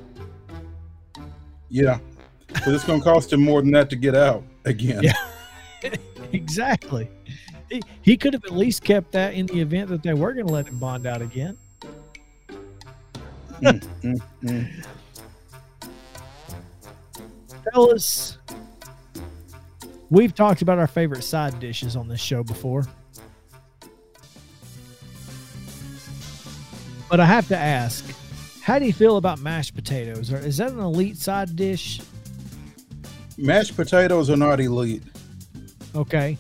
Yeah. 1.70 2.00
But 2.48 2.68
it's 2.68 2.84
going 2.84 3.00
to 3.00 3.04
cost 3.04 3.32
him 3.32 3.42
more 3.42 3.62
than 3.62 3.72
that 3.72 3.90
to 3.92 3.96
get 3.96 4.16
out 4.16 4.44
again. 4.66 5.04
Yeah. 5.04 5.14
exactly. 6.34 7.10
He, 7.70 7.82
he 8.02 8.18
could 8.18 8.34
have 8.34 8.44
at 8.46 8.52
least 8.52 8.84
kept 8.84 9.12
that 9.14 9.34
in 9.34 9.46
the 9.46 9.62
event 9.62 9.90
that 9.90 10.04
they 10.04 10.14
were 10.14 10.34
going 10.34 10.48
to 10.48 10.54
let 10.54 10.68
him 10.68 10.78
bond 10.78 11.06
out 11.06 11.22
again. 11.22 11.58
Mm, 13.62 13.82
mm, 14.02 14.22
mm. 14.44 14.86
Fellas, 17.72 18.38
we've 20.10 20.36
talked 20.36 20.62
about 20.62 20.78
our 20.78 20.88
favorite 20.88 21.24
side 21.24 21.60
dishes 21.60 21.96
on 21.96 22.08
this 22.08 22.20
show 22.20 22.44
before. 22.44 22.86
But 27.10 27.20
I 27.20 27.26
have 27.26 27.48
to 27.50 27.58
ask, 27.58 28.06
how 28.62 28.80
do 28.80 28.86
you 28.86 28.94
feel 28.94 29.18
about 29.18 29.40
mashed 29.40 29.76
potatoes? 29.76 30.32
Or 30.34 30.38
is 30.38 30.58
that 30.58 30.72
an 30.72 30.80
elite 30.80 31.18
side 31.18 31.56
dish? 31.56 32.02
Mashed 33.38 33.76
potatoes 33.76 34.30
are 34.30 34.38
not 34.38 34.60
elite. 34.60 35.04
Okay. 35.96 36.38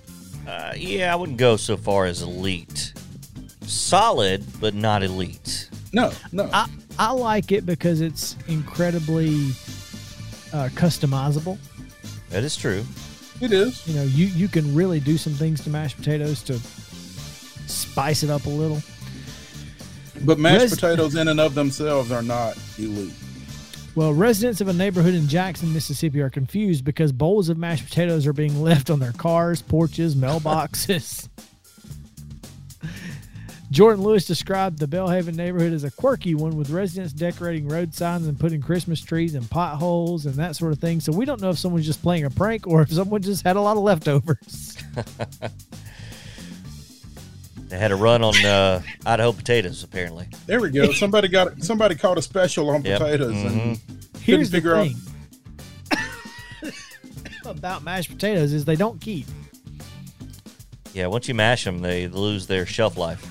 Uh, 0.47 0.73
yeah, 0.75 1.13
I 1.13 1.15
wouldn't 1.15 1.37
go 1.37 1.55
so 1.55 1.77
far 1.77 2.05
as 2.05 2.21
elite. 2.21 2.93
Solid, 3.61 4.43
but 4.59 4.73
not 4.73 5.03
elite. 5.03 5.69
No, 5.93 6.11
no. 6.31 6.49
I, 6.51 6.67
I 6.97 7.11
like 7.11 7.51
it 7.51 7.65
because 7.65 8.01
it's 8.01 8.35
incredibly 8.47 9.51
uh, 10.53 10.69
customizable. 10.73 11.57
That 12.29 12.43
is 12.43 12.55
true. 12.55 12.85
it 13.41 13.51
is. 13.51 13.85
You 13.87 13.95
know, 13.95 14.03
you, 14.03 14.27
you 14.27 14.47
can 14.47 14.73
really 14.73 14.99
do 14.99 15.17
some 15.17 15.33
things 15.33 15.63
to 15.63 15.69
mashed 15.69 15.97
potatoes 15.97 16.41
to 16.43 16.59
spice 17.67 18.23
it 18.23 18.29
up 18.29 18.45
a 18.45 18.49
little. 18.49 18.81
But 20.21 20.39
mashed 20.39 20.61
Res- 20.61 20.75
potatoes 20.75 21.15
in 21.15 21.27
and 21.27 21.39
of 21.39 21.55
themselves 21.55 22.11
are 22.11 22.21
not 22.21 22.57
elite. 22.77 23.13
Well, 23.95 24.13
residents 24.13 24.59
of 24.59 24.67
a 24.67 24.73
neighborhood 24.73 25.13
in 25.13 25.27
Jackson, 25.27 25.73
Mississippi 25.73 26.21
are 26.21 26.29
confused 26.29 26.83
because 26.83 27.11
bowls 27.11 27.47
of 27.47 27.57
mashed 27.57 27.85
potatoes 27.85 28.27
are 28.27 28.33
being 28.33 28.61
left 28.61 28.89
on 28.89 28.99
their 28.99 29.13
cars, 29.13 29.61
porches, 29.61 30.15
mailboxes. 30.15 31.29
Jordan 33.75 34.05
Lewis 34.05 34.23
described 34.23 34.79
the 34.79 34.87
Belhaven 34.87 35.35
neighborhood 35.35 35.73
as 35.73 35.83
a 35.83 35.91
quirky 35.91 36.33
one 36.33 36.55
with 36.55 36.69
residents 36.69 37.11
decorating 37.11 37.67
road 37.67 37.93
signs 37.93 38.25
and 38.25 38.39
putting 38.39 38.61
Christmas 38.61 39.01
trees 39.01 39.35
in 39.35 39.43
potholes 39.43 40.25
and 40.25 40.35
that 40.35 40.55
sort 40.55 40.71
of 40.71 40.79
thing. 40.79 41.01
So 41.01 41.11
we 41.11 41.25
don't 41.25 41.41
know 41.41 41.49
if 41.49 41.59
someone's 41.59 41.85
just 41.85 42.01
playing 42.01 42.23
a 42.23 42.29
prank 42.29 42.67
or 42.67 42.81
if 42.83 42.93
someone 42.93 43.21
just 43.21 43.43
had 43.43 43.57
a 43.57 43.61
lot 43.61 43.75
of 43.75 43.83
leftovers. 43.83 44.77
They 47.67 47.79
had 47.79 47.91
a 47.91 47.95
run 47.95 48.23
on 48.23 48.35
uh, 48.45 48.81
Idaho 49.07 49.31
potatoes, 49.31 49.83
apparently. 49.83 50.27
There 50.45 50.61
we 50.61 50.69
go. 50.69 50.91
Somebody 50.93 51.27
got 51.27 51.63
somebody 51.63 51.95
caught 51.95 52.17
a 52.17 52.21
special 52.21 52.69
on 52.69 52.83
Yep. 52.85 52.99
potatoes 53.01 53.35
and 53.43 53.79
Here's 54.21 54.51
the 54.51 54.57
figure 54.57 54.75
out- 54.75 54.87
thing 56.61 56.71
about 57.45 57.83
mashed 57.83 58.11
potatoes 58.11 58.53
is 58.53 58.65
they 58.65 58.75
don't 58.75 59.01
keep. 59.01 59.25
Yeah, 60.93 61.07
once 61.07 61.27
you 61.27 61.33
mash 61.33 61.63
them, 61.63 61.79
they 61.79 62.07
lose 62.07 62.45
their 62.45 62.67
shelf 62.67 62.97
life. 62.97 63.25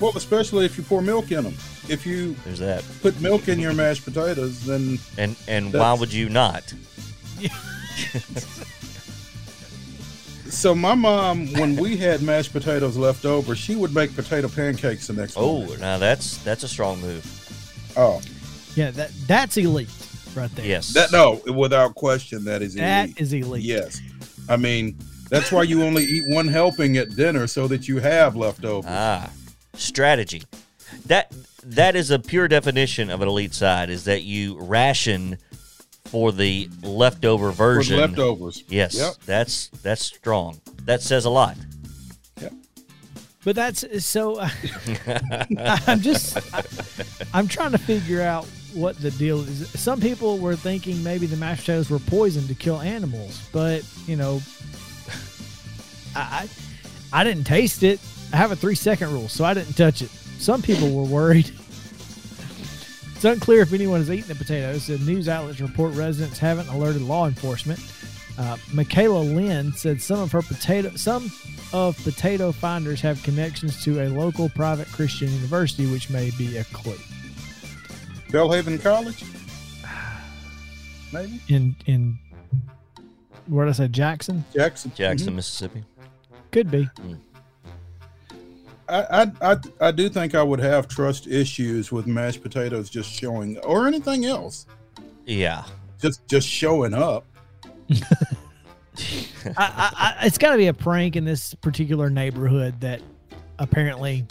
Well, 0.00 0.12
especially 0.16 0.64
if 0.66 0.76
you 0.76 0.84
pour 0.84 1.00
milk 1.02 1.30
in 1.32 1.44
them. 1.44 1.54
If 1.88 2.06
you 2.06 2.34
There's 2.44 2.58
that. 2.60 2.84
put 3.02 3.20
milk 3.20 3.48
in 3.48 3.58
your 3.58 3.72
mashed 3.74 4.04
potatoes, 4.04 4.64
then 4.64 4.98
And 5.18 5.36
and 5.48 5.72
why 5.72 5.92
would 5.92 6.12
you 6.12 6.28
not? 6.28 6.72
so 10.48 10.74
my 10.74 10.94
mom, 10.94 11.52
when 11.54 11.76
we 11.76 11.96
had 11.96 12.22
mashed 12.22 12.52
potatoes 12.52 12.96
left 12.96 13.24
over, 13.24 13.54
she 13.56 13.74
would 13.76 13.94
make 13.94 14.14
potato 14.14 14.48
pancakes 14.48 15.06
the 15.08 15.12
next 15.12 15.34
Oh, 15.36 15.58
morning. 15.60 15.80
now 15.80 15.98
that's 15.98 16.38
that's 16.38 16.62
a 16.62 16.68
strong 16.68 17.00
move. 17.00 17.24
Oh, 17.96 18.20
Yeah, 18.74 18.90
that 18.92 19.10
that's 19.26 19.56
elite 19.56 19.88
right 20.34 20.50
there. 20.56 20.66
Yes. 20.66 20.92
that 20.94 21.12
no, 21.12 21.40
without 21.52 21.94
question, 21.94 22.44
that 22.44 22.62
is 22.62 22.74
That 22.74 23.04
elite. 23.06 23.20
is 23.20 23.32
elite. 23.32 23.62
Yes, 23.64 24.00
I 24.48 24.56
mean 24.56 24.96
that's 25.30 25.50
why 25.50 25.62
you 25.62 25.82
only 25.82 26.04
eat 26.04 26.24
one 26.28 26.46
helping 26.48 26.96
at 26.98 27.14
dinner 27.16 27.46
so 27.46 27.66
that 27.68 27.88
you 27.88 27.98
have 27.98 28.36
leftovers. 28.36 28.90
Ah, 28.90 29.30
strategy. 29.74 30.42
That 31.06 31.32
that 31.64 31.96
is 31.96 32.10
a 32.10 32.18
pure 32.18 32.48
definition 32.48 33.10
of 33.10 33.20
an 33.22 33.28
elite 33.28 33.54
side. 33.54 33.90
Is 33.90 34.04
that 34.04 34.22
you 34.22 34.58
ration 34.58 35.38
for 36.06 36.30
the 36.32 36.68
leftover 36.82 37.48
With 37.48 37.56
version? 37.56 37.98
leftovers. 37.98 38.62
Yes, 38.68 38.94
Yep. 38.96 39.14
that's 39.26 39.68
that's 39.82 40.02
strong. 40.02 40.60
That 40.84 41.02
says 41.02 41.24
a 41.24 41.30
lot. 41.30 41.56
Yeah. 42.40 42.50
But 43.44 43.56
that's 43.56 44.04
so. 44.04 44.40
I'm 45.86 46.00
just. 46.00 46.36
I, 46.54 46.62
I'm 47.32 47.48
trying 47.48 47.72
to 47.72 47.78
figure 47.78 48.20
out 48.22 48.46
what 48.74 48.96
the 49.00 49.10
deal 49.12 49.40
is. 49.40 49.68
Some 49.70 50.00
people 50.00 50.38
were 50.38 50.56
thinking 50.56 51.02
maybe 51.02 51.26
the 51.26 51.36
mashed 51.36 51.60
potatoes 51.62 51.90
were 51.90 51.98
poisoned 51.98 52.48
to 52.48 52.54
kill 52.54 52.80
animals, 52.80 53.48
but 53.52 53.82
you 54.06 54.16
know, 54.16 54.40
I 56.14 56.48
I, 57.12 57.20
I 57.20 57.24
didn't 57.24 57.44
taste 57.44 57.82
it. 57.82 58.00
I 58.34 58.36
have 58.36 58.50
a 58.50 58.56
three 58.56 58.74
second 58.74 59.12
rule, 59.12 59.28
so 59.28 59.44
I 59.44 59.54
didn't 59.54 59.74
touch 59.74 60.02
it. 60.02 60.10
Some 60.40 60.60
people 60.60 60.90
were 60.92 61.08
worried. 61.08 61.52
It's 63.14 63.24
unclear 63.24 63.62
if 63.62 63.72
anyone 63.72 64.00
has 64.00 64.10
eaten 64.10 64.26
the 64.26 64.34
potatoes. 64.34 64.88
The 64.88 64.98
news 64.98 65.28
outlets 65.28 65.60
report 65.60 65.94
residents 65.94 66.36
haven't 66.40 66.66
alerted 66.66 67.02
law 67.02 67.28
enforcement. 67.28 67.78
Uh, 68.36 68.56
Michaela 68.72 69.20
Lynn 69.20 69.72
said 69.74 70.02
some 70.02 70.18
of 70.18 70.32
her 70.32 70.42
potato 70.42 70.90
some 70.96 71.30
of 71.72 71.96
potato 72.02 72.50
finders 72.50 73.00
have 73.02 73.22
connections 73.22 73.84
to 73.84 74.04
a 74.04 74.08
local 74.08 74.48
private 74.48 74.88
Christian 74.88 75.28
university, 75.32 75.86
which 75.86 76.10
may 76.10 76.32
be 76.32 76.56
a 76.56 76.64
clue. 76.64 76.98
Belhaven 78.30 78.82
College, 78.82 79.22
maybe 81.12 81.40
In 81.46 81.76
in 81.86 82.18
where 83.46 83.64
did 83.66 83.70
I 83.70 83.74
say 83.74 83.88
Jackson? 83.88 84.44
Jackson. 84.52 84.90
Jackson, 84.96 85.36
Mississippi. 85.36 85.84
Could 86.50 86.68
be. 86.72 86.88
I, 86.98 87.14
I 88.88 89.30
I 89.40 89.56
I 89.80 89.90
do 89.90 90.08
think 90.08 90.34
I 90.34 90.42
would 90.42 90.60
have 90.60 90.88
trust 90.88 91.26
issues 91.26 91.90
with 91.90 92.06
mashed 92.06 92.42
potatoes 92.42 92.90
just 92.90 93.10
showing 93.10 93.58
or 93.58 93.86
anything 93.86 94.24
else. 94.24 94.66
Yeah. 95.26 95.64
just 96.00 96.26
just 96.28 96.48
showing 96.48 96.94
up. 96.94 97.24
I, 99.46 99.52
I, 99.56 100.16
I, 100.20 100.26
it's 100.26 100.38
got 100.38 100.52
to 100.52 100.56
be 100.56 100.68
a 100.68 100.74
prank 100.74 101.16
in 101.16 101.24
this 101.24 101.54
particular 101.54 102.08
neighborhood 102.08 102.80
that 102.80 103.02
apparently, 103.58 104.26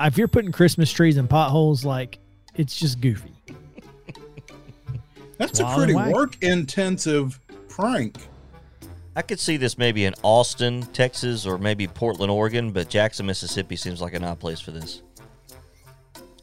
if 0.00 0.18
you're 0.18 0.28
putting 0.28 0.52
Christmas 0.52 0.90
trees 0.90 1.16
in 1.16 1.28
potholes, 1.28 1.84
like 1.84 2.18
it's 2.54 2.76
just 2.76 3.00
goofy. 3.00 3.32
That's 5.38 5.60
a 5.60 5.66
pretty 5.74 5.94
work 5.94 6.42
intensive 6.42 7.38
prank. 7.68 8.16
I 9.16 9.22
could 9.22 9.40
see 9.40 9.56
this 9.56 9.78
maybe 9.78 10.04
in 10.04 10.14
Austin, 10.22 10.82
Texas, 10.92 11.46
or 11.46 11.56
maybe 11.58 11.86
Portland, 11.88 12.30
Oregon, 12.30 12.70
but 12.70 12.88
Jackson, 12.90 13.24
Mississippi 13.26 13.74
seems 13.74 14.00
like 14.02 14.12
an 14.14 14.22
odd 14.22 14.38
place 14.38 14.60
for 14.60 14.70
this. 14.72 15.02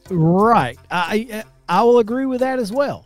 Right. 0.09 0.77
I 0.91 1.43
I 1.69 1.83
will 1.83 1.99
agree 1.99 2.25
with 2.25 2.39
that 2.41 2.57
as 2.59 2.71
well. 2.71 3.05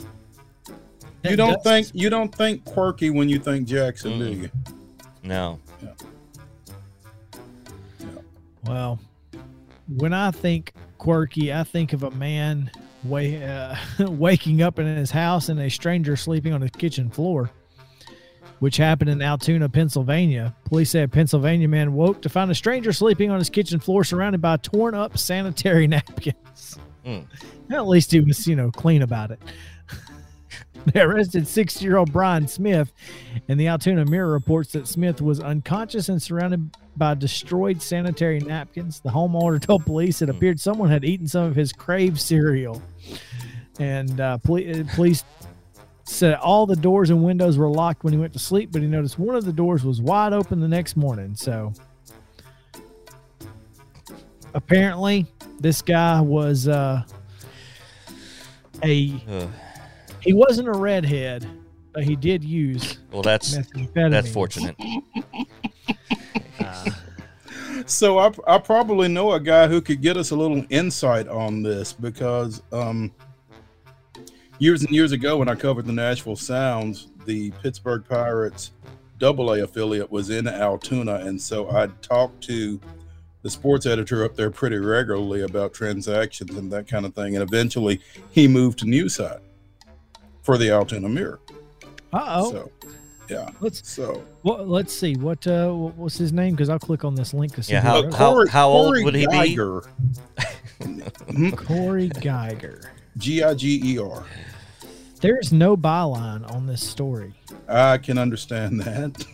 You 1.24 1.36
don't 1.36 1.61
does- 1.61 1.63
think 1.63 1.88
you 1.93 2.09
don't 2.09 2.34
think 2.34 2.63
quirky 2.65 3.09
when 3.09 3.28
you 3.30 3.39
think 3.39 3.68
Jackson, 3.68 4.18
do 4.20 4.26
Mm. 4.32 4.41
you? 4.43 4.49
No. 5.24 5.59
Yeah. 5.84 5.89
Well, 8.65 8.99
when 9.88 10.13
I 10.13 10.32
think 10.32 10.74
quirky, 10.97 11.53
I 11.53 11.63
think 11.63 11.93
of 11.93 12.03
a 12.03 12.11
man 12.11 12.72
wa- 13.03 13.20
uh, 13.20 13.78
waking 14.07 14.61
up 14.61 14.80
in 14.80 14.86
his 14.86 15.11
house 15.11 15.49
and 15.49 15.59
a 15.59 15.70
stranger 15.70 16.15
sleeping 16.15 16.53
on 16.53 16.61
his 16.61 16.72
kitchen 16.72 17.09
floor, 17.09 17.51
which 18.59 18.77
happened 18.77 19.09
in 19.09 19.21
Altoona, 19.21 19.69
Pennsylvania. 19.69 20.55
Police 20.65 20.91
say 20.91 21.03
a 21.03 21.07
Pennsylvania 21.07 21.67
man 21.67 21.93
woke 21.93 22.21
to 22.23 22.29
find 22.29 22.49
a 22.51 22.55
stranger 22.55 22.91
sleeping 22.93 23.29
on 23.29 23.39
his 23.39 23.49
kitchen 23.49 23.79
floor 23.79 24.03
surrounded 24.03 24.41
by 24.41 24.57
torn 24.57 24.95
up 24.95 25.17
sanitary 25.17 25.87
napkins. 25.87 26.77
Hmm. 27.05 27.19
At 27.71 27.87
least 27.87 28.11
he 28.11 28.19
was, 28.19 28.47
you 28.47 28.55
know, 28.55 28.71
clean 28.71 29.01
about 29.01 29.31
it. 29.31 29.39
They 30.93 31.01
arrested 31.01 31.45
60 31.49 31.83
year 31.83 31.97
old 31.97 32.13
Brian 32.13 32.47
Smith, 32.47 32.93
and 33.49 33.59
the 33.59 33.67
Altoona 33.67 34.05
Mirror 34.05 34.31
reports 34.31 34.71
that 34.71 34.87
Smith 34.87 35.21
was 35.21 35.41
unconscious 35.41 36.07
and 36.07 36.21
surrounded 36.21 36.77
by 36.95 37.13
destroyed 37.13 37.81
sanitary 37.81 38.39
napkins. 38.39 39.01
The 39.01 39.09
homeowner 39.09 39.61
told 39.61 39.85
police 39.85 40.21
it 40.21 40.29
appeared 40.29 40.61
someone 40.61 40.89
had 40.89 41.03
eaten 41.03 41.27
some 41.27 41.43
of 41.43 41.55
his 41.57 41.73
Krave 41.73 42.21
cereal. 42.21 42.81
And 43.79 44.21
uh, 44.21 44.37
poli- 44.37 44.79
uh, 44.79 44.85
police 44.95 45.25
said 46.07 46.35
all 46.35 46.65
the 46.65 46.75
doors 46.75 47.09
and 47.09 47.23
windows 47.23 47.57
were 47.57 47.69
locked 47.69 48.03
when 48.03 48.13
he 48.13 48.19
went 48.19 48.33
to 48.33 48.39
sleep, 48.39 48.71
but 48.71 48.81
he 48.81 48.87
noticed 48.87 49.19
one 49.19 49.35
of 49.35 49.45
the 49.45 49.53
doors 49.53 49.83
was 49.83 50.01
wide 50.01 50.33
open 50.33 50.59
the 50.59 50.67
next 50.67 50.95
morning. 50.95 51.35
So 51.35 51.73
apparently, 54.53 55.25
this 55.59 55.81
guy 55.81 56.21
was 56.21 56.67
uh, 56.67 57.03
a 58.83 59.21
Ugh. 59.29 59.49
he 60.21 60.33
wasn't 60.33 60.67
a 60.67 60.73
redhead, 60.73 61.47
but 61.93 62.03
he 62.03 62.15
did 62.15 62.43
use 62.43 62.99
well, 63.11 63.21
that's 63.21 63.57
methamphetamine. 63.57 64.11
that's 64.11 64.31
fortunate. 64.31 64.75
So 67.87 68.17
I, 68.17 68.31
I 68.45 68.57
probably 68.57 69.07
know 69.07 69.31
a 69.31 69.39
guy 69.39 69.67
who 69.67 69.79
could 69.79 70.01
get 70.01 70.17
us 70.17 70.31
a 70.31 70.35
little 70.35 70.61
insight 70.69 71.29
on 71.29 71.63
this 71.63 71.93
because 71.93 72.61
um, 72.73 73.13
years 74.59 74.81
and 74.83 74.91
years 74.91 75.11
ago 75.11 75.37
when 75.37 75.47
I 75.49 75.55
covered 75.55 75.85
the 75.85 75.93
Nashville 75.93 76.35
Sounds, 76.35 77.07
the 77.25 77.51
Pittsburgh 77.63 78.03
Pirates 78.07 78.71
double 79.19 79.51
A 79.53 79.63
affiliate 79.63 80.11
was 80.11 80.29
in 80.29 80.47
Altoona, 80.47 81.15
and 81.15 81.41
so 81.41 81.69
I 81.71 81.87
talked 82.01 82.41
to 82.45 82.79
the 83.41 83.49
sports 83.49 83.85
editor 83.85 84.23
up 84.25 84.35
there 84.35 84.51
pretty 84.51 84.77
regularly 84.77 85.41
about 85.41 85.73
transactions 85.73 86.55
and 86.55 86.71
that 86.71 86.87
kind 86.87 87.05
of 87.05 87.13
thing, 87.15 87.35
and 87.35 87.43
eventually 87.43 88.01
he 88.31 88.47
moved 88.47 88.79
to 88.79 88.85
Newside 88.85 89.39
for 90.43 90.57
the 90.57 90.69
Altoona 90.69 91.09
Mirror. 91.09 91.39
Uh 92.13 92.25
oh. 92.27 92.51
So 92.51 92.71
yeah, 93.29 93.49
Let's 93.59 93.87
so 93.89 94.23
well, 94.43 94.65
let's 94.65 94.93
see 94.93 95.15
what 95.15 95.45
uh 95.47 95.69
what's 95.71 96.17
his 96.17 96.31
name 96.31 96.51
because 96.53 96.69
I'll 96.69 96.79
click 96.79 97.03
on 97.03 97.13
this 97.15 97.33
link 97.33 97.53
to 97.55 97.63
see. 97.63 97.73
Yeah, 97.73 97.81
who 97.81 98.09
how- 98.11 98.35
how- 98.35 98.47
how 98.47 98.69
old 98.69 99.03
would 99.03 99.15
he 99.15 99.25
be? 99.27 99.31
Geiger. 99.31 99.81
Corey 101.57 102.07
Geiger. 102.09 102.91
G 103.18 103.43
I 103.43 103.53
G 103.53 103.82
E 103.84 103.97
R. 103.99 104.24
There's 105.22 105.51
no 105.51 105.76
byline 105.76 106.49
on 106.53 106.68
this 106.68 106.88
story. 106.88 107.34
I 107.68 107.97
can 107.97 108.18
understand 108.18 108.80
that. 108.82 109.13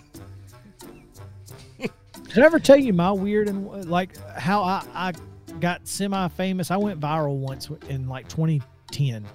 Did 1.80 2.42
I 2.42 2.46
ever 2.46 2.60
tell 2.60 2.78
you 2.78 2.94
my 2.94 3.12
weird 3.12 3.48
and 3.50 3.86
like 3.90 4.18
how 4.38 4.64
I, 4.64 4.84
I 4.94 5.14
got 5.60 5.88
semi 5.88 6.28
famous? 6.30 6.72
I 6.72 6.78
went 6.78 7.00
viral 7.00 7.36
once 7.38 7.70
in 7.90 8.08
like 8.08 8.28
2010 8.30 9.26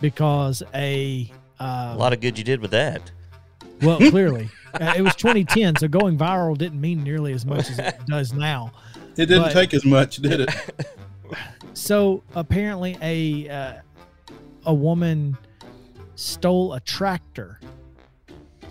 because 0.00 0.62
a 0.74 1.30
uh, 1.60 1.92
A 1.94 1.96
lot 1.96 2.12
of 2.12 2.20
good 2.20 2.36
you 2.36 2.44
did 2.44 2.60
with 2.60 2.72
that. 2.72 3.10
well 3.80 3.96
clearly 4.10 4.50
uh, 4.74 4.92
it 4.96 5.02
was 5.02 5.14
2010, 5.14 5.76
so 5.76 5.88
going 5.88 6.18
viral 6.18 6.58
didn't 6.58 6.80
mean 6.80 7.02
nearly 7.04 7.32
as 7.32 7.46
much 7.46 7.70
as 7.70 7.78
it 7.78 7.94
does 8.06 8.32
now. 8.32 8.72
It 9.16 9.26
didn't 9.26 9.44
But- 9.44 9.52
take 9.52 9.72
as 9.74 9.84
much, 9.84 10.16
did 10.16 10.40
it? 10.40 10.50
So 11.74 12.22
apparently, 12.34 12.96
a 13.00 13.48
uh, 13.48 13.72
a 14.66 14.74
woman 14.74 15.36
stole 16.14 16.74
a 16.74 16.80
tractor 16.80 17.58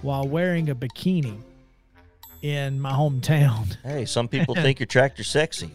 while 0.02 0.28
wearing 0.28 0.70
a 0.70 0.76
bikini 0.76 1.38
in 2.41 2.80
my 2.80 2.91
hometown. 2.91 3.76
Hey, 3.84 4.06
some 4.06 4.28
people 4.28 4.56
think 4.56 4.80
your 4.80 4.88
tractor's 4.88 5.28
sexy. 5.28 5.72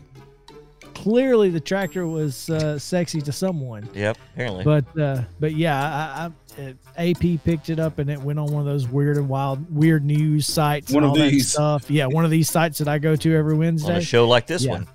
Clearly, 0.95 1.51
the 1.51 1.61
tractor 1.61 2.07
was 2.07 2.49
uh, 2.49 2.79
sexy 2.79 3.21
to 3.21 3.31
someone, 3.33 3.89
Yep, 3.95 4.17
apparently. 4.33 4.65
but 4.65 4.99
uh, 4.99 5.23
but 5.39 5.55
yeah, 5.55 6.31
I, 6.59 6.65
I, 6.97 7.11
AP 7.11 7.45
picked 7.45 7.69
it 7.69 7.79
up 7.79 7.99
and 7.99 8.09
it 8.11 8.19
went 8.21 8.39
on 8.39 8.47
one 8.51 8.61
of 8.61 8.67
those 8.67 8.89
weird 8.89 9.19
and 9.19 9.29
wild, 9.29 9.75
weird 9.75 10.05
news 10.05 10.47
sites. 10.47 10.91
One 10.93 11.05
and 11.05 11.13
of 11.13 11.19
all 11.19 11.25
that 11.25 11.31
these. 11.31 11.53
stuff. 11.53 11.91
Yeah, 11.91 12.07
one 12.07 12.25
of 12.25 12.31
these 12.31 12.49
sites 12.49 12.79
that 12.79 12.89
I 12.89 12.99
go 12.99 13.15
to 13.15 13.35
every 13.37 13.53
on 13.55 13.59
Wednesday. 13.59 13.99
a 13.99 14.01
show 14.01 14.27
like 14.27 14.47
this 14.47 14.65
Yeah. 14.65 14.73
one. 14.73 14.89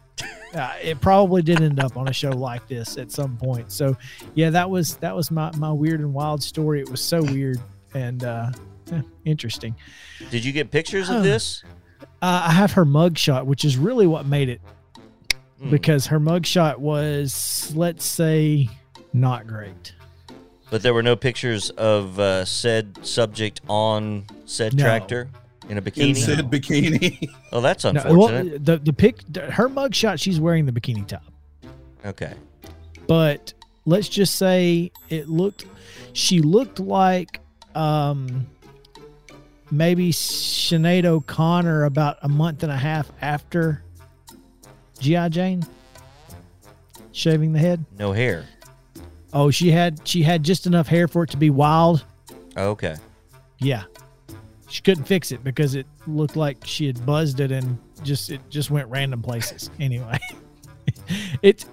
Uh, 0.56 0.74
it 0.82 1.00
probably 1.02 1.42
did 1.42 1.62
end 1.62 1.80
up 1.80 1.96
on 1.98 2.08
a 2.08 2.14
show 2.14 2.30
like 2.32 2.68
this 2.68 2.98
at 2.98 3.12
some 3.12 3.38
point. 3.38 3.72
So, 3.72 3.96
yeah, 4.36 4.50
that 4.52 4.70
was 4.70 4.96
that 4.98 5.16
was 5.16 5.32
my 5.32 5.52
my 5.58 5.72
weird 5.72 6.00
and 6.00 6.14
wild 6.14 6.42
story. 6.44 6.82
It 6.82 6.90
was 6.90 7.02
so 7.02 7.22
weird 7.24 7.60
and 7.94 8.24
uh, 8.24 8.52
interesting. 9.26 9.76
Did 10.30 10.44
you 10.46 10.52
get 10.52 10.72
pictures 10.72 11.10
of 11.10 11.24
this? 11.24 11.64
Uh, 12.22 12.44
I 12.48 12.52
have 12.52 12.72
her 12.74 12.86
mugshot, 12.86 13.46
which 13.46 13.66
is 13.66 13.78
really 13.78 14.08
what 14.08 14.26
made 14.26 14.50
it 14.50 14.62
Hmm. 15.60 15.70
because 15.70 16.08
her 16.08 16.20
mugshot 16.20 16.78
was, 16.78 17.72
let's 17.76 18.04
say, 18.06 18.68
not 19.14 19.46
great. 19.48 19.94
But 20.72 20.82
there 20.84 20.94
were 20.94 21.04
no 21.04 21.16
pictures 21.16 21.70
of 21.72 22.20
uh, 22.20 22.46
said 22.46 22.98
subject 23.06 23.62
on 23.68 24.26
said 24.46 24.74
No. 24.76 24.84
tractor 24.84 25.30
in 25.72 25.78
a 25.78 25.82
In 25.82 25.86
bikini. 25.86 26.18
said 26.18 26.40
bikini. 26.52 27.30
Oh, 27.52 27.62
that's 27.62 27.84
No, 27.84 27.90
unfortunate. 27.92 28.18
well, 28.52 28.60
the 28.60 28.78
the 28.78 28.94
pic, 28.94 29.22
her 29.38 29.68
mugshot, 29.70 30.20
she's 30.20 30.40
wearing 30.40 30.66
the 30.66 30.72
bikini 30.72 31.08
top. 31.08 31.24
okay. 32.06 32.34
but 33.08 33.54
let's 33.86 34.08
just 34.10 34.36
say 34.36 34.92
it 35.10 35.28
looked 35.28 35.66
she 36.14 36.40
looked 36.42 36.80
like 36.80 37.40
um 37.74 38.46
maybe 39.72 40.12
Sinead 40.12 41.06
O'Connor 41.06 41.86
about 41.86 42.18
a 42.22 42.28
month 42.30 42.64
and 42.64 42.72
a 42.72 42.78
half 42.78 43.10
after 43.22 43.82
G.I. 45.00 45.30
Jane 45.30 45.66
shaving 47.14 47.54
the 47.54 47.60
head. 47.60 47.84
No 47.98 48.12
hair. 48.12 48.46
Oh, 49.34 49.50
she 49.50 49.72
had 49.72 50.06
she 50.08 50.22
had 50.24 50.44
just 50.44 50.68
enough 50.68 50.88
hair 50.88 51.08
for 51.08 51.24
it 51.24 51.30
to 51.32 51.38
be 51.38 51.50
wild. 51.50 52.04
Okay. 52.58 52.98
Yeah. 53.60 53.84
She 54.72 54.82
couldn't 54.82 55.04
fix 55.04 55.34
it 55.34 55.44
because 55.44 55.76
it 55.76 55.86
looked 56.08 56.38
like 56.38 56.58
she 56.66 56.88
had 56.88 57.06
buzzed 57.06 57.42
it 57.42 57.52
and 57.52 57.78
just 58.04 58.30
it 58.30 58.40
just 58.50 58.72
went 58.72 58.88
random 58.88 59.22
places. 59.22 59.70
Anyway. 59.80 60.18
it's 61.42 61.66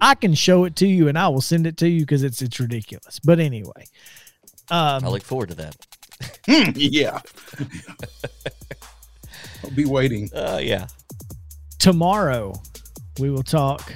I 0.00 0.14
can 0.14 0.34
show 0.34 0.64
it 0.64 0.74
to 0.76 0.86
you 0.86 1.08
and 1.08 1.18
I 1.18 1.28
will 1.28 1.40
send 1.40 1.66
it 1.66 1.76
to 1.78 1.88
you 1.88 2.00
because 2.00 2.22
it's 2.22 2.40
it's 2.40 2.58
ridiculous. 2.58 3.20
But 3.22 3.40
anyway. 3.40 3.84
Um 4.70 5.04
I 5.04 5.08
look 5.08 5.22
forward 5.22 5.50
to 5.50 5.54
that. 5.56 5.76
Hmm, 6.46 6.70
yeah. 6.74 7.20
I'll 9.62 9.70
be 9.70 9.84
waiting. 9.84 10.30
Uh, 10.34 10.60
yeah. 10.62 10.86
tomorrow 11.78 12.54
we 13.18 13.30
will 13.30 13.42
talk 13.42 13.92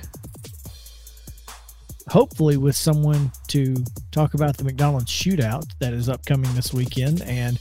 hopefully 2.08 2.56
with 2.56 2.76
someone 2.76 3.30
to 3.48 3.74
talk 4.10 4.34
about 4.34 4.56
the 4.56 4.64
McDonald's 4.64 5.10
shootout 5.10 5.66
that 5.78 5.92
is 5.92 6.08
upcoming 6.08 6.52
this 6.54 6.72
weekend 6.72 7.22
and 7.22 7.58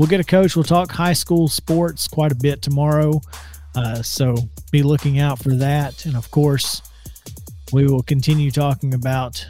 we'll 0.00 0.08
get 0.08 0.18
a 0.18 0.24
coach 0.24 0.56
we'll 0.56 0.64
talk 0.64 0.90
high 0.90 1.12
school 1.12 1.46
sports 1.46 2.08
quite 2.08 2.32
a 2.32 2.34
bit 2.34 2.62
tomorrow 2.62 3.20
uh, 3.74 4.00
so 4.00 4.34
be 4.72 4.82
looking 4.82 5.18
out 5.18 5.38
for 5.38 5.54
that 5.54 6.06
and 6.06 6.16
of 6.16 6.30
course 6.30 6.80
we 7.70 7.84
will 7.84 8.02
continue 8.02 8.50
talking 8.50 8.94
about 8.94 9.46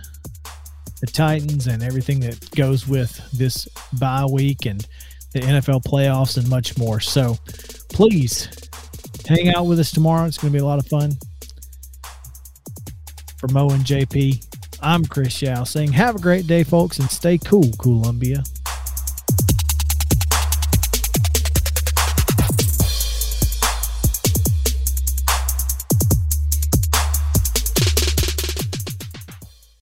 the 1.00 1.06
Titans 1.06 1.68
and 1.68 1.84
everything 1.84 2.18
that 2.18 2.50
goes 2.50 2.88
with 2.88 3.16
this 3.30 3.68
bye 4.00 4.26
week 4.26 4.66
and 4.66 4.88
the 5.32 5.38
NFL 5.38 5.84
playoffs 5.84 6.36
and 6.36 6.48
much 6.50 6.76
more 6.76 6.98
so 6.98 7.36
please 7.90 8.48
hang 9.28 9.54
out 9.54 9.66
with 9.66 9.78
us 9.78 9.92
tomorrow. 9.92 10.26
It's 10.26 10.38
going 10.38 10.52
to 10.52 10.58
be 10.58 10.62
a 10.62 10.66
lot 10.66 10.80
of 10.80 10.86
fun. 10.88 11.12
For 13.38 13.46
Mo 13.48 13.70
and 13.70 13.84
JP, 13.84 14.44
I'm 14.82 15.04
Chris 15.04 15.40
Yao 15.40 15.62
saying 15.62 15.92
have 15.92 16.16
a 16.16 16.18
great 16.18 16.48
day, 16.48 16.64
folks, 16.64 16.98
and 16.98 17.08
stay 17.08 17.38
cool, 17.38 17.70
Columbia. 17.78 18.42